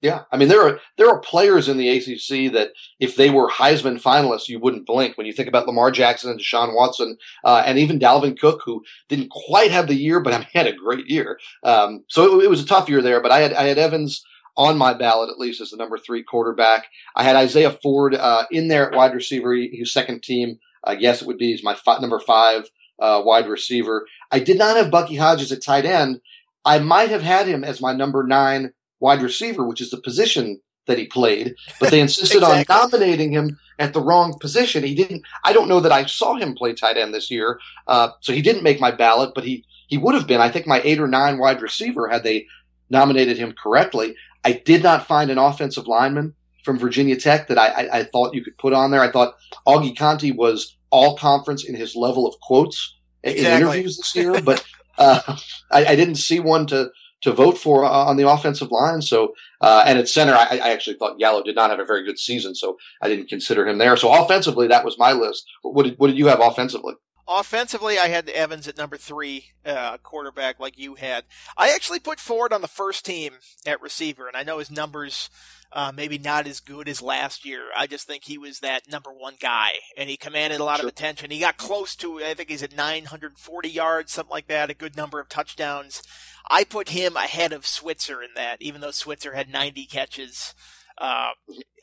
Yeah, 0.00 0.22
I 0.30 0.36
mean 0.36 0.48
there 0.48 0.62
are 0.62 0.78
there 0.96 1.08
are 1.08 1.18
players 1.18 1.68
in 1.68 1.76
the 1.76 1.88
ACC 1.88 2.52
that 2.52 2.70
if 3.00 3.16
they 3.16 3.30
were 3.30 3.48
Heisman 3.48 4.00
finalists, 4.00 4.48
you 4.48 4.60
wouldn't 4.60 4.86
blink. 4.86 5.18
When 5.18 5.26
you 5.26 5.32
think 5.32 5.48
about 5.48 5.66
Lamar 5.66 5.90
Jackson 5.90 6.30
and 6.30 6.38
Deshaun 6.38 6.72
Watson, 6.74 7.16
uh, 7.44 7.64
and 7.66 7.78
even 7.78 7.98
Dalvin 7.98 8.38
Cook, 8.38 8.62
who 8.64 8.84
didn't 9.08 9.30
quite 9.30 9.72
have 9.72 9.88
the 9.88 9.96
year, 9.96 10.20
but 10.20 10.32
I 10.32 10.38
mean, 10.38 10.46
had 10.54 10.68
a 10.68 10.72
great 10.72 11.08
year. 11.08 11.40
Um, 11.64 12.04
so 12.08 12.40
it, 12.40 12.44
it, 12.44 12.50
was 12.50 12.62
a 12.62 12.66
tough 12.66 12.88
year 12.88 13.02
there. 13.02 13.20
But 13.20 13.32
I 13.32 13.40
had 13.40 13.52
I 13.54 13.64
had 13.64 13.78
Evans 13.78 14.24
on 14.56 14.78
my 14.78 14.94
ballot 14.94 15.30
at 15.30 15.38
least 15.38 15.60
as 15.60 15.70
the 15.70 15.76
number 15.76 15.98
three 15.98 16.22
quarterback. 16.22 16.86
I 17.16 17.24
had 17.24 17.34
Isaiah 17.34 17.70
Ford 17.70 18.14
uh, 18.14 18.44
in 18.52 18.68
there 18.68 18.90
at 18.90 18.96
wide 18.96 19.14
receiver. 19.14 19.52
He, 19.52 19.78
was 19.80 19.92
second 19.92 20.22
team. 20.22 20.60
I 20.84 20.94
guess 20.94 21.22
it 21.22 21.26
would 21.26 21.38
be 21.38 21.50
he's 21.50 21.64
my 21.64 21.76
number 22.00 22.20
five 22.20 22.70
uh, 23.00 23.20
wide 23.24 23.48
receiver. 23.48 24.06
I 24.30 24.38
did 24.38 24.58
not 24.58 24.76
have 24.76 24.92
Bucky 24.92 25.16
Hodges 25.16 25.50
at 25.50 25.62
tight 25.62 25.84
end. 25.84 26.20
I 26.64 26.78
might 26.78 27.10
have 27.10 27.22
had 27.22 27.46
him 27.46 27.64
as 27.64 27.80
my 27.80 27.92
number 27.92 28.24
nine 28.24 28.72
wide 29.00 29.22
receiver, 29.22 29.64
which 29.64 29.80
is 29.80 29.90
the 29.90 30.00
position 30.00 30.60
that 30.86 30.98
he 30.98 31.06
played, 31.06 31.54
but 31.78 31.90
they 31.90 32.00
insisted 32.00 32.38
exactly. 32.42 32.74
on 32.74 32.90
nominating 32.90 33.30
him 33.30 33.58
at 33.78 33.92
the 33.92 34.00
wrong 34.00 34.36
position. 34.40 34.82
He 34.82 34.94
didn't. 34.94 35.22
I 35.44 35.52
don't 35.52 35.68
know 35.68 35.80
that 35.80 35.92
I 35.92 36.06
saw 36.06 36.34
him 36.34 36.54
play 36.54 36.74
tight 36.74 36.96
end 36.96 37.14
this 37.14 37.30
year, 37.30 37.60
uh, 37.86 38.10
so 38.20 38.32
he 38.32 38.42
didn't 38.42 38.62
make 38.62 38.80
my 38.80 38.90
ballot, 38.90 39.32
but 39.34 39.44
he 39.44 39.64
he 39.86 39.98
would 39.98 40.14
have 40.14 40.26
been. 40.26 40.40
I 40.40 40.50
think 40.50 40.66
my 40.66 40.80
eight 40.82 41.00
or 41.00 41.08
nine 41.08 41.38
wide 41.38 41.62
receiver 41.62 42.08
had 42.08 42.24
they 42.24 42.46
nominated 42.90 43.38
him 43.38 43.52
correctly. 43.52 44.16
I 44.44 44.52
did 44.52 44.82
not 44.82 45.06
find 45.06 45.30
an 45.30 45.38
offensive 45.38 45.86
lineman 45.86 46.34
from 46.64 46.78
Virginia 46.78 47.16
Tech 47.16 47.48
that 47.48 47.58
I, 47.58 47.68
I, 47.68 47.98
I 48.00 48.04
thought 48.04 48.34
you 48.34 48.42
could 48.42 48.56
put 48.58 48.72
on 48.72 48.90
there. 48.90 49.02
I 49.02 49.10
thought 49.10 49.36
Augie 49.66 49.96
Conte 49.96 50.30
was 50.32 50.76
all 50.90 51.16
conference 51.16 51.64
in 51.64 51.74
his 51.74 51.94
level 51.94 52.26
of 52.26 52.34
quotes 52.40 52.96
exactly. 53.22 53.50
in 53.50 53.60
interviews 53.60 53.96
this 53.96 54.14
year, 54.14 54.40
but 54.40 54.64
uh, 54.96 55.20
I, 55.70 55.86
I 55.86 55.96
didn't 55.96 56.16
see 56.16 56.40
one 56.40 56.66
to 56.68 56.90
to 57.22 57.32
vote 57.32 57.58
for 57.58 57.84
uh, 57.84 57.90
on 57.90 58.16
the 58.16 58.28
offensive 58.28 58.70
line. 58.70 59.02
So, 59.02 59.34
uh, 59.60 59.84
and 59.86 59.98
at 59.98 60.08
center, 60.08 60.34
I, 60.34 60.60
I, 60.62 60.70
actually 60.70 60.96
thought 60.96 61.18
Gallo 61.18 61.42
did 61.42 61.56
not 61.56 61.70
have 61.70 61.80
a 61.80 61.84
very 61.84 62.04
good 62.04 62.18
season, 62.18 62.54
so 62.54 62.76
I 63.02 63.08
didn't 63.08 63.28
consider 63.28 63.66
him 63.66 63.78
there. 63.78 63.96
So 63.96 64.12
offensively, 64.12 64.68
that 64.68 64.84
was 64.84 64.98
my 64.98 65.12
list. 65.12 65.44
What 65.62 65.84
did, 65.84 65.98
what 65.98 66.08
did 66.08 66.18
you 66.18 66.28
have 66.28 66.40
offensively? 66.40 66.94
Offensively, 67.26 67.98
I 67.98 68.08
had 68.08 68.28
Evans 68.30 68.66
at 68.68 68.78
number 68.78 68.96
three, 68.96 69.46
uh, 69.66 69.98
quarterback 69.98 70.58
like 70.58 70.78
you 70.78 70.94
had. 70.94 71.24
I 71.58 71.70
actually 71.70 71.98
put 71.98 72.20
Ford 72.20 72.54
on 72.54 72.62
the 72.62 72.68
first 72.68 73.04
team 73.04 73.34
at 73.66 73.82
receiver, 73.82 74.26
and 74.26 74.36
I 74.36 74.44
know 74.44 74.58
his 74.58 74.70
numbers 74.70 75.28
uh, 75.72 75.92
maybe 75.94 76.18
not 76.18 76.46
as 76.46 76.60
good 76.60 76.88
as 76.88 77.02
last 77.02 77.44
year. 77.44 77.64
I 77.76 77.86
just 77.86 78.06
think 78.06 78.24
he 78.24 78.38
was 78.38 78.60
that 78.60 78.90
number 78.90 79.12
one 79.12 79.34
guy, 79.38 79.72
and 79.96 80.08
he 80.08 80.16
commanded 80.16 80.60
a 80.60 80.64
lot 80.64 80.78
sure. 80.78 80.86
of 80.86 80.92
attention. 80.92 81.30
He 81.30 81.40
got 81.40 81.58
close 81.58 81.94
to, 81.96 82.22
I 82.24 82.34
think 82.34 82.48
he's 82.48 82.62
at 82.62 82.74
940 82.74 83.68
yards, 83.68 84.12
something 84.12 84.30
like 84.30 84.48
that, 84.48 84.70
a 84.70 84.74
good 84.74 84.96
number 84.96 85.20
of 85.20 85.28
touchdowns. 85.28 86.02
I 86.48 86.64
put 86.64 86.90
him 86.90 87.16
ahead 87.16 87.52
of 87.52 87.66
Switzer 87.66 88.22
in 88.22 88.30
that, 88.34 88.60
even 88.60 88.80
though 88.80 88.90
Switzer 88.90 89.34
had 89.34 89.50
90 89.50 89.86
catches. 89.86 90.54
Uh, 90.96 91.30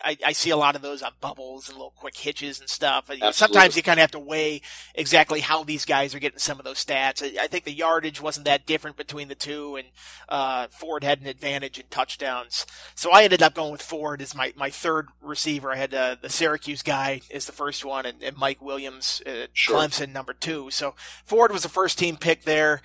I, 0.03 0.17
I, 0.25 0.31
see 0.33 0.49
a 0.49 0.57
lot 0.57 0.75
of 0.75 0.81
those 0.81 1.01
on 1.01 1.13
bubbles 1.21 1.69
and 1.69 1.77
little 1.77 1.93
quick 1.95 2.17
hitches 2.17 2.59
and 2.59 2.67
stuff. 2.67 3.05
Absolutely. 3.09 3.31
Sometimes 3.31 3.77
you 3.77 3.81
kind 3.81 3.97
of 3.97 4.01
have 4.01 4.11
to 4.11 4.19
weigh 4.19 4.61
exactly 4.93 5.39
how 5.39 5.63
these 5.63 5.85
guys 5.85 6.13
are 6.13 6.19
getting 6.19 6.37
some 6.37 6.59
of 6.59 6.65
those 6.65 6.83
stats. 6.83 7.23
I, 7.23 7.43
I 7.43 7.47
think 7.47 7.63
the 7.63 7.71
yardage 7.71 8.21
wasn't 8.21 8.45
that 8.45 8.65
different 8.65 8.97
between 8.97 9.29
the 9.29 9.35
two, 9.35 9.77
and 9.77 9.87
uh, 10.27 10.67
Ford 10.67 11.05
had 11.05 11.21
an 11.21 11.27
advantage 11.27 11.79
in 11.79 11.85
touchdowns. 11.89 12.65
So 12.93 13.11
I 13.11 13.23
ended 13.23 13.41
up 13.41 13.53
going 13.53 13.71
with 13.71 13.81
Ford 13.81 14.21
as 14.21 14.35
my, 14.35 14.53
my 14.57 14.69
third 14.69 15.07
receiver. 15.21 15.71
I 15.71 15.77
had 15.77 15.93
uh, 15.93 16.17
the 16.21 16.29
Syracuse 16.29 16.83
guy 16.83 17.21
as 17.33 17.45
the 17.45 17.53
first 17.53 17.85
one, 17.85 18.05
and, 18.05 18.21
and 18.21 18.35
Mike 18.35 18.61
Williams, 18.61 19.21
uh, 19.25 19.47
sure. 19.53 19.77
Clemson, 19.77 20.11
number 20.11 20.33
two. 20.33 20.69
So 20.71 20.93
Ford 21.23 21.53
was 21.53 21.63
the 21.63 21.69
first 21.69 21.97
team 21.97 22.17
pick 22.17 22.43
there. 22.43 22.81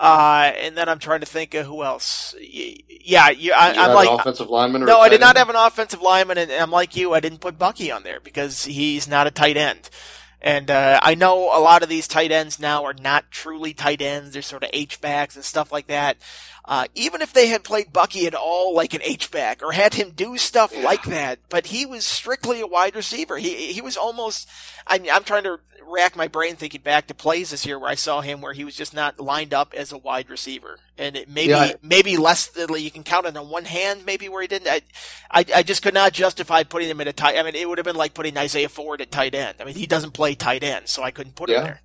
Uh, 0.00 0.52
and 0.56 0.78
then 0.78 0.88
I'm 0.88 0.98
trying 0.98 1.20
to 1.20 1.26
think 1.26 1.52
of 1.52 1.66
who 1.66 1.82
else. 1.82 2.34
Yeah, 2.40 3.28
you, 3.28 3.52
I, 3.52 3.72
am 3.72 3.94
like 3.94 4.08
offensive 4.08 4.48
lineman. 4.48 4.86
no, 4.86 4.98
I 4.98 5.10
did 5.10 5.20
not 5.20 5.36
have 5.36 5.50
an 5.50 5.56
offensive 5.56 6.00
lineman, 6.00 6.38
and 6.38 6.50
I'm 6.50 6.70
like 6.70 6.96
you. 6.96 7.12
I 7.12 7.20
didn't 7.20 7.42
put 7.42 7.58
Bucky 7.58 7.92
on 7.92 8.02
there 8.02 8.18
because 8.18 8.64
he's 8.64 9.06
not 9.06 9.26
a 9.26 9.30
tight 9.30 9.58
end. 9.58 9.90
And 10.40 10.70
uh, 10.70 11.00
I 11.02 11.14
know 11.14 11.54
a 11.54 11.60
lot 11.60 11.82
of 11.82 11.90
these 11.90 12.08
tight 12.08 12.32
ends 12.32 12.58
now 12.58 12.84
are 12.84 12.94
not 12.94 13.30
truly 13.30 13.74
tight 13.74 14.00
ends; 14.00 14.32
they're 14.32 14.40
sort 14.40 14.64
of 14.64 14.70
H 14.72 15.02
backs 15.02 15.36
and 15.36 15.44
stuff 15.44 15.70
like 15.70 15.88
that. 15.88 16.16
Uh, 16.64 16.86
even 16.94 17.20
if 17.20 17.34
they 17.34 17.48
had 17.48 17.62
played 17.62 17.92
Bucky 17.92 18.26
at 18.26 18.34
all 18.34 18.74
like 18.74 18.94
an 18.94 19.02
H 19.02 19.30
back 19.30 19.62
or 19.62 19.72
had 19.72 19.92
him 19.92 20.12
do 20.16 20.38
stuff 20.38 20.72
yeah. 20.74 20.82
like 20.82 21.02
that, 21.04 21.40
but 21.50 21.66
he 21.66 21.84
was 21.84 22.06
strictly 22.06 22.62
a 22.62 22.66
wide 22.66 22.96
receiver. 22.96 23.36
He 23.36 23.74
he 23.74 23.82
was 23.82 23.98
almost. 23.98 24.48
I 24.86 24.98
mean, 24.98 25.10
I'm 25.10 25.24
trying 25.24 25.44
to 25.44 25.60
rack 25.90 26.16
my 26.16 26.28
brain 26.28 26.56
thinking 26.56 26.80
back 26.80 27.06
to 27.08 27.14
plays 27.14 27.50
this 27.50 27.66
year 27.66 27.78
where 27.78 27.90
I 27.90 27.94
saw 27.94 28.20
him 28.20 28.40
where 28.40 28.52
he 28.52 28.64
was 28.64 28.76
just 28.76 28.94
not 28.94 29.20
lined 29.20 29.52
up 29.52 29.74
as 29.74 29.92
a 29.92 29.98
wide 29.98 30.30
receiver, 30.30 30.78
and 30.96 31.16
it 31.16 31.28
maybe 31.28 31.50
yeah, 31.50 31.72
maybe 31.82 32.16
less 32.16 32.46
than 32.46 32.72
you 32.78 32.90
can 32.90 33.02
count 33.02 33.26
it 33.26 33.36
on 33.36 33.48
one 33.48 33.64
hand, 33.64 34.06
maybe 34.06 34.28
where 34.28 34.42
he 34.42 34.48
didn't. 34.48 34.68
I, 34.68 34.82
I, 35.30 35.44
I 35.56 35.62
just 35.62 35.82
could 35.82 35.94
not 35.94 36.12
justify 36.12 36.62
putting 36.62 36.88
him 36.88 37.00
in 37.00 37.08
a 37.08 37.12
tight. 37.12 37.36
I 37.36 37.42
mean, 37.42 37.54
it 37.54 37.68
would 37.68 37.78
have 37.78 37.84
been 37.84 37.96
like 37.96 38.14
putting 38.14 38.36
Isaiah 38.36 38.68
Ford 38.68 39.00
at 39.00 39.10
tight 39.10 39.34
end. 39.34 39.56
I 39.60 39.64
mean, 39.64 39.74
he 39.74 39.86
doesn't 39.86 40.12
play 40.12 40.34
tight 40.34 40.62
end, 40.62 40.88
so 40.88 41.02
I 41.02 41.10
couldn't 41.10 41.34
put 41.34 41.50
yeah. 41.50 41.58
him 41.58 41.64
there. 41.64 41.80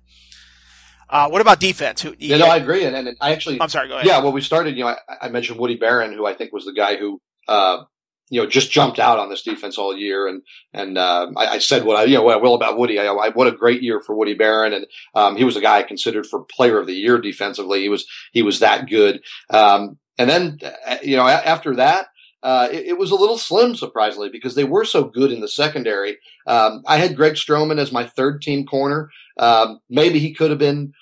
Uh, 1.08 1.28
what 1.28 1.40
about 1.40 1.60
defense? 1.60 2.02
Who, 2.02 2.14
yeah, 2.18 2.36
no, 2.36 2.46
I 2.46 2.56
agree, 2.56 2.84
and, 2.84 2.96
and 2.96 3.16
I 3.20 3.32
actually, 3.32 3.60
I'm 3.60 3.68
sorry. 3.68 3.88
Go 3.88 3.94
ahead. 3.94 4.06
Yeah, 4.06 4.22
well, 4.22 4.32
we 4.32 4.40
started. 4.40 4.76
You 4.76 4.84
know, 4.84 4.88
I, 4.88 4.96
I 5.22 5.28
mentioned 5.28 5.58
Woody 5.60 5.76
Baron, 5.76 6.12
who 6.12 6.26
I 6.26 6.34
think 6.34 6.52
was 6.52 6.64
the 6.64 6.72
guy 6.72 6.96
who 6.96 7.20
uh, 7.46 7.84
you 8.28 8.40
know, 8.40 8.48
just 8.48 8.70
jumped 8.70 8.98
out 8.98 9.18
on 9.18 9.28
this 9.28 9.42
defense 9.42 9.78
all 9.78 9.96
year. 9.96 10.26
And, 10.26 10.42
and, 10.72 10.98
uh, 10.98 11.28
I, 11.36 11.46
I, 11.46 11.58
said 11.58 11.84
what 11.84 11.96
I, 11.96 12.04
you 12.04 12.14
know, 12.14 12.22
what 12.22 12.34
I 12.34 12.40
will 12.40 12.54
about 12.54 12.78
Woody. 12.78 12.98
I, 12.98 13.06
I, 13.06 13.28
what 13.30 13.46
a 13.46 13.52
great 13.52 13.82
year 13.82 14.00
for 14.00 14.16
Woody 14.16 14.34
Baron. 14.34 14.72
And, 14.72 14.86
um, 15.14 15.36
he 15.36 15.44
was 15.44 15.56
a 15.56 15.60
guy 15.60 15.78
I 15.78 15.82
considered 15.82 16.26
for 16.26 16.44
player 16.44 16.78
of 16.78 16.86
the 16.86 16.94
year 16.94 17.18
defensively. 17.20 17.82
He 17.82 17.88
was, 17.88 18.06
he 18.32 18.42
was 18.42 18.60
that 18.60 18.88
good. 18.88 19.22
Um, 19.50 19.98
and 20.18 20.28
then, 20.28 20.58
uh, 20.86 20.96
you 21.02 21.16
know, 21.16 21.26
after 21.26 21.76
that, 21.76 22.06
uh, 22.42 22.68
it, 22.70 22.86
it, 22.86 22.98
was 22.98 23.10
a 23.10 23.16
little 23.16 23.38
slim, 23.38 23.74
surprisingly, 23.74 24.28
because 24.28 24.54
they 24.54 24.64
were 24.64 24.84
so 24.84 25.04
good 25.04 25.32
in 25.32 25.40
the 25.40 25.48
secondary. 25.48 26.18
Um, 26.46 26.82
I 26.86 26.98
had 26.98 27.16
Greg 27.16 27.34
Stroman 27.34 27.78
as 27.78 27.92
my 27.92 28.06
third 28.06 28.40
team 28.42 28.66
corner. 28.66 29.10
Um, 29.36 29.80
maybe 29.90 30.18
he 30.18 30.32
could 30.32 30.50
have 30.50 30.58
been 30.58 30.92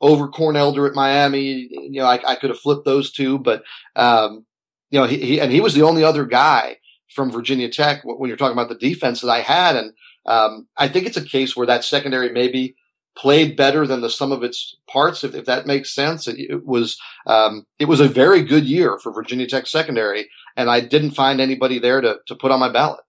over 0.00 0.28
Corn 0.28 0.56
Elder 0.56 0.86
at 0.86 0.94
Miami. 0.94 1.68
You 1.70 2.00
know, 2.00 2.06
I, 2.06 2.20
I 2.26 2.34
could 2.36 2.50
have 2.50 2.58
flipped 2.58 2.84
those 2.84 3.12
two, 3.12 3.38
but, 3.38 3.62
um, 3.94 4.44
you 4.90 5.00
know, 5.00 5.06
he, 5.06 5.18
he, 5.18 5.40
and 5.40 5.52
he 5.52 5.60
was 5.60 5.74
the 5.74 5.82
only 5.82 6.04
other 6.04 6.24
guy 6.24 6.78
from 7.14 7.30
Virginia 7.30 7.68
Tech 7.68 8.02
when 8.04 8.28
you're 8.28 8.36
talking 8.36 8.52
about 8.52 8.68
the 8.68 8.74
defense 8.74 9.20
that 9.20 9.30
I 9.30 9.40
had. 9.40 9.76
And 9.76 9.92
um, 10.26 10.68
I 10.76 10.88
think 10.88 11.06
it's 11.06 11.16
a 11.16 11.24
case 11.24 11.56
where 11.56 11.66
that 11.66 11.84
secondary 11.84 12.30
maybe 12.30 12.76
played 13.16 13.56
better 13.56 13.86
than 13.86 14.00
the 14.00 14.10
sum 14.10 14.30
of 14.30 14.44
its 14.44 14.76
parts, 14.88 15.24
if, 15.24 15.34
if 15.34 15.44
that 15.46 15.66
makes 15.66 15.94
sense. 15.94 16.28
It, 16.28 16.38
it 16.38 16.66
was 16.66 16.98
um, 17.26 17.66
it 17.78 17.86
was 17.86 18.00
a 18.00 18.08
very 18.08 18.42
good 18.42 18.64
year 18.64 18.98
for 18.98 19.12
Virginia 19.12 19.46
Tech 19.46 19.66
secondary, 19.66 20.28
and 20.56 20.70
I 20.70 20.80
didn't 20.80 21.12
find 21.12 21.40
anybody 21.40 21.78
there 21.78 22.00
to, 22.00 22.18
to 22.26 22.34
put 22.36 22.50
on 22.50 22.60
my 22.60 22.70
ballot. 22.70 23.00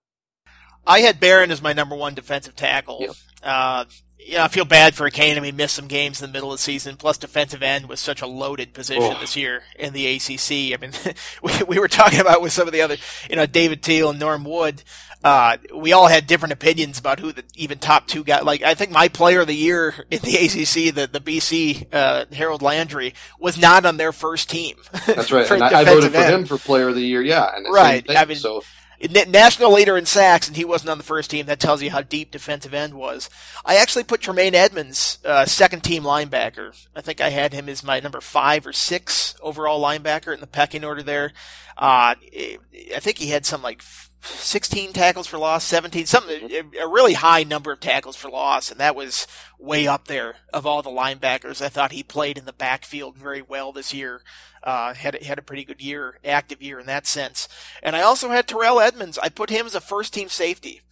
I 0.86 1.00
had 1.00 1.20
Baron 1.20 1.50
as 1.50 1.62
my 1.62 1.72
number 1.72 1.94
one 1.94 2.14
defensive 2.14 2.56
tackle. 2.56 2.98
Yep. 3.00 3.14
Uh, 3.42 3.84
yeah, 4.26 4.44
I 4.44 4.48
feel 4.48 4.64
bad 4.64 4.94
for 4.94 5.08
Ekanem. 5.10 5.44
He 5.44 5.52
missed 5.52 5.74
some 5.74 5.88
games 5.88 6.20
in 6.22 6.28
the 6.28 6.32
middle 6.32 6.52
of 6.52 6.58
the 6.58 6.62
season. 6.62 6.96
Plus, 6.96 7.18
defensive 7.18 7.62
end 7.62 7.88
was 7.88 8.00
such 8.00 8.22
a 8.22 8.26
loaded 8.26 8.72
position 8.74 9.14
Oh. 9.16 9.20
this 9.20 9.36
year 9.36 9.62
in 9.78 9.92
the 9.92 10.06
ACC. 10.06 10.72
I 10.72 10.76
mean, 10.80 10.92
we, 11.42 11.52
we 11.66 11.78
were 11.78 11.88
talking 11.88 12.20
about 12.20 12.42
with 12.42 12.52
some 12.52 12.66
of 12.66 12.72
the 12.72 12.82
other, 12.82 12.96
you 13.28 13.36
know, 13.36 13.46
David 13.46 13.82
Teel 13.82 14.10
and 14.10 14.18
Norm 14.20 14.44
Wood. 14.44 14.82
Uh, 15.22 15.58
we 15.74 15.92
all 15.92 16.06
had 16.06 16.26
different 16.26 16.52
opinions 16.52 16.98
about 16.98 17.20
who 17.20 17.30
the 17.32 17.44
even 17.54 17.78
top 17.78 18.06
two 18.06 18.24
guys. 18.24 18.42
Like, 18.42 18.62
I 18.62 18.72
think 18.74 18.90
my 18.90 19.08
player 19.08 19.40
of 19.42 19.48
the 19.48 19.54
year 19.54 20.06
in 20.10 20.20
the 20.20 20.34
ACC, 20.36 20.94
the 20.94 21.06
the 21.06 21.20
BC 21.20 21.92
uh, 21.92 22.24
Harold 22.32 22.62
Landry, 22.62 23.12
was 23.38 23.58
not 23.58 23.84
on 23.84 23.98
their 23.98 24.12
first 24.12 24.48
team. 24.48 24.76
That's 25.06 25.30
right. 25.30 25.50
and 25.50 25.62
I, 25.62 25.80
I 25.80 25.84
voted 25.84 26.12
for 26.12 26.18
end. 26.18 26.34
him 26.34 26.44
for 26.46 26.56
player 26.56 26.88
of 26.88 26.94
the 26.94 27.02
year. 27.02 27.20
Yeah. 27.20 27.54
And 27.54 27.66
the 27.66 27.68
same 27.68 27.74
Right. 27.74 28.10
I 28.16 28.24
mean, 28.24 28.38
so 28.38 28.62
national 29.08 29.72
leader 29.72 29.96
in 29.96 30.06
sacks, 30.06 30.46
and 30.46 30.56
he 30.56 30.64
wasn't 30.64 30.90
on 30.90 30.98
the 30.98 31.04
first 31.04 31.30
team. 31.30 31.46
That 31.46 31.60
tells 31.60 31.82
you 31.82 31.90
how 31.90 32.02
deep 32.02 32.30
defensive 32.30 32.74
end 32.74 32.94
was. 32.94 33.30
I 33.64 33.76
actually 33.76 34.04
put 34.04 34.20
Tremaine 34.20 34.54
Edmunds, 34.54 35.18
uh, 35.24 35.46
second 35.46 35.80
team 35.80 36.02
linebacker. 36.02 36.86
I 36.94 37.00
think 37.00 37.20
I 37.20 37.30
had 37.30 37.52
him 37.52 37.68
as 37.68 37.82
my 37.82 38.00
number 38.00 38.20
five 38.20 38.66
or 38.66 38.72
six 38.72 39.34
overall 39.40 39.82
linebacker 39.82 40.34
in 40.34 40.40
the 40.40 40.46
pecking 40.46 40.84
order 40.84 41.02
there. 41.02 41.32
Uh, 41.78 42.14
I 42.14 43.00
think 43.00 43.18
he 43.18 43.28
had 43.28 43.46
some 43.46 43.62
like 43.62 43.82
16 44.22 44.92
tackles 44.92 45.26
for 45.26 45.38
loss, 45.38 45.64
17, 45.64 46.06
something, 46.06 46.50
a 46.80 46.86
really 46.86 47.14
high 47.14 47.42
number 47.42 47.72
of 47.72 47.80
tackles 47.80 48.16
for 48.16 48.30
loss, 48.30 48.70
and 48.70 48.78
that 48.78 48.94
was 48.94 49.26
way 49.58 49.86
up 49.86 50.06
there 50.06 50.36
of 50.52 50.66
all 50.66 50.82
the 50.82 50.90
linebackers. 50.90 51.62
I 51.62 51.68
thought 51.68 51.92
he 51.92 52.02
played 52.02 52.36
in 52.36 52.44
the 52.44 52.52
backfield 52.52 53.16
very 53.16 53.42
well 53.42 53.72
this 53.72 53.94
year. 53.94 54.22
Uh, 54.62 54.92
had 54.92 55.22
had 55.22 55.38
a 55.38 55.42
pretty 55.42 55.64
good 55.64 55.80
year, 55.80 56.18
active 56.22 56.60
year 56.60 56.78
in 56.78 56.84
that 56.84 57.06
sense. 57.06 57.48
And 57.82 57.96
I 57.96 58.02
also 58.02 58.28
had 58.28 58.46
Terrell 58.46 58.78
Edmunds. 58.78 59.18
I 59.18 59.30
put 59.30 59.48
him 59.48 59.64
as 59.64 59.74
a 59.74 59.80
first 59.80 60.12
team 60.12 60.28
safety. 60.28 60.82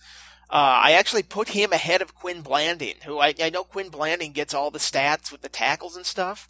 Uh, 0.50 0.80
I 0.84 0.92
actually 0.92 1.22
put 1.22 1.50
him 1.50 1.74
ahead 1.74 2.00
of 2.00 2.14
Quin 2.14 2.40
Blanding, 2.40 2.94
who 3.04 3.18
I, 3.18 3.34
I 3.38 3.50
know 3.50 3.64
Quin 3.64 3.90
Blanding 3.90 4.32
gets 4.32 4.54
all 4.54 4.70
the 4.70 4.78
stats 4.78 5.30
with 5.30 5.42
the 5.42 5.50
tackles 5.50 5.96
and 5.96 6.06
stuff. 6.06 6.48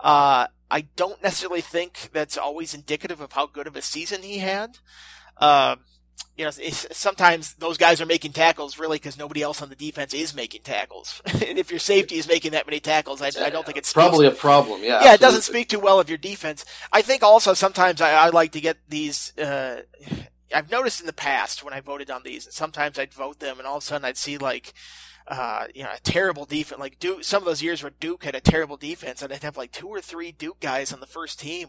Uh, 0.00 0.46
I 0.70 0.82
don't 0.96 1.22
necessarily 1.22 1.60
think 1.60 2.08
that's 2.12 2.38
always 2.38 2.72
indicative 2.72 3.20
of 3.20 3.32
how 3.32 3.46
good 3.46 3.66
of 3.66 3.76
a 3.76 3.82
season 3.82 4.22
he 4.22 4.38
had. 4.38 4.78
Uh, 5.36 5.76
you 6.36 6.44
know, 6.44 6.50
sometimes 6.50 7.54
those 7.54 7.78
guys 7.78 8.00
are 8.00 8.06
making 8.06 8.32
tackles 8.32 8.78
really 8.78 8.96
because 8.96 9.16
nobody 9.16 9.40
else 9.40 9.62
on 9.62 9.68
the 9.68 9.76
defense 9.76 10.12
is 10.12 10.34
making 10.34 10.62
tackles. 10.62 11.22
and 11.26 11.58
if 11.58 11.70
your 11.70 11.78
safety 11.78 12.16
is 12.16 12.26
making 12.26 12.52
that 12.52 12.66
many 12.66 12.80
tackles, 12.80 13.22
I, 13.22 13.30
I 13.40 13.50
don't 13.50 13.64
think 13.64 13.78
it's 13.78 13.92
probably 13.92 14.26
a 14.26 14.32
problem. 14.32 14.82
Yeah. 14.82 15.04
yeah, 15.04 15.14
it 15.14 15.20
doesn't 15.20 15.42
speak 15.42 15.68
too 15.68 15.78
well 15.78 16.00
of 16.00 16.08
your 16.08 16.18
defense. 16.18 16.64
I 16.92 17.02
think 17.02 17.22
also 17.22 17.54
sometimes 17.54 18.00
I, 18.00 18.12
I 18.12 18.28
like 18.30 18.50
to 18.52 18.60
get 18.60 18.78
these. 18.88 19.36
Uh, 19.38 19.82
I've 20.52 20.70
noticed 20.70 21.00
in 21.00 21.06
the 21.06 21.12
past 21.12 21.62
when 21.62 21.72
I 21.72 21.80
voted 21.80 22.10
on 22.10 22.22
these, 22.24 22.46
and 22.46 22.54
sometimes 22.54 22.98
I'd 22.98 23.14
vote 23.14 23.38
them, 23.38 23.58
and 23.58 23.66
all 23.66 23.76
of 23.76 23.82
a 23.82 23.86
sudden 23.86 24.04
I'd 24.04 24.16
see 24.16 24.36
like, 24.36 24.72
uh, 25.28 25.66
you 25.74 25.84
know, 25.84 25.90
a 25.96 26.00
terrible 26.00 26.46
defense. 26.46 26.80
Like 26.80 26.98
Duke, 26.98 27.22
some 27.22 27.42
of 27.42 27.46
those 27.46 27.62
years 27.62 27.82
where 27.82 27.92
Duke 28.00 28.24
had 28.24 28.34
a 28.34 28.40
terrible 28.40 28.76
defense, 28.76 29.22
and 29.22 29.32
I'd 29.32 29.44
have 29.44 29.56
like 29.56 29.70
two 29.70 29.88
or 29.88 30.00
three 30.00 30.32
Duke 30.32 30.58
guys 30.58 30.92
on 30.92 30.98
the 30.98 31.06
first 31.06 31.38
team 31.38 31.68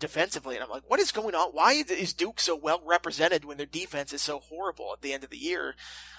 defensively, 0.00 0.56
and 0.56 0.64
I'm 0.64 0.70
like, 0.70 0.82
what 0.88 0.98
is 0.98 1.12
going 1.12 1.34
on? 1.34 1.50
Why 1.50 1.72
is- 1.74 2.12
Duke 2.12 2.40
so 2.40 2.56
well 2.56 2.82
represented 2.84 3.44
when 3.44 3.56
their 3.56 3.66
defense 3.66 4.12
is 4.12 4.22
so 4.22 4.40
horrible 4.40 4.92
at 4.92 5.00
the 5.00 5.12
end 5.12 5.22
of 5.22 5.30
the 5.30 5.38
year? 5.38 5.76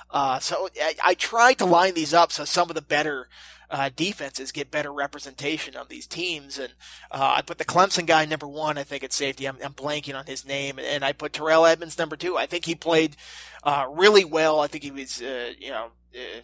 Uh, 0.09 0.39
so 0.39 0.69
I, 0.81 0.95
I 1.05 1.13
tried 1.13 1.57
to 1.59 1.65
line 1.65 1.93
these 1.93 2.13
up 2.13 2.31
so 2.31 2.43
some 2.45 2.69
of 2.69 2.75
the 2.75 2.81
better 2.81 3.27
uh, 3.69 3.89
defenses 3.95 4.51
get 4.51 4.69
better 4.69 4.91
representation 4.91 5.75
on 5.75 5.85
these 5.89 6.05
teams. 6.05 6.59
And 6.59 6.73
uh, 7.09 7.35
I 7.37 7.41
put 7.41 7.57
the 7.57 7.65
Clemson 7.65 8.05
guy 8.05 8.25
number 8.25 8.47
one, 8.47 8.77
I 8.77 8.83
think, 8.83 9.03
at 9.03 9.13
safety. 9.13 9.45
I'm, 9.45 9.57
I'm 9.63 9.73
blanking 9.73 10.17
on 10.17 10.25
his 10.25 10.45
name. 10.45 10.77
And 10.79 11.05
I 11.05 11.13
put 11.13 11.33
Terrell 11.33 11.65
Edmunds 11.65 11.97
number 11.97 12.17
two. 12.17 12.37
I 12.37 12.45
think 12.45 12.65
he 12.65 12.75
played 12.75 13.15
uh, 13.63 13.85
really 13.89 14.25
well. 14.25 14.59
I 14.59 14.67
think 14.67 14.83
he 14.83 14.91
was, 14.91 15.21
uh, 15.21 15.53
you 15.57 15.69
know, 15.69 15.91
uh, 16.13 16.41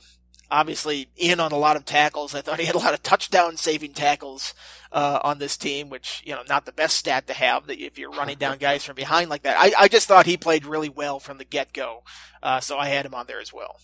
obviously 0.50 1.10
in 1.16 1.39
on 1.39 1.52
a 1.52 1.58
lot 1.58 1.76
of 1.76 1.86
tackles. 1.86 2.34
I 2.34 2.41
thought 2.41 2.60
he 2.60 2.66
had 2.66 2.76
a 2.76 2.80
lot 2.80 2.93
of 2.93 3.04
touchdown 3.04 3.58
saving 3.58 3.93
tackles 3.93 4.54
uh, 4.91 5.20
on 5.24 5.39
this 5.39 5.58
team, 5.58 5.89
which, 5.89 6.22
you 6.26 6.34
know, 6.34 6.43
not 6.48 6.66
the 6.66 6.72
best 6.72 6.98
stat 6.98 7.28
to 7.28 7.34
have 7.34 7.68
that 7.68 7.80
if 7.80 7.98
you're 7.98 8.12
running 8.12 8.38
down 8.38 8.58
guys 8.58 8.84
from 8.84 8.95
behind 8.95 9.30
like 9.30 9.43
that. 9.43 9.58
I, 9.60 9.74
I 9.84 9.88
just 9.88 10.08
thought 10.08 10.26
he 10.26 10.38
played 10.38 10.66
really 10.66 10.89
well 10.89 11.20
from 11.20 11.38
the 11.38 11.45
get 11.45 11.74
go. 11.74 12.04
Uh, 12.41 12.60
so 12.60 12.78
I 12.78 12.88
had 12.88 13.06
him 13.06 13.14
on 13.14 13.28
there 13.28 13.41
as 13.41 13.54
well. 13.54 13.78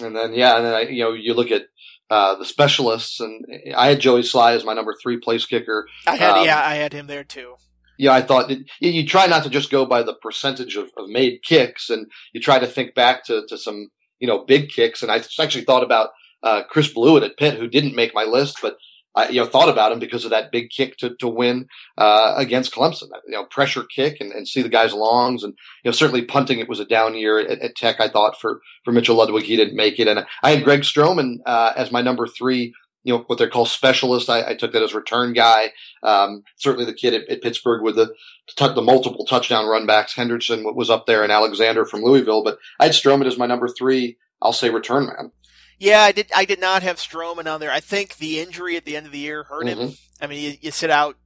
And 0.00 0.16
then 0.16 0.34
yeah, 0.34 0.56
and 0.56 0.64
then 0.64 0.74
I, 0.74 0.80
you 0.82 1.04
know 1.04 1.12
you 1.12 1.34
look 1.34 1.50
at 1.50 1.62
uh, 2.10 2.34
the 2.36 2.44
specialists, 2.44 3.20
and 3.20 3.44
I 3.76 3.88
had 3.88 4.00
Joey 4.00 4.22
Slye 4.22 4.56
as 4.56 4.64
my 4.64 4.74
number 4.74 4.94
three 5.00 5.18
place 5.18 5.46
kicker. 5.46 5.86
I 6.06 6.16
had, 6.16 6.38
Um, 6.38 6.44
yeah, 6.44 6.60
I 6.62 6.74
had 6.76 6.92
him 6.92 7.06
there 7.06 7.24
too. 7.24 7.56
Yeah, 7.98 8.12
I 8.12 8.22
thought 8.22 8.50
you, 8.50 8.64
you 8.80 9.06
try 9.06 9.26
not 9.26 9.44
to 9.44 9.50
just 9.50 9.70
go 9.70 9.86
by 9.86 10.02
the 10.02 10.14
percentage 10.14 10.76
of, 10.76 10.90
of 10.96 11.08
made 11.08 11.42
kicks, 11.42 11.88
and 11.90 12.10
you 12.32 12.40
try 12.40 12.58
to 12.58 12.66
think 12.66 12.94
back 12.94 13.24
to, 13.26 13.46
to 13.48 13.56
some 13.56 13.88
you 14.22 14.28
know 14.28 14.44
big 14.44 14.70
kicks. 14.70 15.02
And 15.02 15.10
I 15.10 15.20
actually 15.38 15.64
thought 15.64 15.82
about 15.82 16.10
uh, 16.42 16.62
Chris 16.70 16.92
Blewitt 16.94 17.24
at 17.24 17.36
Pitt, 17.36 17.58
who 17.58 17.66
didn't 17.66 17.96
make 17.96 18.14
my 18.14 18.24
list, 18.24 18.58
but 18.62 18.76
I 19.14 19.28
you 19.28 19.40
know 19.40 19.46
thought 19.46 19.68
about 19.68 19.92
him 19.92 19.98
because 19.98 20.24
of 20.24 20.30
that 20.30 20.52
big 20.52 20.70
kick 20.70 20.96
to 20.98 21.14
to 21.16 21.28
win 21.28 21.66
uh, 21.98 22.34
against 22.36 22.72
Clemson. 22.72 23.08
You 23.26 23.32
know, 23.32 23.44
pressure 23.44 23.82
kick 23.84 24.18
and, 24.20 24.32
and 24.32 24.48
see 24.48 24.62
the 24.62 24.68
guys' 24.68 24.94
longs, 24.94 25.42
and 25.42 25.54
you 25.82 25.88
know 25.88 25.92
certainly 25.92 26.24
punting. 26.24 26.60
It 26.60 26.68
was 26.68 26.80
a 26.80 26.86
down 26.86 27.14
year 27.14 27.38
at, 27.38 27.60
at 27.60 27.76
Tech. 27.76 28.00
I 28.00 28.08
thought 28.08 28.40
for 28.40 28.60
for 28.84 28.92
Mitchell 28.92 29.16
Ludwig, 29.16 29.44
he 29.44 29.56
didn't 29.56 29.76
make 29.76 29.98
it, 29.98 30.08
and 30.08 30.24
I 30.42 30.50
had 30.52 30.64
Greg 30.64 30.80
Stroman 30.80 31.38
uh, 31.44 31.72
as 31.76 31.92
my 31.92 32.00
number 32.00 32.26
three. 32.26 32.74
You 33.04 33.14
know 33.14 33.24
what 33.26 33.38
they 33.38 33.48
call 33.48 33.66
specialist. 33.66 34.30
I, 34.30 34.50
I 34.50 34.54
took 34.54 34.72
that 34.72 34.82
as 34.82 34.94
return 34.94 35.32
guy. 35.32 35.72
Um, 36.02 36.44
certainly 36.56 36.84
the 36.84 36.94
kid 36.94 37.14
at, 37.14 37.28
at 37.28 37.42
Pittsburgh 37.42 37.82
with 37.82 37.96
the 37.96 38.14
the 38.58 38.82
multiple 38.82 39.24
touchdown 39.26 39.64
runbacks. 39.64 40.14
Henderson 40.14 40.64
was 40.74 40.90
up 40.90 41.06
there, 41.06 41.22
and 41.22 41.32
Alexander 41.32 41.84
from 41.84 42.02
Louisville. 42.02 42.44
But 42.44 42.58
I 42.78 42.84
had 42.84 42.92
Stroman 42.92 43.26
as 43.26 43.38
my 43.38 43.46
number 43.46 43.68
three. 43.68 44.18
I'll 44.40 44.52
say 44.52 44.70
return 44.70 45.06
man. 45.06 45.32
Yeah, 45.78 46.02
I 46.02 46.12
did. 46.12 46.30
I 46.34 46.44
did 46.44 46.60
not 46.60 46.82
have 46.82 46.96
Stroman 46.96 47.52
on 47.52 47.58
there. 47.60 47.72
I 47.72 47.80
think 47.80 48.16
the 48.16 48.38
injury 48.38 48.76
at 48.76 48.84
the 48.84 48.96
end 48.96 49.06
of 49.06 49.12
the 49.12 49.18
year 49.18 49.44
hurt 49.44 49.66
him. 49.66 49.78
Mhm. 49.78 49.98
I 50.20 50.26
mean, 50.28 50.40
you, 50.40 50.56
you 50.60 50.70
sit 50.70 50.90
out 50.90 51.16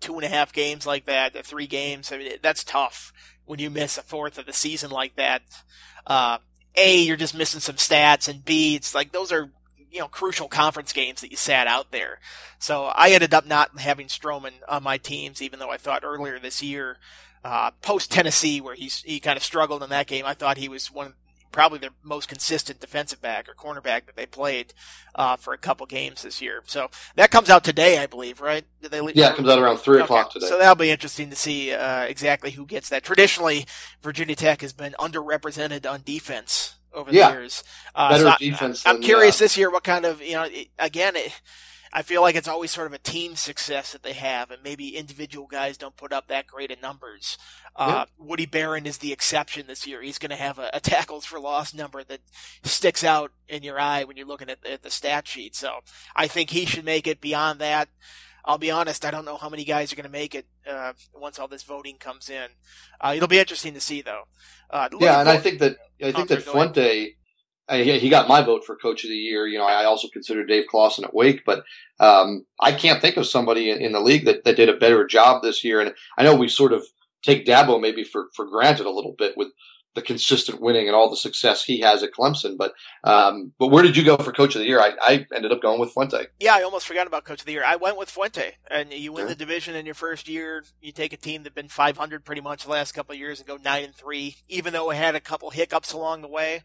two 0.00 0.14
and 0.14 0.24
a 0.24 0.28
half 0.28 0.52
games 0.52 0.86
like 0.86 1.04
that, 1.04 1.44
three 1.44 1.66
games. 1.66 2.10
I 2.10 2.18
mean, 2.18 2.32
that's 2.42 2.64
tough 2.64 3.12
when 3.44 3.58
you 3.58 3.68
miss 3.68 3.98
a 3.98 4.02
fourth 4.02 4.38
of 4.38 4.46
the 4.46 4.52
season 4.52 4.90
like 4.90 5.16
that. 5.16 5.42
Uh, 6.06 6.38
a, 6.76 7.02
you're 7.02 7.16
just 7.16 7.36
missing 7.36 7.60
some 7.60 7.76
stats, 7.76 8.28
and 8.28 8.44
B, 8.44 8.74
it's 8.76 8.94
like 8.94 9.12
those 9.12 9.32
are 9.32 9.50
you 9.90 9.98
know 10.00 10.08
crucial 10.08 10.48
conference 10.48 10.92
games 10.92 11.20
that 11.20 11.30
you 11.30 11.36
sat 11.36 11.66
out 11.66 11.90
there. 11.90 12.20
So 12.58 12.84
I 12.86 13.10
ended 13.10 13.34
up 13.34 13.46
not 13.46 13.78
having 13.78 14.06
Stroman 14.08 14.52
on 14.68 14.82
my 14.82 14.98
teams, 14.98 15.42
even 15.42 15.58
though 15.58 15.70
I 15.70 15.76
thought 15.76 16.04
earlier 16.04 16.38
this 16.38 16.62
year, 16.62 16.98
uh, 17.44 17.72
post 17.82 18.12
Tennessee, 18.12 18.60
where 18.60 18.74
he's 18.74 19.02
he 19.02 19.20
kind 19.20 19.36
of 19.36 19.42
struggled 19.42 19.82
in 19.82 19.90
that 19.90 20.06
game, 20.06 20.24
I 20.26 20.34
thought 20.34 20.58
he 20.58 20.68
was 20.68 20.90
one 20.90 21.06
of 21.06 21.14
probably 21.52 21.78
their 21.78 21.90
most 22.02 22.28
consistent 22.28 22.80
defensive 22.80 23.20
back 23.20 23.48
or 23.48 23.54
cornerback 23.54 24.06
that 24.06 24.16
they 24.16 24.26
played 24.26 24.72
uh, 25.14 25.36
for 25.36 25.52
a 25.52 25.58
couple 25.58 25.86
games 25.86 26.22
this 26.22 26.40
year. 26.40 26.62
So 26.66 26.90
that 27.16 27.30
comes 27.30 27.50
out 27.50 27.64
today, 27.64 27.98
I 27.98 28.06
believe, 28.06 28.40
right? 28.40 28.64
Did 28.82 28.90
they? 28.90 29.00
Yeah, 29.14 29.30
it 29.30 29.36
comes 29.36 29.48
out 29.48 29.58
around 29.58 29.78
three 29.78 29.96
Okay, 29.96 30.04
o'clock 30.04 30.32
today. 30.32 30.46
So 30.46 30.58
that'll 30.58 30.74
be 30.76 30.90
interesting 30.90 31.30
to 31.30 31.36
see 31.36 31.72
uh, 31.72 32.02
exactly 32.02 32.52
who 32.52 32.66
gets 32.66 32.88
that. 32.90 33.02
Traditionally, 33.02 33.66
Virginia 34.02 34.36
Tech 34.36 34.60
has 34.60 34.72
been 34.72 34.94
underrepresented 34.98 35.90
on 35.90 36.02
defense 36.04 36.76
over 36.92 37.10
the 37.10 37.16
years. 37.16 37.64
Uh, 37.94 38.10
Better 38.10 38.22
so 38.24 38.30
I- 38.30 38.36
defense 38.38 38.86
I'm 38.86 38.96
than, 38.96 39.02
curious 39.02 39.40
uh, 39.40 39.44
this 39.44 39.56
year 39.56 39.70
what 39.70 39.84
kind 39.84 40.04
of 40.04 40.20
you 40.22 40.34
know 40.34 40.44
it, 40.44 40.68
again. 40.78 41.16
It, 41.16 41.40
I 41.92 42.02
feel 42.02 42.22
like 42.22 42.36
it's 42.36 42.46
always 42.46 42.70
sort 42.70 42.86
of 42.86 42.92
a 42.92 42.98
team 42.98 43.34
success 43.34 43.90
that 43.90 44.04
they 44.04 44.12
have, 44.12 44.52
and 44.52 44.62
maybe 44.62 44.96
individual 44.96 45.48
guys 45.48 45.76
don't 45.76 45.96
put 45.96 46.12
up 46.12 46.28
that 46.28 46.46
great 46.46 46.70
of 46.70 46.80
numbers. 46.80 47.36
Uh, 47.74 48.04
Woody 48.16 48.46
Baron 48.46 48.86
is 48.86 48.98
the 48.98 49.12
exception 49.12 49.66
this 49.66 49.88
year. 49.88 50.00
He's 50.00 50.18
going 50.18 50.30
to 50.30 50.36
have 50.36 50.60
a, 50.60 50.70
a 50.72 50.78
tackles 50.80 51.24
for 51.24 51.40
loss 51.40 51.74
number 51.74 52.04
that 52.04 52.20
sticks 52.62 53.02
out 53.02 53.32
in 53.48 53.64
your 53.64 53.80
eye 53.80 54.04
when 54.04 54.16
you're 54.16 54.26
looking 54.26 54.48
at, 54.50 54.64
at 54.64 54.82
the 54.82 54.90
stat 54.90 55.26
sheet. 55.26 55.56
So 55.56 55.80
I 56.14 56.28
think 56.28 56.50
he 56.50 56.64
should 56.64 56.84
make 56.84 57.08
it. 57.08 57.20
Beyond 57.20 57.58
that, 57.58 57.88
I'll 58.44 58.58
be 58.58 58.70
honest, 58.70 59.04
I 59.04 59.10
don't 59.10 59.24
know 59.24 59.36
how 59.36 59.48
many 59.48 59.64
guys 59.64 59.92
are 59.92 59.96
going 59.96 60.04
to 60.04 60.10
make 60.10 60.34
it 60.34 60.46
uh, 60.68 60.92
once 61.14 61.38
all 61.38 61.48
this 61.48 61.62
voting 61.62 61.96
comes 61.98 62.28
in. 62.28 62.48
Uh, 63.00 63.14
it'll 63.16 63.28
be 63.28 63.38
interesting 63.38 63.74
to 63.74 63.80
see, 63.80 64.02
though. 64.02 64.24
Uh, 64.70 64.88
Yeah, 65.00 65.20
and 65.20 65.28
I 65.28 65.38
think 65.38 65.58
that 65.60 65.76
I 66.02 66.12
think 66.12 66.28
that. 66.28 66.42
Fuente, 66.42 67.16
I, 67.68 67.82
he 67.82 68.08
got 68.08 68.28
my 68.28 68.42
vote 68.42 68.64
for 68.64 68.76
coach 68.76 69.04
of 69.04 69.10
the 69.10 69.16
year. 69.16 69.46
You 69.46 69.58
know, 69.58 69.64
I 69.64 69.84
also 69.84 70.08
consider 70.08 70.44
Dave 70.44 70.64
Clawson 70.68 71.04
at 71.04 71.14
Wake, 71.14 71.42
but 71.46 71.64
um, 72.00 72.44
I 72.58 72.72
can't 72.72 73.00
think 73.00 73.16
of 73.16 73.26
somebody 73.26 73.70
in, 73.70 73.80
in 73.80 73.92
the 73.92 74.00
league 74.00 74.24
that, 74.24 74.44
that 74.44 74.56
did 74.56 74.68
a 74.68 74.76
better 74.76 75.06
job 75.06 75.42
this 75.42 75.62
year. 75.62 75.80
And 75.80 75.94
I 76.18 76.24
know 76.24 76.34
we 76.34 76.48
sort 76.48 76.72
of 76.72 76.84
take 77.22 77.46
Dabo 77.46 77.80
maybe 77.80 78.02
for, 78.02 78.28
for 78.34 78.46
granted 78.46 78.86
a 78.86 78.90
little 78.90 79.14
bit 79.16 79.36
with 79.36 79.48
the 79.94 80.02
consistent 80.02 80.60
winning 80.60 80.86
and 80.86 80.94
all 80.94 81.10
the 81.10 81.16
success 81.16 81.64
he 81.64 81.80
has 81.80 82.02
at 82.02 82.12
Clemson. 82.12 82.56
But 82.56 82.72
um, 83.04 83.52
but 83.58 83.68
where 83.68 83.82
did 83.82 83.96
you 83.96 84.04
go 84.04 84.16
for 84.16 84.32
coach 84.32 84.54
of 84.54 84.60
the 84.60 84.66
year? 84.68 84.80
I, 84.80 84.92
I 85.02 85.26
ended 85.34 85.50
up 85.52 85.60
going 85.60 85.80
with 85.80 85.92
Fuente. 85.92 86.26
Yeah, 86.38 86.54
I 86.54 86.62
almost 86.62 86.86
forgot 86.86 87.06
about 87.06 87.24
Coach 87.24 87.40
of 87.40 87.46
the 87.46 87.52
Year. 87.52 87.64
I 87.66 87.76
went 87.76 87.98
with 87.98 88.08
Fuente, 88.10 88.52
and 88.70 88.92
you 88.92 89.12
win 89.12 89.24
Yeah. 89.24 89.30
the 89.30 89.34
division 89.34 89.74
in 89.74 89.86
your 89.86 89.94
first 89.96 90.28
year. 90.28 90.64
You 90.80 90.92
take 90.92 91.12
a 91.12 91.16
team 91.16 91.42
that's 91.42 91.54
been 91.54 91.68
500 91.68 92.24
pretty 92.24 92.40
much 92.40 92.64
the 92.64 92.70
last 92.70 92.92
couple 92.92 93.12
of 93.14 93.18
years 93.18 93.40
and 93.40 93.48
go 93.48 93.56
nine 93.56 93.84
and 93.84 93.94
three, 93.94 94.36
even 94.48 94.72
though 94.72 94.90
it 94.90 94.96
had 94.96 95.14
a 95.16 95.20
couple 95.20 95.50
hiccups 95.50 95.92
along 95.92 96.22
the 96.22 96.28
way. 96.28 96.62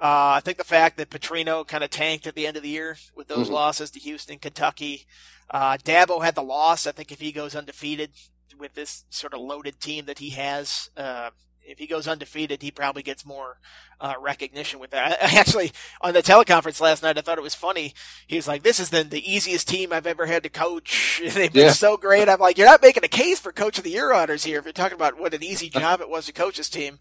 Uh, 0.00 0.34
I 0.36 0.40
think 0.44 0.58
the 0.58 0.64
fact 0.64 0.96
that 0.96 1.10
Petrino 1.10 1.66
kind 1.66 1.84
of 1.84 1.90
tanked 1.90 2.26
at 2.26 2.34
the 2.34 2.46
end 2.46 2.56
of 2.56 2.62
the 2.62 2.68
year 2.70 2.96
with 3.14 3.28
those 3.28 3.48
Mhm. 3.48 3.52
losses 3.52 3.90
to 3.92 4.00
Houston, 4.00 4.38
Kentucky. 4.38 5.06
Uh, 5.50 5.76
Dabo 5.76 6.24
had 6.24 6.34
the 6.34 6.42
loss. 6.42 6.86
I 6.86 6.92
think 6.92 7.12
if 7.12 7.20
he 7.20 7.30
goes 7.30 7.54
undefeated 7.54 8.12
with 8.58 8.74
this 8.74 9.04
sort 9.10 9.34
of 9.34 9.40
loaded 9.40 9.80
team 9.80 10.06
that 10.06 10.18
he 10.18 10.30
has, 10.30 10.90
uh, 10.96 11.30
if 11.64 11.78
he 11.78 11.86
goes 11.86 12.06
undefeated, 12.08 12.62
he 12.62 12.70
probably 12.70 13.02
gets 13.02 13.24
more 13.24 13.58
uh, 14.00 14.14
recognition 14.20 14.78
with 14.80 14.90
that. 14.90 15.18
I, 15.22 15.26
I 15.36 15.38
actually, 15.38 15.72
on 16.00 16.14
the 16.14 16.22
teleconference 16.22 16.80
last 16.80 17.02
night, 17.02 17.18
I 17.18 17.20
thought 17.20 17.38
it 17.38 17.42
was 17.42 17.54
funny. 17.54 17.94
He 18.26 18.36
was 18.36 18.48
like, 18.48 18.62
"This 18.62 18.80
is 18.80 18.90
the 18.90 19.02
the 19.04 19.30
easiest 19.30 19.68
team 19.68 19.92
I've 19.92 20.06
ever 20.06 20.26
had 20.26 20.42
to 20.42 20.48
coach. 20.48 21.20
They've 21.34 21.52
been 21.52 21.66
Yeah. 21.66 21.72
so 21.72 21.96
great." 21.96 22.28
I'm 22.28 22.40
like, 22.40 22.58
"You're 22.58 22.66
not 22.66 22.82
making 22.82 23.04
a 23.04 23.08
case 23.08 23.38
for 23.40 23.52
Coach 23.52 23.78
of 23.78 23.84
the 23.84 23.90
Year 23.90 24.12
honors 24.12 24.44
here. 24.44 24.58
If 24.58 24.64
you're 24.64 24.72
talking 24.72 24.96
about 24.96 25.18
what 25.18 25.34
an 25.34 25.42
easy 25.42 25.68
job 25.80 26.00
it 26.00 26.08
was 26.10 26.26
to 26.26 26.32
coach 26.32 26.56
this 26.56 26.68
team." 26.70 26.98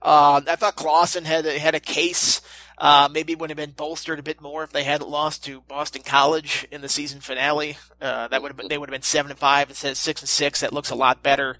Uh, 0.00 0.40
I 0.46 0.54
thought 0.54 0.76
Clawson 0.76 1.24
had 1.24 1.44
a, 1.44 1.58
had 1.58 1.74
a 1.74 1.80
case. 1.80 2.40
Uh, 2.80 3.08
maybe 3.10 3.34
would 3.34 3.50
have 3.50 3.56
been 3.56 3.72
bolstered 3.72 4.20
a 4.20 4.22
bit 4.22 4.40
more 4.40 4.62
if 4.62 4.70
they 4.70 4.84
hadn't 4.84 5.10
lost 5.10 5.44
to 5.44 5.62
Boston 5.62 6.02
College 6.04 6.64
in 6.70 6.80
the 6.80 6.88
season 6.88 7.18
finale. 7.20 7.76
Uh, 8.00 8.28
that 8.28 8.40
would 8.40 8.50
have 8.50 8.56
been, 8.56 8.68
they 8.68 8.78
would 8.78 8.88
have 8.88 8.94
been 8.94 9.02
seven 9.02 9.32
and 9.32 9.40
five 9.40 9.68
instead 9.68 9.90
of 9.90 9.96
six 9.96 10.22
and 10.22 10.28
six. 10.28 10.60
That 10.60 10.72
looks 10.72 10.90
a 10.90 10.94
lot 10.94 11.20
better. 11.24 11.56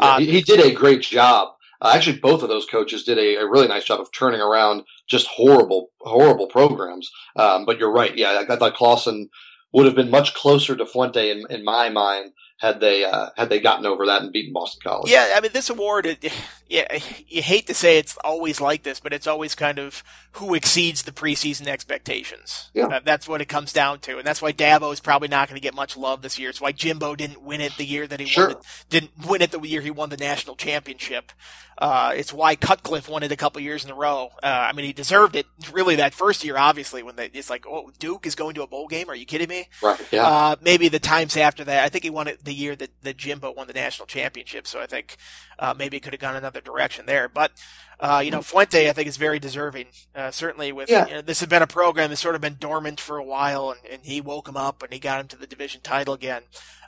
Yeah, 0.00 0.18
he, 0.20 0.30
he 0.30 0.40
did 0.40 0.60
a 0.60 0.72
great 0.72 1.02
job. 1.02 1.50
Uh, 1.82 1.92
actually, 1.94 2.18
both 2.18 2.42
of 2.42 2.48
those 2.48 2.64
coaches 2.64 3.02
did 3.02 3.18
a, 3.18 3.34
a 3.36 3.50
really 3.50 3.66
nice 3.66 3.84
job 3.84 4.00
of 4.00 4.12
turning 4.12 4.40
around 4.40 4.84
just 5.08 5.26
horrible, 5.26 5.88
horrible 6.00 6.46
programs. 6.46 7.10
Um, 7.36 7.66
but 7.66 7.78
you're 7.78 7.92
right. 7.92 8.16
Yeah, 8.16 8.44
I, 8.48 8.54
I 8.54 8.56
thought 8.56 8.74
Clawson 8.74 9.28
would 9.72 9.86
have 9.86 9.96
been 9.96 10.10
much 10.10 10.32
closer 10.34 10.76
to 10.76 10.86
Fuente 10.86 11.30
in, 11.30 11.44
in 11.50 11.64
my 11.64 11.88
mind 11.88 12.32
had 12.62 12.78
they 12.80 13.04
uh, 13.04 13.30
had 13.36 13.48
they 13.48 13.58
gotten 13.60 13.84
over 13.86 14.06
that 14.06 14.22
and 14.22 14.32
beaten 14.32 14.52
Boston 14.52 14.80
College. 14.84 15.10
Yeah, 15.10 15.34
I 15.36 15.40
mean, 15.40 15.50
this 15.52 15.68
award, 15.68 16.06
it, 16.06 16.32
yeah, 16.68 16.86
you 17.26 17.42
hate 17.42 17.66
to 17.66 17.74
say 17.74 17.98
it's 17.98 18.16
always 18.24 18.60
like 18.60 18.84
this, 18.84 19.00
but 19.00 19.12
it's 19.12 19.26
always 19.26 19.56
kind 19.56 19.80
of 19.80 20.04
who 20.36 20.54
exceeds 20.54 21.02
the 21.02 21.10
preseason 21.10 21.66
expectations. 21.66 22.70
Yeah. 22.72 22.86
That- 22.86 23.04
that's 23.04 23.26
what 23.28 23.40
it 23.40 23.46
comes 23.46 23.72
down 23.72 23.98
to, 24.00 24.16
and 24.18 24.24
that's 24.26 24.40
why 24.40 24.52
Dabo 24.52 24.92
is 24.92 25.00
probably 25.00 25.26
not 25.28 25.48
going 25.48 25.60
to 25.60 25.62
get 25.62 25.74
much 25.74 25.96
love 25.96 26.22
this 26.22 26.38
year. 26.38 26.50
It's 26.50 26.60
why 26.60 26.70
Jimbo 26.70 27.16
didn't 27.16 27.42
win 27.42 27.60
it 27.60 27.76
the 27.76 27.84
year 27.84 28.06
that 28.06 28.20
he 28.20 28.26
Sure. 28.26 28.46
won 28.46 28.56
it, 28.56 28.62
didn't 28.88 29.10
win 29.26 29.42
it 29.42 29.50
the 29.50 29.60
year 29.60 29.80
he 29.80 29.90
won 29.90 30.08
the 30.10 30.16
national 30.16 30.54
championship. 30.54 31.32
Uh, 31.78 32.12
it's 32.14 32.32
why 32.32 32.54
Cutcliffe 32.54 33.08
won 33.08 33.22
it 33.24 33.32
a 33.32 33.36
couple 33.36 33.60
years 33.60 33.84
in 33.84 33.90
a 33.90 33.94
row. 33.94 34.28
Uh, 34.42 34.46
I 34.46 34.72
mean, 34.72 34.84
he 34.86 34.92
deserved 34.92 35.34
it 35.34 35.46
really 35.72 35.96
that 35.96 36.14
first 36.14 36.44
year, 36.44 36.56
obviously, 36.56 37.02
when 37.02 37.16
they, 37.16 37.26
it's 37.32 37.50
like, 37.50 37.66
oh, 37.66 37.90
Duke 37.98 38.24
is 38.26 38.36
going 38.36 38.54
to 38.54 38.62
a 38.62 38.66
bowl 38.68 38.86
game. 38.86 39.08
Are 39.10 39.16
you 39.16 39.26
kidding 39.26 39.48
me? 39.48 39.68
right. 39.82 40.00
Yeah. 40.12 40.24
Uh, 40.26 40.56
maybe 40.60 40.88
the 40.88 41.00
times 41.00 41.36
after 41.36 41.64
that. 41.64 41.82
I 41.82 41.88
think 41.88 42.04
he 42.04 42.10
won 42.10 42.28
it 42.28 42.44
the 42.52 42.58
year 42.58 42.76
that, 42.76 42.90
that 43.02 43.16
Jimbo 43.16 43.52
won 43.52 43.66
the 43.66 43.72
national 43.72 44.06
championship. 44.06 44.66
So 44.66 44.80
I 44.80 44.86
think 44.86 45.16
uh, 45.58 45.74
maybe 45.76 45.96
it 45.96 46.00
could 46.00 46.12
have 46.12 46.20
gone 46.20 46.36
another 46.36 46.60
direction 46.60 47.06
there. 47.06 47.28
But 47.28 47.52
uh, 47.98 48.20
you 48.24 48.30
know, 48.30 48.42
Fuente, 48.42 48.88
I 48.88 48.92
think 48.92 49.08
is 49.08 49.16
very 49.16 49.38
deserving. 49.38 49.86
Uh, 50.14 50.30
certainly, 50.30 50.72
with 50.72 50.90
Yeah. 50.90 51.06
you 51.06 51.14
know, 51.14 51.22
this 51.22 51.40
has 51.40 51.48
been 51.48 51.62
a 51.62 51.66
program 51.68 52.10
that's 52.10 52.20
sort 52.20 52.34
of 52.34 52.40
been 52.40 52.56
dormant 52.58 53.00
for 53.00 53.16
a 53.16 53.24
while, 53.24 53.70
and, 53.70 53.80
and 53.90 54.04
he 54.04 54.20
woke 54.20 54.48
him 54.48 54.56
up 54.56 54.82
and 54.82 54.92
he 54.92 54.98
got 54.98 55.20
him 55.20 55.28
to 55.28 55.36
the 55.36 55.46
division 55.46 55.80
title 55.82 56.12
again. 56.12 56.42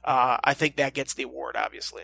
Uh, 0.04 0.38
I 0.42 0.54
think 0.54 0.76
that 0.76 0.92
gets 0.92 1.14
the 1.14 1.22
award, 1.22 1.56
obviously. 1.56 2.02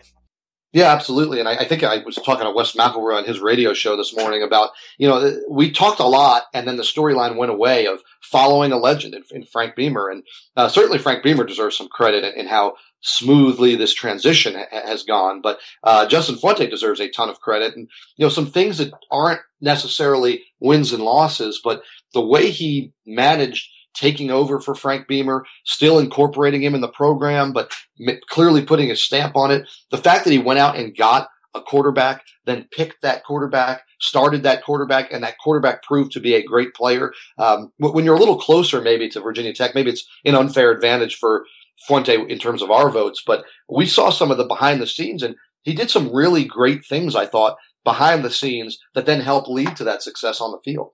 Yeah, 0.73 0.93
absolutely. 0.93 1.39
And 1.41 1.49
I, 1.49 1.57
I 1.57 1.67
think 1.67 1.83
I 1.83 1.97
was 1.97 2.15
talking 2.15 2.45
to 2.45 2.51
Wes 2.51 2.73
McElroy 2.77 3.17
on 3.17 3.25
his 3.25 3.41
radio 3.41 3.73
show 3.73 3.97
this 3.97 4.15
morning 4.15 4.41
about, 4.41 4.69
you 4.97 5.05
know, 5.05 5.37
we 5.49 5.69
talked 5.69 5.99
a 5.99 6.05
lot 6.05 6.43
and 6.53 6.65
then 6.65 6.77
the 6.77 6.83
storyline 6.83 7.35
went 7.35 7.51
away 7.51 7.87
of 7.87 7.99
following 8.21 8.71
a 8.71 8.77
legend 8.77 9.13
in, 9.13 9.23
in 9.31 9.43
Frank 9.43 9.75
Beamer. 9.75 10.09
And 10.09 10.23
uh, 10.55 10.69
certainly 10.69 10.97
Frank 10.97 11.23
Beamer 11.23 11.43
deserves 11.43 11.75
some 11.75 11.89
credit 11.89 12.23
in, 12.23 12.39
in 12.39 12.47
how 12.47 12.75
smoothly 13.01 13.75
this 13.75 13.93
transition 13.93 14.55
ha- 14.55 14.81
has 14.85 15.03
gone. 15.03 15.41
But 15.41 15.59
uh, 15.83 16.07
Justin 16.07 16.37
Fuente 16.37 16.67
deserves 16.67 16.99
a 16.99 17.09
ton 17.09 17.29
of 17.29 17.41
credit. 17.41 17.75
And, 17.75 17.89
you 18.15 18.25
know, 18.25 18.29
some 18.29 18.47
things 18.47 18.77
that 18.77 18.93
aren't 19.11 19.41
necessarily 19.59 20.43
wins 20.59 20.93
and 20.93 21.03
losses, 21.03 21.59
but 21.63 21.83
the 22.13 22.25
way 22.25 22.49
he 22.49 22.93
managed 23.05 23.69
taking 23.93 24.31
over 24.31 24.59
for 24.59 24.73
Frank 24.73 25.07
Beamer, 25.07 25.45
still 25.65 25.99
incorporating 25.99 26.63
him 26.63 26.75
in 26.75 26.81
the 26.81 26.87
program, 26.87 27.51
but 27.51 27.73
m- 28.07 28.19
clearly 28.29 28.63
putting 28.63 28.89
a 28.89 28.95
stamp 28.95 29.35
on 29.35 29.51
it 29.51 29.67
the 29.89 29.97
fact 29.97 30.23
that 30.23 30.31
he 30.31 30.37
went 30.37 30.59
out 30.59 30.77
and 30.77 30.95
got 30.95 31.27
a 31.53 31.61
quarterback, 31.61 32.23
then 32.45 32.67
picked 32.71 33.01
that 33.01 33.23
quarterback, 33.25 33.83
started 33.99 34.43
that 34.43 34.63
quarterback, 34.63 35.11
and 35.11 35.23
that 35.23 35.37
quarterback 35.43 35.83
proved 35.83 36.13
to 36.13 36.19
be 36.19 36.33
a 36.33 36.43
great 36.43 36.73
player. 36.73 37.11
Um, 37.37 37.71
when 37.77 38.05
you're 38.05 38.15
a 38.15 38.19
little 38.19 38.39
closer, 38.39 38.81
maybe 38.81 39.09
to 39.09 39.19
Virginia 39.19 39.53
Tech, 39.53 39.75
maybe 39.75 39.91
it's 39.91 40.07
an 40.23 40.35
unfair 40.35 40.71
advantage 40.71 41.15
for 41.17 41.45
Fuente 41.87 42.15
in 42.15 42.39
terms 42.39 42.61
of 42.61 42.71
our 42.71 42.89
votes, 42.89 43.23
but 43.25 43.43
we 43.69 43.85
saw 43.85 44.09
some 44.09 44.31
of 44.31 44.37
the 44.37 44.45
behind 44.45 44.81
the 44.81 44.87
scenes, 44.87 45.23
and 45.23 45.35
he 45.63 45.73
did 45.73 45.89
some 45.89 46.13
really 46.13 46.43
great 46.43 46.85
things. 46.85 47.15
I 47.15 47.25
thought 47.25 47.57
behind 47.83 48.23
the 48.23 48.29
scenes 48.29 48.79
that 48.93 49.05
then 49.05 49.21
helped 49.21 49.47
lead 49.47 49.75
to 49.77 49.83
that 49.85 50.03
success 50.03 50.39
on 50.41 50.51
the 50.51 50.59
field. 50.63 50.91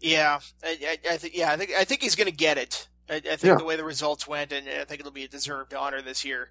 Yeah, 0.00 0.40
I, 0.64 0.98
I, 1.10 1.16
think. 1.16 1.36
Yeah, 1.36 1.52
I 1.52 1.56
think. 1.56 1.72
I 1.76 1.84
think 1.84 2.02
he's 2.02 2.16
going 2.16 2.30
to 2.30 2.36
get 2.36 2.58
it. 2.58 2.88
I, 3.10 3.16
I 3.16 3.20
think 3.20 3.42
Yeah. 3.42 3.54
the 3.56 3.64
way 3.64 3.76
the 3.76 3.84
results 3.84 4.26
went, 4.28 4.52
and 4.52 4.68
I 4.68 4.84
think 4.84 5.00
it'll 5.00 5.12
be 5.12 5.24
a 5.24 5.28
deserved 5.28 5.74
honor 5.74 6.00
this 6.02 6.24
year. 6.24 6.48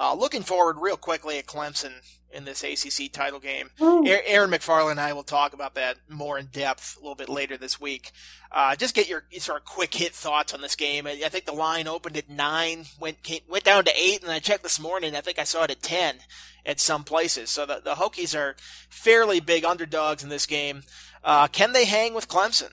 Uh, 0.00 0.14
looking 0.14 0.42
forward, 0.42 0.76
real 0.78 0.96
quickly, 0.96 1.38
at 1.38 1.46
Clemson 1.46 1.90
in 2.30 2.44
this 2.44 2.62
ACC 2.62 3.10
title 3.12 3.40
game. 3.40 3.70
Aaron 3.80 4.50
McFarling 4.50 4.92
and 4.92 5.00
I 5.00 5.12
will 5.12 5.24
talk 5.24 5.52
about 5.54 5.74
that 5.74 5.96
more 6.08 6.38
in 6.38 6.46
depth 6.46 6.96
a 6.96 7.00
little 7.00 7.16
bit 7.16 7.28
later 7.28 7.56
this 7.56 7.80
week. 7.80 8.12
Uh, 8.52 8.76
just 8.76 8.94
get 8.94 9.08
your 9.08 9.24
sort 9.38 9.58
of 9.60 9.64
quick 9.64 9.92
hit 9.94 10.12
thoughts 10.14 10.54
on 10.54 10.60
this 10.60 10.76
game. 10.76 11.06
I, 11.06 11.20
I 11.24 11.28
think 11.30 11.46
the 11.46 11.52
line 11.52 11.88
opened 11.88 12.16
at 12.16 12.28
nine, 12.28 12.84
went 13.00 13.22
came, 13.24 13.40
went 13.48 13.64
down 13.64 13.84
to 13.86 13.92
eight, 14.00 14.22
and 14.22 14.30
I 14.30 14.38
checked 14.38 14.62
this 14.62 14.78
morning. 14.78 15.16
I 15.16 15.20
think 15.20 15.38
I 15.38 15.44
saw 15.44 15.64
it 15.64 15.70
at 15.72 15.82
ten 15.82 16.16
at 16.64 16.78
some 16.78 17.02
places. 17.02 17.50
So 17.50 17.66
the 17.66 17.80
the 17.82 17.94
Hokies 17.94 18.38
are 18.38 18.54
fairly 18.88 19.40
big 19.40 19.64
underdogs 19.64 20.22
in 20.22 20.28
this 20.28 20.46
game. 20.46 20.82
Uh, 21.24 21.48
can 21.48 21.72
they 21.72 21.86
hang 21.86 22.14
with 22.14 22.28
Clemson? 22.28 22.70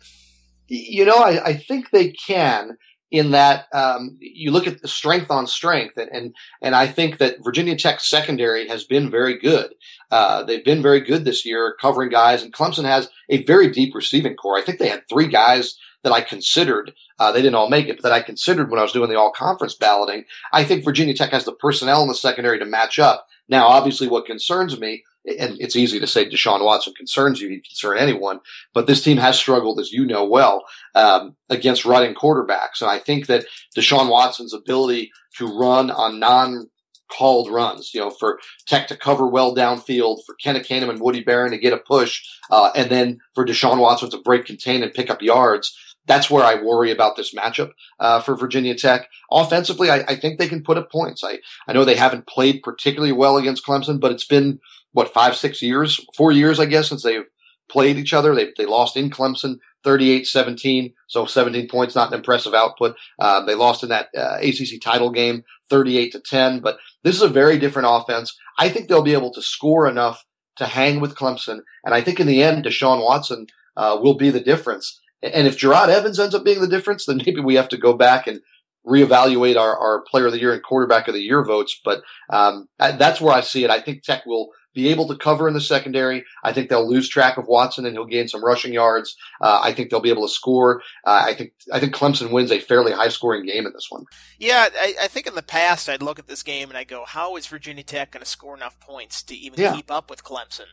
You 0.67 1.05
know, 1.05 1.17
I, 1.17 1.43
I 1.43 1.53
think 1.55 1.89
they 1.91 2.11
can 2.11 2.77
in 3.11 3.31
that 3.31 3.67
um, 3.73 4.17
you 4.19 4.51
look 4.51 4.67
at 4.67 4.81
the 4.81 4.87
strength 4.87 5.29
on 5.29 5.47
strength, 5.47 5.97
and, 5.97 6.09
and 6.11 6.35
and 6.61 6.75
I 6.75 6.87
think 6.87 7.19
that 7.19 7.43
Virginia 7.43 7.75
Tech 7.75 7.99
secondary 7.99 8.67
has 8.67 8.83
been 8.83 9.11
very 9.11 9.39
good. 9.39 9.73
Uh, 10.11 10.43
they've 10.43 10.65
been 10.65 10.81
very 10.81 11.01
good 11.01 11.25
this 11.25 11.45
year 11.45 11.75
covering 11.79 12.09
guys, 12.09 12.43
and 12.43 12.53
Clemson 12.53 12.85
has 12.85 13.09
a 13.29 13.43
very 13.43 13.69
deep 13.69 13.93
receiving 13.93 14.35
corps. 14.35 14.57
I 14.57 14.63
think 14.63 14.79
they 14.79 14.89
had 14.89 15.07
three 15.07 15.27
guys 15.27 15.77
that 16.03 16.13
I 16.13 16.21
considered. 16.21 16.93
Uh, 17.17 17.31
they 17.31 17.41
didn't 17.41 17.55
all 17.55 17.69
make 17.69 17.87
it, 17.87 17.97
but 17.97 18.03
that 18.03 18.11
I 18.11 18.21
considered 18.21 18.69
when 18.69 18.79
I 18.79 18.83
was 18.83 18.91
doing 18.91 19.09
the 19.09 19.19
all 19.19 19.31
conference 19.31 19.75
balloting. 19.75 20.25
I 20.53 20.63
think 20.63 20.85
Virginia 20.85 21.15
Tech 21.15 21.31
has 21.31 21.45
the 21.45 21.53
personnel 21.53 22.01
in 22.01 22.07
the 22.07 22.15
secondary 22.15 22.59
to 22.59 22.65
match 22.65 22.99
up. 22.99 23.27
Now, 23.49 23.67
obviously, 23.67 24.07
what 24.07 24.25
concerns 24.25 24.79
me, 24.79 25.03
and 25.27 25.57
it's 25.59 25.75
easy 25.75 25.99
to 25.99 26.07
say 26.07 26.29
Deshaun 26.29 26.63
Watson 26.63 26.93
concerns 26.93 27.41
you, 27.41 27.49
he 27.49 27.59
concern 27.59 27.97
anyone, 27.97 28.39
but 28.73 28.87
this 28.87 29.03
team 29.03 29.17
has 29.17 29.37
struggled, 29.37 29.79
as 29.79 29.91
you 29.91 30.05
know 30.05 30.25
well, 30.25 30.65
um, 30.93 31.35
against 31.49 31.85
running 31.85 32.13
quarterbacks. 32.13 32.81
And 32.81 32.89
I 32.89 32.99
think 32.99 33.27
that 33.27 33.45
Deshaun 33.75 34.09
Watson's 34.09 34.53
ability 34.53 35.11
to 35.37 35.47
run 35.47 35.91
on 35.91 36.19
non 36.19 36.69
called 37.07 37.51
runs, 37.51 37.93
you 37.93 37.99
know, 37.99 38.09
for 38.09 38.39
Tech 38.67 38.87
to 38.87 38.97
cover 38.97 39.27
well 39.27 39.55
downfield, 39.55 40.19
for 40.25 40.35
Ken 40.35 40.55
Ekanem 40.55 40.89
and 40.89 40.99
Woody 40.99 41.23
Baron 41.23 41.51
to 41.51 41.57
get 41.57 41.73
a 41.73 41.77
push, 41.77 42.23
uh, 42.49 42.71
and 42.75 42.89
then 42.89 43.19
for 43.33 43.45
Deshaun 43.45 43.79
Watson 43.79 44.09
to 44.11 44.17
break 44.17 44.45
contain 44.45 44.83
and 44.83 44.93
pick 44.93 45.09
up 45.09 45.21
yards. 45.21 45.77
That's 46.07 46.29
where 46.29 46.43
I 46.43 46.61
worry 46.61 46.91
about 46.91 47.15
this 47.15 47.33
matchup 47.33 47.71
uh, 47.99 48.21
for 48.21 48.35
Virginia 48.35 48.75
Tech. 48.75 49.09
Offensively, 49.31 49.89
I, 49.89 50.03
I 50.07 50.15
think 50.15 50.37
they 50.37 50.47
can 50.47 50.63
put 50.63 50.77
up 50.77 50.91
points. 50.91 51.23
I, 51.23 51.39
I 51.67 51.73
know 51.73 51.83
they 51.83 51.95
haven't 51.95 52.27
played 52.27 52.61
particularly 52.61 53.11
well 53.11 53.37
against 53.37 53.65
Clemson, 53.65 53.99
but 53.99 54.11
it's 54.11 54.25
been 54.25 54.59
what 54.95 55.13
five, 55.13 55.35
six 55.35 55.61
years, 55.61 55.99
four 56.15 56.31
years, 56.31 56.57
I 56.57 56.65
guess, 56.65 56.87
since 56.87 57.03
they've 57.03 57.27
played 57.69 57.97
each 57.97 58.13
other. 58.13 58.33
They 58.33 58.51
they 58.57 58.65
lost 58.65 58.95
in 58.95 59.09
Clemson 59.09 59.57
38-17, 59.85 60.93
so 61.07 61.25
17 61.25 61.67
points, 61.67 61.93
not 61.93 62.07
an 62.07 62.17
impressive 62.17 62.53
output. 62.53 62.95
Uh, 63.19 63.45
they 63.45 63.53
lost 63.53 63.83
in 63.83 63.89
that 63.89 64.07
uh, 64.17 64.37
ACC 64.41 64.81
title 64.81 65.11
game 65.11 65.43
38 65.69 66.11
to 66.13 66.19
10, 66.21 66.61
but 66.61 66.77
this 67.03 67.15
is 67.15 67.21
a 67.21 67.27
very 67.27 67.59
different 67.59 67.89
offense. 67.91 68.35
I 68.57 68.69
think 68.69 68.87
they'll 68.87 69.03
be 69.03 69.13
able 69.13 69.33
to 69.33 69.41
score 69.41 69.87
enough 69.87 70.23
to 70.55 70.65
hang 70.65 71.01
with 71.01 71.15
Clemson, 71.15 71.59
and 71.83 71.93
I 71.93 72.01
think 72.01 72.19
in 72.19 72.27
the 72.27 72.41
end, 72.41 72.63
Deshaun 72.63 73.03
Watson 73.03 73.47
uh, 73.75 73.99
will 74.01 74.15
be 74.15 74.29
the 74.29 74.39
difference. 74.39 74.99
And 75.21 75.45
if 75.45 75.57
Jerod 75.57 75.89
Evans 75.89 76.19
ends 76.19 76.33
up 76.33 76.45
being 76.45 76.61
the 76.61 76.67
difference, 76.67 77.05
then 77.05 77.17
maybe 77.17 77.41
we 77.41 77.55
have 77.55 77.69
to 77.69 77.77
go 77.77 77.93
back 77.93 78.27
and 78.27 78.39
reevaluate 78.87 79.57
our, 79.57 79.77
our 79.77 80.03
player 80.09 80.27
of 80.27 80.31
the 80.31 80.39
year 80.39 80.53
and 80.53 80.63
quarterback 80.63 81.07
of 81.07 81.13
the 81.13 81.21
year 81.21 81.43
votes. 81.43 81.79
But 81.83 82.01
um, 82.29 82.69
that's 82.77 83.19
where 83.19 83.33
I 83.33 83.41
see 83.41 83.63
it. 83.63 83.69
I 83.69 83.81
think 83.81 84.03
Tech 84.03 84.25
will 84.25 84.51
be 84.75 84.89
able 84.89 85.07
to 85.07 85.15
cover 85.15 85.47
in 85.47 85.55
the 85.55 85.61
secondary. 85.61 86.23
I 86.43 86.53
think 86.53 86.69
they'll 86.69 86.87
lose 86.87 87.09
track 87.09 87.37
of 87.37 87.47
Watson 87.47 87.85
and 87.85 87.95
he'll 87.95 88.05
gain 88.05 88.27
some 88.27 88.45
rushing 88.45 88.73
yards. 88.73 89.15
Uh, 89.41 89.59
I 89.63 89.73
think 89.73 89.89
they'll 89.89 89.99
be 90.01 90.11
able 90.11 90.27
to 90.27 90.33
score. 90.33 90.81
Uh, 91.05 91.23
I 91.25 91.33
think 91.33 91.53
I 91.73 91.79
think 91.79 91.95
Clemson 91.95 92.29
wins 92.31 92.51
a 92.51 92.59
fairly 92.59 92.91
high 92.91 93.07
scoring 93.07 93.45
game 93.45 93.65
in 93.65 93.73
this 93.73 93.87
one. 93.89 94.05
Yeah, 94.37 94.67
I, 94.79 94.93
I 95.03 95.07
think 95.07 95.25
in 95.25 95.33
the 95.33 95.41
past 95.41 95.89
I'd 95.89 96.03
look 96.03 96.19
at 96.19 96.27
this 96.27 96.43
game 96.43 96.69
and 96.69 96.77
I 96.77 96.83
go, 96.83 97.05
how 97.05 97.35
is 97.37 97.47
Virginia 97.47 97.83
Tech 97.83 98.11
going 98.11 98.23
to 98.23 98.29
score 98.29 98.55
enough 98.55 98.79
points 98.79 99.23
to 99.23 99.35
even 99.35 99.59
Yeah. 99.59 99.73
keep 99.75 99.89
up 99.89 100.09
with 100.11 100.23
Clemson? 100.23 100.67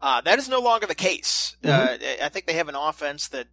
Uh, 0.00 0.20
that 0.20 0.38
is 0.38 0.48
no 0.48 0.60
longer 0.60 0.86
the 0.86 0.94
case. 0.94 1.56
Uh, 1.64 1.96
I 2.22 2.28
think 2.28 2.46
they 2.46 2.52
have 2.52 2.68
an 2.68 2.76
offense 2.76 3.26
that 3.28 3.48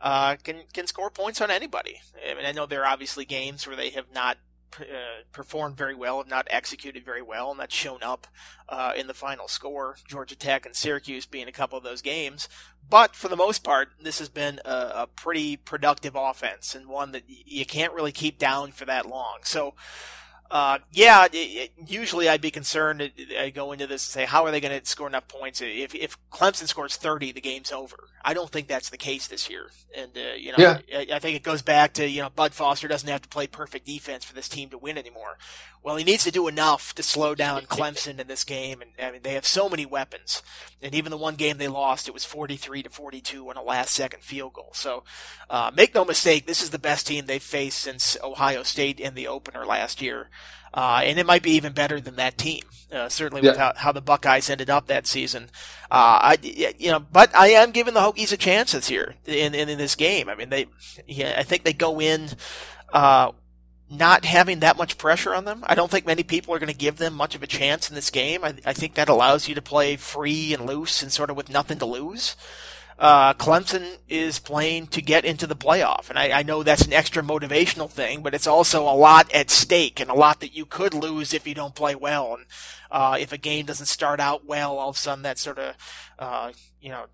uh, 0.00 0.36
can 0.44 0.58
can 0.72 0.86
score 0.86 1.10
points 1.10 1.40
on 1.40 1.50
anybody. 1.50 2.00
I 2.30 2.34
mean, 2.34 2.44
I 2.46 2.52
know 2.52 2.66
there 2.66 2.82
are 2.84 2.92
obviously 2.92 3.24
games 3.24 3.66
where 3.66 3.74
they 3.74 3.90
have 3.90 4.04
not 4.14 4.36
uh, 4.80 5.22
performed 5.32 5.76
very 5.76 5.94
well, 5.94 6.18
have 6.18 6.28
not 6.28 6.46
executed 6.50 7.04
very 7.04 7.22
well, 7.22 7.50
and 7.50 7.60
that's 7.60 7.74
shown 7.74 8.02
up 8.02 8.26
uh, 8.68 8.92
in 8.96 9.06
the 9.06 9.14
final 9.14 9.48
score. 9.48 9.96
Georgia 10.06 10.36
Tech 10.36 10.66
and 10.66 10.74
Syracuse 10.74 11.26
being 11.26 11.48
a 11.48 11.52
couple 11.52 11.78
of 11.78 11.84
those 11.84 12.02
games. 12.02 12.48
But 12.90 13.14
for 13.14 13.28
the 13.28 13.36
most 13.36 13.62
part, 13.62 13.90
this 14.00 14.18
has 14.18 14.28
been 14.28 14.60
a, 14.64 14.90
a 14.94 15.08
pretty 15.14 15.56
productive 15.56 16.14
offense 16.16 16.74
and 16.74 16.88
one 16.88 17.12
that 17.12 17.24
you 17.26 17.66
can't 17.66 17.92
really 17.92 18.12
keep 18.12 18.38
down 18.38 18.72
for 18.72 18.84
that 18.86 19.06
long. 19.06 19.38
So 19.42 19.74
uh, 20.50 20.78
yeah, 20.92 21.26
it, 21.26 21.36
it, 21.36 21.72
usually 21.86 22.28
I'd 22.28 22.40
be 22.40 22.50
concerned. 22.50 23.10
I 23.38 23.50
go 23.50 23.72
into 23.72 23.86
this 23.86 24.06
and 24.06 24.12
say, 24.12 24.24
how 24.24 24.44
are 24.44 24.50
they 24.50 24.60
going 24.60 24.78
to 24.78 24.86
score 24.86 25.06
enough 25.06 25.28
points? 25.28 25.60
If 25.60 25.94
if 25.94 26.16
Clemson 26.30 26.66
scores 26.66 26.96
thirty, 26.96 27.32
the 27.32 27.40
game's 27.40 27.70
over. 27.70 28.08
I 28.24 28.34
don't 28.34 28.50
think 28.50 28.66
that's 28.66 28.88
the 28.88 28.96
case 28.96 29.26
this 29.28 29.50
year, 29.50 29.70
and 29.96 30.10
uh, 30.16 30.34
you 30.36 30.52
know, 30.52 30.58
yeah. 30.58 30.78
I, 30.92 31.06
I, 31.14 31.18
think 31.18 31.36
it 31.36 31.42
goes 31.42 31.62
back 31.62 31.92
to 31.94 32.08
you 32.08 32.22
know, 32.22 32.30
Bud 32.30 32.54
Foster 32.54 32.88
doesn't 32.88 33.08
have 33.08 33.22
to 33.22 33.28
play 33.28 33.46
perfect 33.46 33.86
defense 33.86 34.24
for 34.24 34.34
this 34.34 34.48
team 34.48 34.70
to 34.70 34.78
win 34.78 34.96
anymore. 34.96 35.38
Well, 35.82 35.96
he 35.96 36.04
needs 36.04 36.24
to 36.24 36.30
do 36.30 36.48
enough 36.48 36.94
to 36.94 37.02
slow 37.02 37.34
down 37.34 37.62
Clemson 37.62 38.18
in 38.18 38.26
this 38.26 38.44
game, 38.44 38.82
and 38.82 38.90
I 39.00 39.10
mean, 39.10 39.22
they 39.22 39.34
have 39.34 39.46
so 39.46 39.68
many 39.68 39.86
weapons, 39.86 40.42
and 40.82 40.94
even 40.94 41.10
the 41.10 41.16
one 41.16 41.36
game 41.36 41.58
they 41.58 41.68
lost, 41.68 42.08
it 42.08 42.14
was 42.14 42.24
forty-three 42.24 42.82
to 42.82 42.90
forty-two 42.90 43.48
on 43.48 43.56
a 43.56 43.62
last-second 43.62 44.22
field 44.22 44.54
goal. 44.54 44.70
So, 44.74 45.04
uh, 45.48 45.70
make 45.74 45.94
no 45.94 46.04
mistake, 46.04 46.46
this 46.46 46.62
is 46.62 46.70
the 46.70 46.78
best 46.78 47.06
team 47.06 47.26
they've 47.26 47.42
faced 47.42 47.78
since 47.78 48.16
Ohio 48.22 48.62
State 48.62 49.00
in 49.00 49.14
the 49.14 49.28
opener 49.28 49.64
last 49.64 50.02
year. 50.02 50.28
Uh, 50.74 51.00
and 51.02 51.18
it 51.18 51.24
might 51.24 51.42
be 51.42 51.52
even 51.52 51.72
better 51.72 51.98
than 51.98 52.16
that 52.16 52.36
team. 52.36 52.62
Uh, 52.92 53.08
certainly 53.08 53.42
yeah. 53.42 53.50
with 53.50 53.58
how, 53.58 53.72
how, 53.76 53.92
the 53.92 54.02
Buckeyes 54.02 54.50
ended 54.50 54.68
up 54.68 54.86
that 54.86 55.06
season. 55.06 55.44
Uh, 55.90 56.36
I, 56.36 56.38
you 56.42 56.90
know, 56.90 57.00
but 57.00 57.34
I 57.34 57.48
am 57.48 57.70
giving 57.70 57.94
the 57.94 58.00
Hokies 58.00 58.32
a 58.32 58.36
chance 58.36 58.72
this 58.72 58.90
year 58.90 59.14
in, 59.24 59.54
in, 59.54 59.70
in 59.70 59.78
this 59.78 59.94
game. 59.94 60.28
I 60.28 60.34
mean, 60.34 60.50
they, 60.50 60.66
yeah, 61.06 61.34
I 61.38 61.42
think 61.42 61.64
they 61.64 61.72
go 61.72 62.00
in, 62.00 62.28
uh, 62.92 63.32
not 63.90 64.24
having 64.24 64.60
that 64.60 64.76
much 64.76 64.98
pressure 64.98 65.34
on 65.34 65.44
them. 65.44 65.64
I 65.66 65.74
don't 65.74 65.90
think 65.90 66.06
many 66.06 66.22
people 66.22 66.54
are 66.54 66.58
going 66.58 66.72
to 66.72 66.76
give 66.76 66.98
them 66.98 67.14
much 67.14 67.34
of 67.34 67.42
a 67.42 67.46
chance 67.46 67.88
in 67.88 67.94
this 67.94 68.10
game. 68.10 68.44
I, 68.44 68.54
I 68.64 68.72
think 68.72 68.94
that 68.94 69.08
allows 69.08 69.48
you 69.48 69.54
to 69.54 69.62
play 69.62 69.96
free 69.96 70.52
and 70.52 70.66
loose 70.66 71.02
and 71.02 71.12
sort 71.12 71.30
of 71.30 71.36
with 71.36 71.48
nothing 71.48 71.78
to 71.78 71.86
lose 71.86 72.36
uh, 72.98 73.32
Clemson 73.34 73.98
is 74.08 74.38
playing 74.40 74.88
to 74.88 75.00
get 75.00 75.24
into 75.24 75.46
the 75.46 75.56
playoff. 75.56 76.10
And 76.10 76.18
I, 76.18 76.40
I, 76.40 76.42
know 76.42 76.62
that's 76.62 76.84
an 76.84 76.92
extra 76.92 77.22
motivational 77.22 77.88
thing, 77.88 78.22
but 78.22 78.34
it's 78.34 78.46
also 78.46 78.82
a 78.82 78.94
lot 78.94 79.32
at 79.32 79.50
stake 79.50 80.00
and 80.00 80.10
a 80.10 80.14
lot 80.14 80.40
that 80.40 80.54
you 80.54 80.66
could 80.66 80.94
lose 80.94 81.32
if 81.32 81.46
you 81.46 81.54
don't 81.54 81.76
play 81.76 81.94
well. 81.94 82.34
And 82.34 82.46
uh, 82.90 83.16
if 83.20 83.32
a 83.32 83.38
game 83.38 83.66
doesn't 83.66 83.86
start 83.86 84.18
out 84.18 84.46
well, 84.46 84.78
all 84.78 84.90
of 84.90 84.96
a 84.96 84.98
sudden 84.98 85.22
that 85.22 85.38
sort 85.38 85.58
of, 85.60 85.74
uh, 86.18 86.52
you 86.80 86.88
know, 86.88 87.04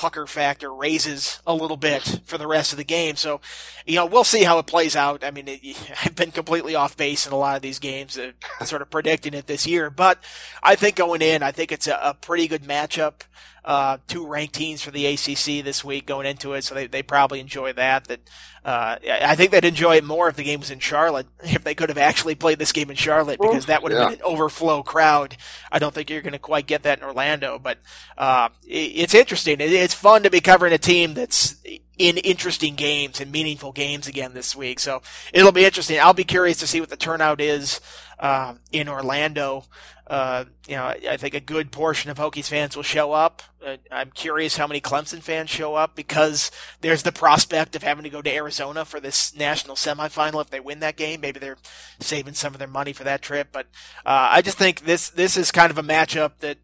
pucker 0.00 0.26
factor 0.26 0.72
raises 0.72 1.42
a 1.46 1.52
little 1.52 1.76
bit 1.76 2.22
for 2.24 2.38
the 2.38 2.46
rest 2.46 2.72
of 2.72 2.78
the 2.78 2.84
game. 2.84 3.16
So, 3.16 3.42
you 3.84 3.96
know, 3.96 4.06
we'll 4.06 4.24
see 4.24 4.44
how 4.44 4.58
it 4.58 4.66
plays 4.66 4.96
out. 4.96 5.22
I 5.22 5.30
mean, 5.30 5.46
it, 5.46 5.60
I've 6.04 6.16
been 6.16 6.30
completely 6.30 6.74
off 6.74 6.96
base 6.96 7.26
in 7.26 7.34
a 7.34 7.36
lot 7.36 7.56
of 7.56 7.60
these 7.60 7.78
games, 7.78 8.18
uh, 8.18 8.32
sort 8.64 8.80
of 8.80 8.88
predicting 8.88 9.34
it 9.34 9.46
this 9.46 9.66
year. 9.66 9.90
But 9.90 10.18
I 10.62 10.74
think 10.74 10.96
going 10.96 11.20
in, 11.20 11.42
I 11.42 11.52
think 11.52 11.70
it's 11.70 11.86
a, 11.86 12.00
a 12.02 12.14
pretty 12.14 12.48
good 12.48 12.62
matchup 12.62 13.24
uh, 13.64 13.98
two 14.06 14.26
ranked 14.26 14.54
teams 14.54 14.82
for 14.82 14.90
the 14.90 15.06
ACC 15.06 15.64
this 15.64 15.84
week 15.84 16.06
going 16.06 16.26
into 16.26 16.54
it, 16.54 16.62
so 16.62 16.74
they, 16.74 16.86
they 16.86 17.02
probably 17.02 17.40
enjoy 17.40 17.72
that. 17.74 18.04
That 18.06 18.20
uh, 18.64 18.96
I 19.04 19.36
think 19.36 19.50
they'd 19.50 19.64
enjoy 19.64 19.96
it 19.96 20.04
more 20.04 20.28
if 20.28 20.36
the 20.36 20.44
game 20.44 20.60
was 20.60 20.70
in 20.70 20.78
Charlotte, 20.78 21.26
if 21.44 21.64
they 21.64 21.74
could 21.74 21.88
have 21.88 21.98
actually 21.98 22.34
played 22.34 22.58
this 22.58 22.72
game 22.72 22.90
in 22.90 22.96
Charlotte, 22.96 23.40
because 23.40 23.66
that 23.66 23.82
would 23.82 23.92
have 23.92 24.00
yeah. 24.00 24.08
been 24.08 24.18
an 24.18 24.24
overflow 24.24 24.82
crowd. 24.82 25.36
I 25.70 25.78
don't 25.78 25.94
think 25.94 26.10
you're 26.10 26.22
going 26.22 26.32
to 26.32 26.38
quite 26.38 26.66
get 26.66 26.82
that 26.82 26.98
in 26.98 27.04
Orlando, 27.04 27.58
but 27.58 27.78
uh, 28.16 28.48
it, 28.66 28.92
it's 28.94 29.14
interesting. 29.14 29.60
It, 29.60 29.72
it's 29.72 29.94
fun 29.94 30.22
to 30.22 30.30
be 30.30 30.40
covering 30.40 30.72
a 30.72 30.78
team 30.78 31.14
that's 31.14 31.56
in 31.98 32.16
interesting 32.16 32.76
games 32.76 33.20
and 33.20 33.30
meaningful 33.30 33.72
games 33.72 34.08
again 34.08 34.32
this 34.32 34.56
week. 34.56 34.80
So 34.80 35.02
it'll 35.34 35.52
be 35.52 35.66
interesting. 35.66 36.00
I'll 36.00 36.14
be 36.14 36.24
curious 36.24 36.56
to 36.60 36.66
see 36.66 36.80
what 36.80 36.88
the 36.88 36.96
turnout 36.96 37.42
is 37.42 37.78
uh, 38.20 38.54
in 38.70 38.88
Orlando. 38.88 39.64
Uh, 40.06 40.44
you 40.68 40.74
know, 40.74 40.86
I 40.86 41.16
think 41.16 41.34
a 41.34 41.40
good 41.40 41.72
portion 41.72 42.10
of 42.10 42.18
Hokies 42.18 42.48
fans 42.48 42.76
will 42.76 42.82
show 42.82 43.12
up. 43.12 43.42
Uh, 43.64 43.76
I'm 43.90 44.10
curious 44.10 44.56
how 44.56 44.66
many 44.66 44.80
Clemson 44.80 45.22
fans 45.22 45.50
show 45.50 45.76
up 45.76 45.94
because 45.94 46.50
there's 46.80 47.04
the 47.04 47.12
prospect 47.12 47.76
of 47.76 47.82
having 47.82 48.04
to 48.04 48.10
go 48.10 48.20
to 48.20 48.34
Arizona 48.34 48.84
for 48.84 49.00
this 49.00 49.34
national 49.34 49.76
semifinal 49.76 50.40
if 50.40 50.50
they 50.50 50.60
win 50.60 50.80
that 50.80 50.96
game. 50.96 51.20
Maybe 51.20 51.38
they're 51.38 51.58
saving 52.00 52.34
some 52.34 52.52
of 52.52 52.58
their 52.58 52.68
money 52.68 52.92
for 52.92 53.04
that 53.04 53.22
trip. 53.22 53.48
But 53.52 53.66
uh, 54.04 54.28
I 54.32 54.42
just 54.42 54.58
think 54.58 54.80
this 54.80 55.08
this 55.10 55.36
is 55.36 55.52
kind 55.52 55.70
of 55.70 55.78
a 55.78 55.82
matchup 55.82 56.32
that, 56.40 56.58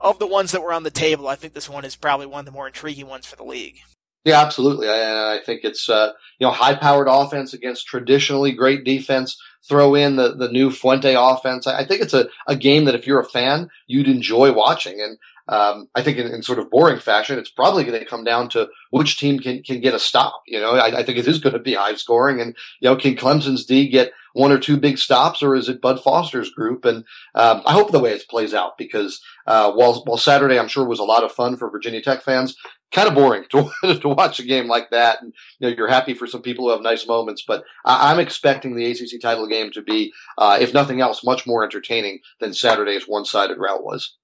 of 0.00 0.18
the 0.18 0.26
ones 0.26 0.52
that 0.52 0.62
were 0.62 0.72
on 0.72 0.84
the 0.84 0.90
table, 0.90 1.28
I 1.28 1.34
think 1.34 1.54
this 1.54 1.68
one 1.68 1.84
is 1.84 1.96
probably 1.96 2.26
one 2.26 2.40
of 2.40 2.46
the 2.46 2.52
more 2.52 2.68
intriguing 2.68 3.08
ones 3.08 3.26
for 3.26 3.36
the 3.36 3.44
league. 3.44 3.78
Yeah, 4.24 4.40
absolutely. 4.40 4.88
I, 4.88 5.34
I 5.34 5.40
think 5.44 5.62
it's 5.64 5.88
uh, 5.88 6.12
you 6.38 6.46
know 6.46 6.52
high 6.52 6.76
powered 6.76 7.08
offense 7.10 7.52
against 7.52 7.86
traditionally 7.86 8.52
great 8.52 8.84
defense 8.84 9.36
throw 9.66 9.94
in 9.94 10.16
the, 10.16 10.34
the 10.34 10.48
new 10.48 10.70
Fuente 10.70 11.14
offense. 11.16 11.66
I, 11.66 11.84
think 11.84 12.02
it's 12.02 12.14
a, 12.14 12.28
a 12.46 12.56
game 12.56 12.84
that 12.84 12.94
if 12.94 13.06
you're 13.06 13.20
a 13.20 13.24
fan, 13.24 13.70
you'd 13.86 14.08
enjoy 14.08 14.52
watching. 14.52 15.00
And 15.00 15.18
um, 15.48 15.88
I 15.94 16.02
think 16.02 16.18
in, 16.18 16.26
in, 16.26 16.42
sort 16.42 16.58
of 16.58 16.70
boring 16.70 16.98
fashion, 16.98 17.38
it's 17.38 17.50
probably 17.50 17.84
going 17.84 17.98
to 17.98 18.04
come 18.04 18.24
down 18.24 18.48
to 18.50 18.68
which 18.90 19.18
team 19.18 19.38
can, 19.38 19.62
can 19.62 19.80
get 19.80 19.94
a 19.94 19.98
stop. 19.98 20.42
You 20.46 20.60
know, 20.60 20.72
I, 20.72 20.98
I 20.98 21.02
think 21.02 21.18
it 21.18 21.26
is 21.26 21.38
going 21.38 21.54
to 21.54 21.58
be 21.58 21.74
high 21.74 21.94
scoring. 21.94 22.40
And, 22.40 22.56
you 22.80 22.88
know, 22.88 22.96
can 22.96 23.16
Clemson's 23.16 23.64
D 23.64 23.88
get 23.88 24.12
one 24.34 24.52
or 24.52 24.58
two 24.58 24.76
big 24.76 24.98
stops 24.98 25.42
or 25.42 25.54
is 25.54 25.68
it 25.68 25.80
Bud 25.80 26.00
Foster's 26.02 26.50
group? 26.50 26.84
And 26.84 27.04
um, 27.34 27.62
I 27.66 27.72
hope 27.72 27.90
the 27.90 28.00
way 28.00 28.12
it 28.12 28.28
plays 28.28 28.54
out 28.54 28.78
because 28.78 29.20
uh, 29.46 29.72
while, 29.72 30.02
while 30.04 30.16
Saturday 30.16 30.58
I'm 30.58 30.68
sure 30.68 30.86
was 30.86 31.00
a 31.00 31.04
lot 31.04 31.24
of 31.24 31.32
fun 31.32 31.56
for 31.56 31.70
Virginia 31.70 32.00
Tech 32.00 32.22
fans, 32.22 32.56
kind 32.92 33.08
of 33.08 33.14
boring 33.14 33.44
to, 33.50 33.70
to 33.98 34.08
watch 34.08 34.38
a 34.38 34.44
game 34.44 34.68
like 34.68 34.90
that. 34.90 35.22
And 35.22 35.34
you 35.58 35.68
know, 35.68 35.74
you're 35.76 35.88
happy 35.88 36.14
for 36.14 36.26
some 36.26 36.42
people 36.42 36.66
who 36.66 36.70
have 36.70 36.82
nice 36.82 37.06
moments, 37.06 37.42
but 37.46 37.64
I, 37.84 38.12
am 38.12 38.20
expecting 38.20 38.76
the 38.76 38.90
ACC 38.90 39.20
title 39.20 39.46
game 39.48 39.70
to 39.72 39.82
be, 39.82 40.12
uh, 40.38 40.58
if 40.60 40.72
nothing 40.72 41.00
else, 41.00 41.24
much 41.24 41.46
more 41.46 41.64
entertaining 41.64 42.20
than 42.40 42.54
Saturday's 42.54 43.08
one-sided 43.08 43.58
route 43.58 43.84
was. 43.84 44.16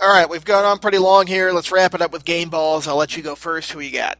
All 0.00 0.08
right, 0.08 0.30
we've 0.30 0.46
gone 0.46 0.64
on 0.64 0.78
pretty 0.78 0.96
long 0.96 1.26
here. 1.26 1.52
Let's 1.52 1.70
wrap 1.70 1.92
it 1.92 2.00
up 2.00 2.10
with 2.10 2.24
game 2.24 2.48
balls. 2.48 2.88
I'll 2.88 2.96
let 2.96 3.18
you 3.18 3.22
go 3.22 3.34
first. 3.34 3.72
Who 3.72 3.80
you 3.80 3.92
got? 3.92 4.18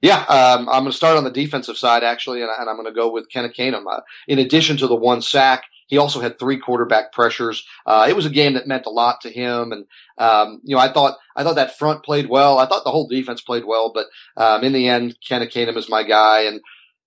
Yeah, 0.00 0.20
um, 0.20 0.68
I'm 0.68 0.82
going 0.82 0.92
to 0.92 0.92
start 0.92 1.16
on 1.16 1.24
the 1.24 1.30
defensive 1.30 1.76
side 1.76 2.04
actually, 2.04 2.42
and, 2.42 2.50
and 2.56 2.70
I'm 2.70 2.76
going 2.76 2.86
to 2.86 2.92
go 2.92 3.10
with 3.10 3.28
Ken 3.28 3.48
Ekanem. 3.48 3.84
Uh, 3.90 4.02
in 4.28 4.38
addition 4.38 4.76
to 4.76 4.86
the 4.86 4.94
one 4.94 5.20
sack, 5.20 5.64
he 5.88 5.98
also 5.98 6.20
had 6.20 6.38
three 6.38 6.58
quarterback 6.58 7.12
pressures. 7.12 7.66
Uh, 7.84 8.06
it 8.08 8.14
was 8.14 8.24
a 8.24 8.30
game 8.30 8.54
that 8.54 8.68
meant 8.68 8.86
a 8.86 8.90
lot 8.90 9.20
to 9.22 9.30
him, 9.30 9.72
and 9.72 9.86
um, 10.18 10.60
you 10.62 10.76
know, 10.76 10.80
I 10.80 10.92
thought 10.92 11.16
I 11.34 11.42
thought 11.42 11.56
that 11.56 11.76
front 11.76 12.04
played 12.04 12.28
well. 12.28 12.58
I 12.58 12.66
thought 12.66 12.84
the 12.84 12.90
whole 12.92 13.08
defense 13.08 13.40
played 13.40 13.64
well, 13.64 13.92
but 13.92 14.06
um, 14.36 14.62
in 14.62 14.72
the 14.72 14.86
end, 14.86 15.16
Ken 15.26 15.42
Ekanem 15.42 15.76
is 15.76 15.90
my 15.90 16.04
guy. 16.04 16.42
And 16.42 16.60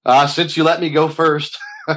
uh, 0.06 0.28
since 0.28 0.58
you 0.58 0.66
let 0.66 0.82
me 0.82 0.90
go 0.90 1.08
first, 1.08 1.58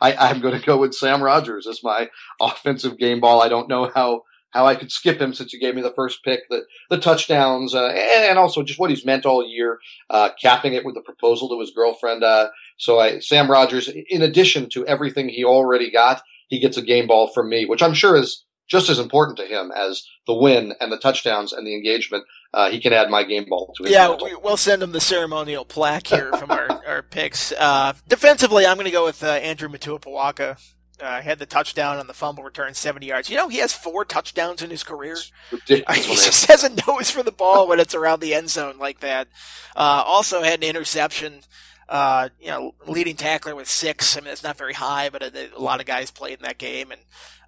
I, 0.00 0.30
am 0.30 0.40
going 0.40 0.60
to 0.60 0.66
go 0.66 0.76
with 0.76 0.94
Sam 0.94 1.22
Rogers 1.22 1.66
as 1.66 1.82
my 1.82 2.10
offensive 2.40 2.98
game 2.98 3.20
ball. 3.20 3.40
I 3.40 3.48
don't 3.48 3.68
know 3.68 3.90
how 3.94 4.24
how 4.52 4.66
I 4.66 4.74
could 4.74 4.92
skip 4.92 5.20
him 5.20 5.34
since 5.34 5.52
he 5.52 5.58
gave 5.58 5.74
me 5.74 5.82
the 5.82 5.92
first 5.92 6.22
pick, 6.22 6.48
the 6.48 6.62
the 6.90 6.98
touchdowns, 6.98 7.74
uh, 7.74 7.88
and, 7.88 8.24
and, 8.24 8.38
also 8.38 8.62
just 8.62 8.78
what 8.78 8.90
he's 8.90 9.04
meant 9.04 9.26
all 9.26 9.46
year, 9.46 9.78
uh, 10.10 10.30
capping 10.40 10.74
it 10.74 10.84
with 10.84 10.94
the 10.94 11.00
proposal 11.00 11.48
to 11.48 11.60
his 11.60 11.70
girlfriend. 11.70 12.22
Uh, 12.22 12.48
so 12.76 13.00
I, 13.00 13.18
Sam 13.18 13.50
Rogers, 13.50 13.88
in 13.88 14.22
addition 14.22 14.68
to 14.70 14.86
everything 14.86 15.28
he 15.28 15.44
already 15.44 15.90
got, 15.90 16.22
he 16.48 16.58
gets 16.58 16.76
a 16.76 16.82
game 16.82 17.06
ball 17.06 17.28
from 17.28 17.48
me, 17.48 17.64
which 17.64 17.82
I'm 17.82 17.94
sure 17.94 18.16
is 18.16 18.44
just 18.68 18.88
as 18.88 18.98
important 18.98 19.36
to 19.38 19.46
him 19.46 19.72
as 19.72 20.06
the 20.26 20.34
win 20.34 20.74
and 20.80 20.92
the 20.92 20.98
touchdowns 20.98 21.52
and 21.52 21.66
the 21.66 21.74
engagement. 21.74 22.24
Uh, 22.54 22.70
he 22.70 22.80
can 22.80 22.92
add 22.92 23.10
my 23.10 23.24
game 23.24 23.46
ball 23.48 23.72
to 23.76 23.84
it. 23.84 23.90
Yeah, 23.90 24.14
we, 24.22 24.34
will 24.36 24.56
send 24.56 24.82
him 24.82 24.92
the 24.92 25.00
ceremonial 25.00 25.64
plaque 25.64 26.06
here 26.06 26.32
from 26.34 26.50
our, 26.50 26.68
our 26.86 27.02
picks. 27.02 27.52
Uh, 27.52 27.94
defensively, 28.08 28.66
I'm 28.66 28.76
going 28.76 28.84
to 28.84 28.90
go 28.90 29.04
with 29.04 29.24
uh, 29.24 29.28
Andrew 29.28 29.68
Motuapuaka 29.68 30.58
uh, 31.02 31.20
had 31.20 31.38
the 31.38 31.46
touchdown 31.46 31.98
on 31.98 32.06
the 32.06 32.14
fumble 32.14 32.44
return, 32.44 32.74
70 32.74 33.06
yards. 33.06 33.28
You 33.28 33.36
know, 33.36 33.48
he 33.48 33.58
has 33.58 33.72
four 33.72 34.04
touchdowns 34.04 34.62
in 34.62 34.70
his 34.70 34.84
career. 34.84 35.16
he 35.66 35.82
just 36.14 36.46
has 36.46 36.64
a 36.64 36.70
nose 36.86 37.10
for 37.10 37.22
the 37.22 37.32
ball 37.32 37.68
when 37.68 37.80
it's 37.80 37.94
around 37.94 38.20
the 38.20 38.34
end 38.34 38.50
zone 38.50 38.78
like 38.78 39.00
that. 39.00 39.28
Uh, 39.74 40.02
also 40.06 40.42
had 40.42 40.62
an 40.62 40.68
interception. 40.68 41.40
Uh, 41.88 42.28
you 42.40 42.48
know, 42.48 42.74
leading 42.86 43.16
tackler 43.16 43.54
with 43.54 43.68
six. 43.68 44.16
I 44.16 44.20
mean, 44.20 44.32
it's 44.32 44.42
not 44.42 44.56
very 44.56 44.72
high, 44.72 45.10
but 45.10 45.22
a, 45.22 45.54
a 45.54 45.60
lot 45.60 45.80
of 45.80 45.86
guys 45.86 46.10
played 46.10 46.38
in 46.38 46.44
that 46.44 46.58
game. 46.58 46.90
And 46.90 47.00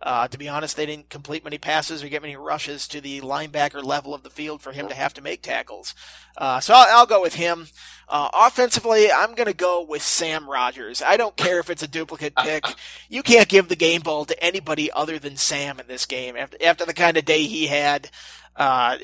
uh, 0.03 0.29
to 0.29 0.37
be 0.37 0.49
honest, 0.49 0.77
they 0.77 0.85
didn't 0.85 1.09
complete 1.09 1.45
many 1.45 1.57
passes 1.57 2.03
or 2.05 2.09
get 2.09 2.21
many 2.21 2.37
rushes 2.37 2.87
to 2.89 3.01
the 3.01 3.23
linebacker 3.23 3.83
level 3.83 4.13
of 4.13 4.23
the 4.23 4.31
field 4.31 4.61
for 4.61 4.73
him 4.73 4.87
to 4.89 4.95
have 4.95 5.15
to 5.15 5.23
make 5.23 5.41
tackles. 5.41 5.95
Uh, 6.37 6.61
so 6.61 6.75
I'll, 6.75 6.99
I'll, 6.99 7.07
go 7.07 7.23
with 7.23 7.35
him. 7.35 7.69
Uh, 8.09 8.29
offensively, 8.35 9.11
I'm 9.11 9.35
going 9.35 9.47
to 9.47 9.55
go 9.55 9.83
with 9.83 10.03
Sam 10.03 10.49
Rogers. 10.49 11.01
I 11.01 11.17
don't 11.17 11.37
care 11.37 11.59
if 11.59 11.71
it's 11.71 11.83
a 11.83 11.89
duplicate 11.89 12.35
pick. 12.37 12.65
You 13.09 13.23
can't 13.23 13.49
give 13.49 13.69
the 13.69 13.77
game 13.77 14.01
ball 14.01 14.25
to 14.25 14.45
anybody 14.45 14.91
other 14.91 15.19
than 15.19 15.37
Sam 15.37 15.79
in 15.79 15.87
this 15.87 16.05
game. 16.05 16.37
After, 16.37 16.57
after 16.61 16.85
the 16.85 16.95
kind 16.95 17.17
of 17.17 17.25
day 17.25 17.45
he 17.45 17.67
had, 17.69 18.11
uh, 18.57 18.97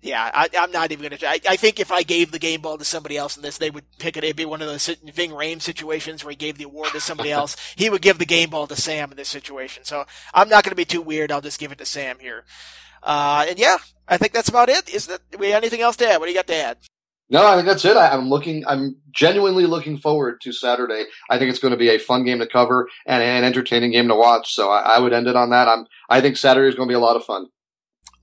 yeah, 0.00 0.30
I, 0.32 0.48
am 0.54 0.70
not 0.70 0.92
even 0.92 1.08
going 1.08 1.18
to. 1.18 1.28
I 1.28 1.56
think 1.56 1.80
if 1.80 1.90
I 1.90 2.04
gave 2.04 2.30
the 2.30 2.38
game 2.38 2.60
ball 2.60 2.78
to 2.78 2.84
somebody 2.84 3.16
else 3.16 3.36
in 3.36 3.42
this, 3.42 3.58
they 3.58 3.70
would 3.70 3.84
pick 3.98 4.16
it. 4.16 4.22
It'd 4.22 4.36
be 4.36 4.44
one 4.44 4.62
of 4.62 4.68
those 4.68 4.86
Ving 4.86 5.32
Rhames 5.32 5.62
situations 5.62 6.24
where 6.24 6.30
he 6.30 6.36
gave 6.36 6.56
the 6.56 6.64
award 6.64 6.90
to 6.92 7.00
somebody 7.00 7.32
else. 7.32 7.56
He 7.74 7.90
would 7.90 8.02
give 8.02 8.18
the 8.18 8.24
game 8.24 8.50
ball 8.50 8.68
to 8.68 8.76
Sam 8.76 9.10
in 9.10 9.16
this 9.16 9.28
situation. 9.28 9.84
So 9.84 10.04
I'm 10.32 10.48
not 10.48 10.62
going 10.62 10.70
to 10.70 10.76
be 10.76 10.84
too 10.84 11.02
weird. 11.02 11.32
I'll 11.32 11.40
just 11.40 11.58
give 11.58 11.72
it 11.72 11.78
to 11.78 11.84
Sam 11.84 12.18
here. 12.20 12.44
Uh, 13.02 13.46
and 13.48 13.58
yeah, 13.58 13.78
I 14.06 14.18
think 14.18 14.32
that's 14.32 14.48
about 14.48 14.68
it. 14.68 14.88
Is 14.88 15.06
that 15.08 15.20
we 15.36 15.52
anything 15.52 15.80
else 15.80 15.96
to 15.96 16.08
add? 16.08 16.18
What 16.18 16.26
do 16.26 16.32
you 16.32 16.38
got 16.38 16.46
to 16.46 16.54
add? 16.54 16.78
No, 17.30 17.46
I 17.46 17.56
think 17.56 17.66
that's 17.66 17.84
it. 17.84 17.96
I, 17.96 18.14
am 18.14 18.30
looking. 18.30 18.64
I'm 18.66 18.96
genuinely 19.10 19.66
looking 19.66 19.98
forward 19.98 20.40
to 20.42 20.52
Saturday. 20.52 21.04
I 21.28 21.38
think 21.38 21.50
it's 21.50 21.58
going 21.58 21.72
to 21.72 21.78
be 21.78 21.90
a 21.90 21.98
fun 21.98 22.24
game 22.24 22.38
to 22.38 22.46
cover 22.46 22.88
and 23.04 23.22
an 23.22 23.44
entertaining 23.44 23.90
game 23.92 24.08
to 24.08 24.14
watch. 24.14 24.54
So 24.54 24.70
I, 24.70 24.96
I 24.96 24.98
would 25.00 25.12
end 25.12 25.26
it 25.26 25.36
on 25.36 25.50
that. 25.50 25.68
I'm. 25.68 25.86
I 26.08 26.20
think 26.20 26.36
Saturday 26.36 26.68
is 26.68 26.74
going 26.74 26.88
to 26.88 26.92
be 26.92 26.96
a 26.96 27.00
lot 27.00 27.16
of 27.16 27.24
fun. 27.24 27.48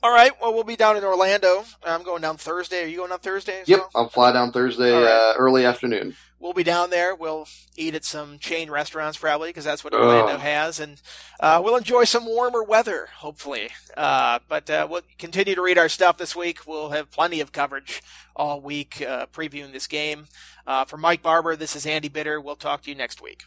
All 0.06 0.12
right. 0.12 0.40
Well, 0.40 0.54
we'll 0.54 0.64
be 0.64 0.76
down 0.76 0.98
in 0.98 1.04
Orlando. 1.04 1.66
I'm 1.84 2.04
going 2.04 2.22
down 2.22 2.38
Thursday. 2.38 2.84
Are 2.84 2.88
you 2.88 2.98
going 2.98 3.12
on 3.12 3.18
Thursday? 3.18 3.64
yep. 3.66 3.80
Well? 3.80 3.90
I'll 3.96 4.10
fly 4.10 4.32
down 4.32 4.52
Thursday 4.52 4.92
right. 4.92 5.04
uh, 5.04 5.34
early 5.36 5.66
afternoon. 5.66 6.16
We'll 6.40 6.54
be 6.54 6.62
down 6.62 6.92
there. 6.92 7.16
We'll 7.16 7.48
eat 7.76 7.96
at 7.96 8.06
some 8.06 8.38
chain 8.38 8.70
restaurants 8.70 9.18
probably 9.18 9.50
because 9.50 9.66
that's 9.66 9.84
what 9.84 9.96
Orlando 9.96 10.38
has, 10.38 10.80
and 10.80 11.02
uh, 11.40 11.60
we'll 11.64 11.76
enjoy 11.76 12.04
some 12.04 12.28
warmer 12.28 12.64
weather 12.64 13.08
hopefully. 13.16 13.70
Uh, 13.98 14.38
but 14.48 14.70
uh, 14.70 14.86
we'll 14.88 15.02
continue 15.18 15.56
to 15.56 15.62
read 15.64 15.80
our 15.80 15.90
stuff 15.90 16.20
this 16.20 16.36
week. 16.36 16.68
We'll 16.68 16.92
have 16.92 17.10
plenty 17.10 17.42
of 17.42 17.52
coverage 17.52 18.04
all 18.36 18.62
week 18.62 19.02
uh, 19.02 19.26
previewing 19.34 19.72
this 19.72 19.88
game. 19.88 20.28
Uh, 20.68 20.86
for 20.86 20.98
Mike 20.98 21.24
Barber, 21.24 21.56
this 21.56 21.76
is 21.76 21.88
Andy 21.88 22.10
Bitter. 22.10 22.40
We'll 22.40 22.56
talk 22.56 22.84
to 22.84 22.92
you 22.92 22.96
next 22.96 23.24
week. 23.24 23.46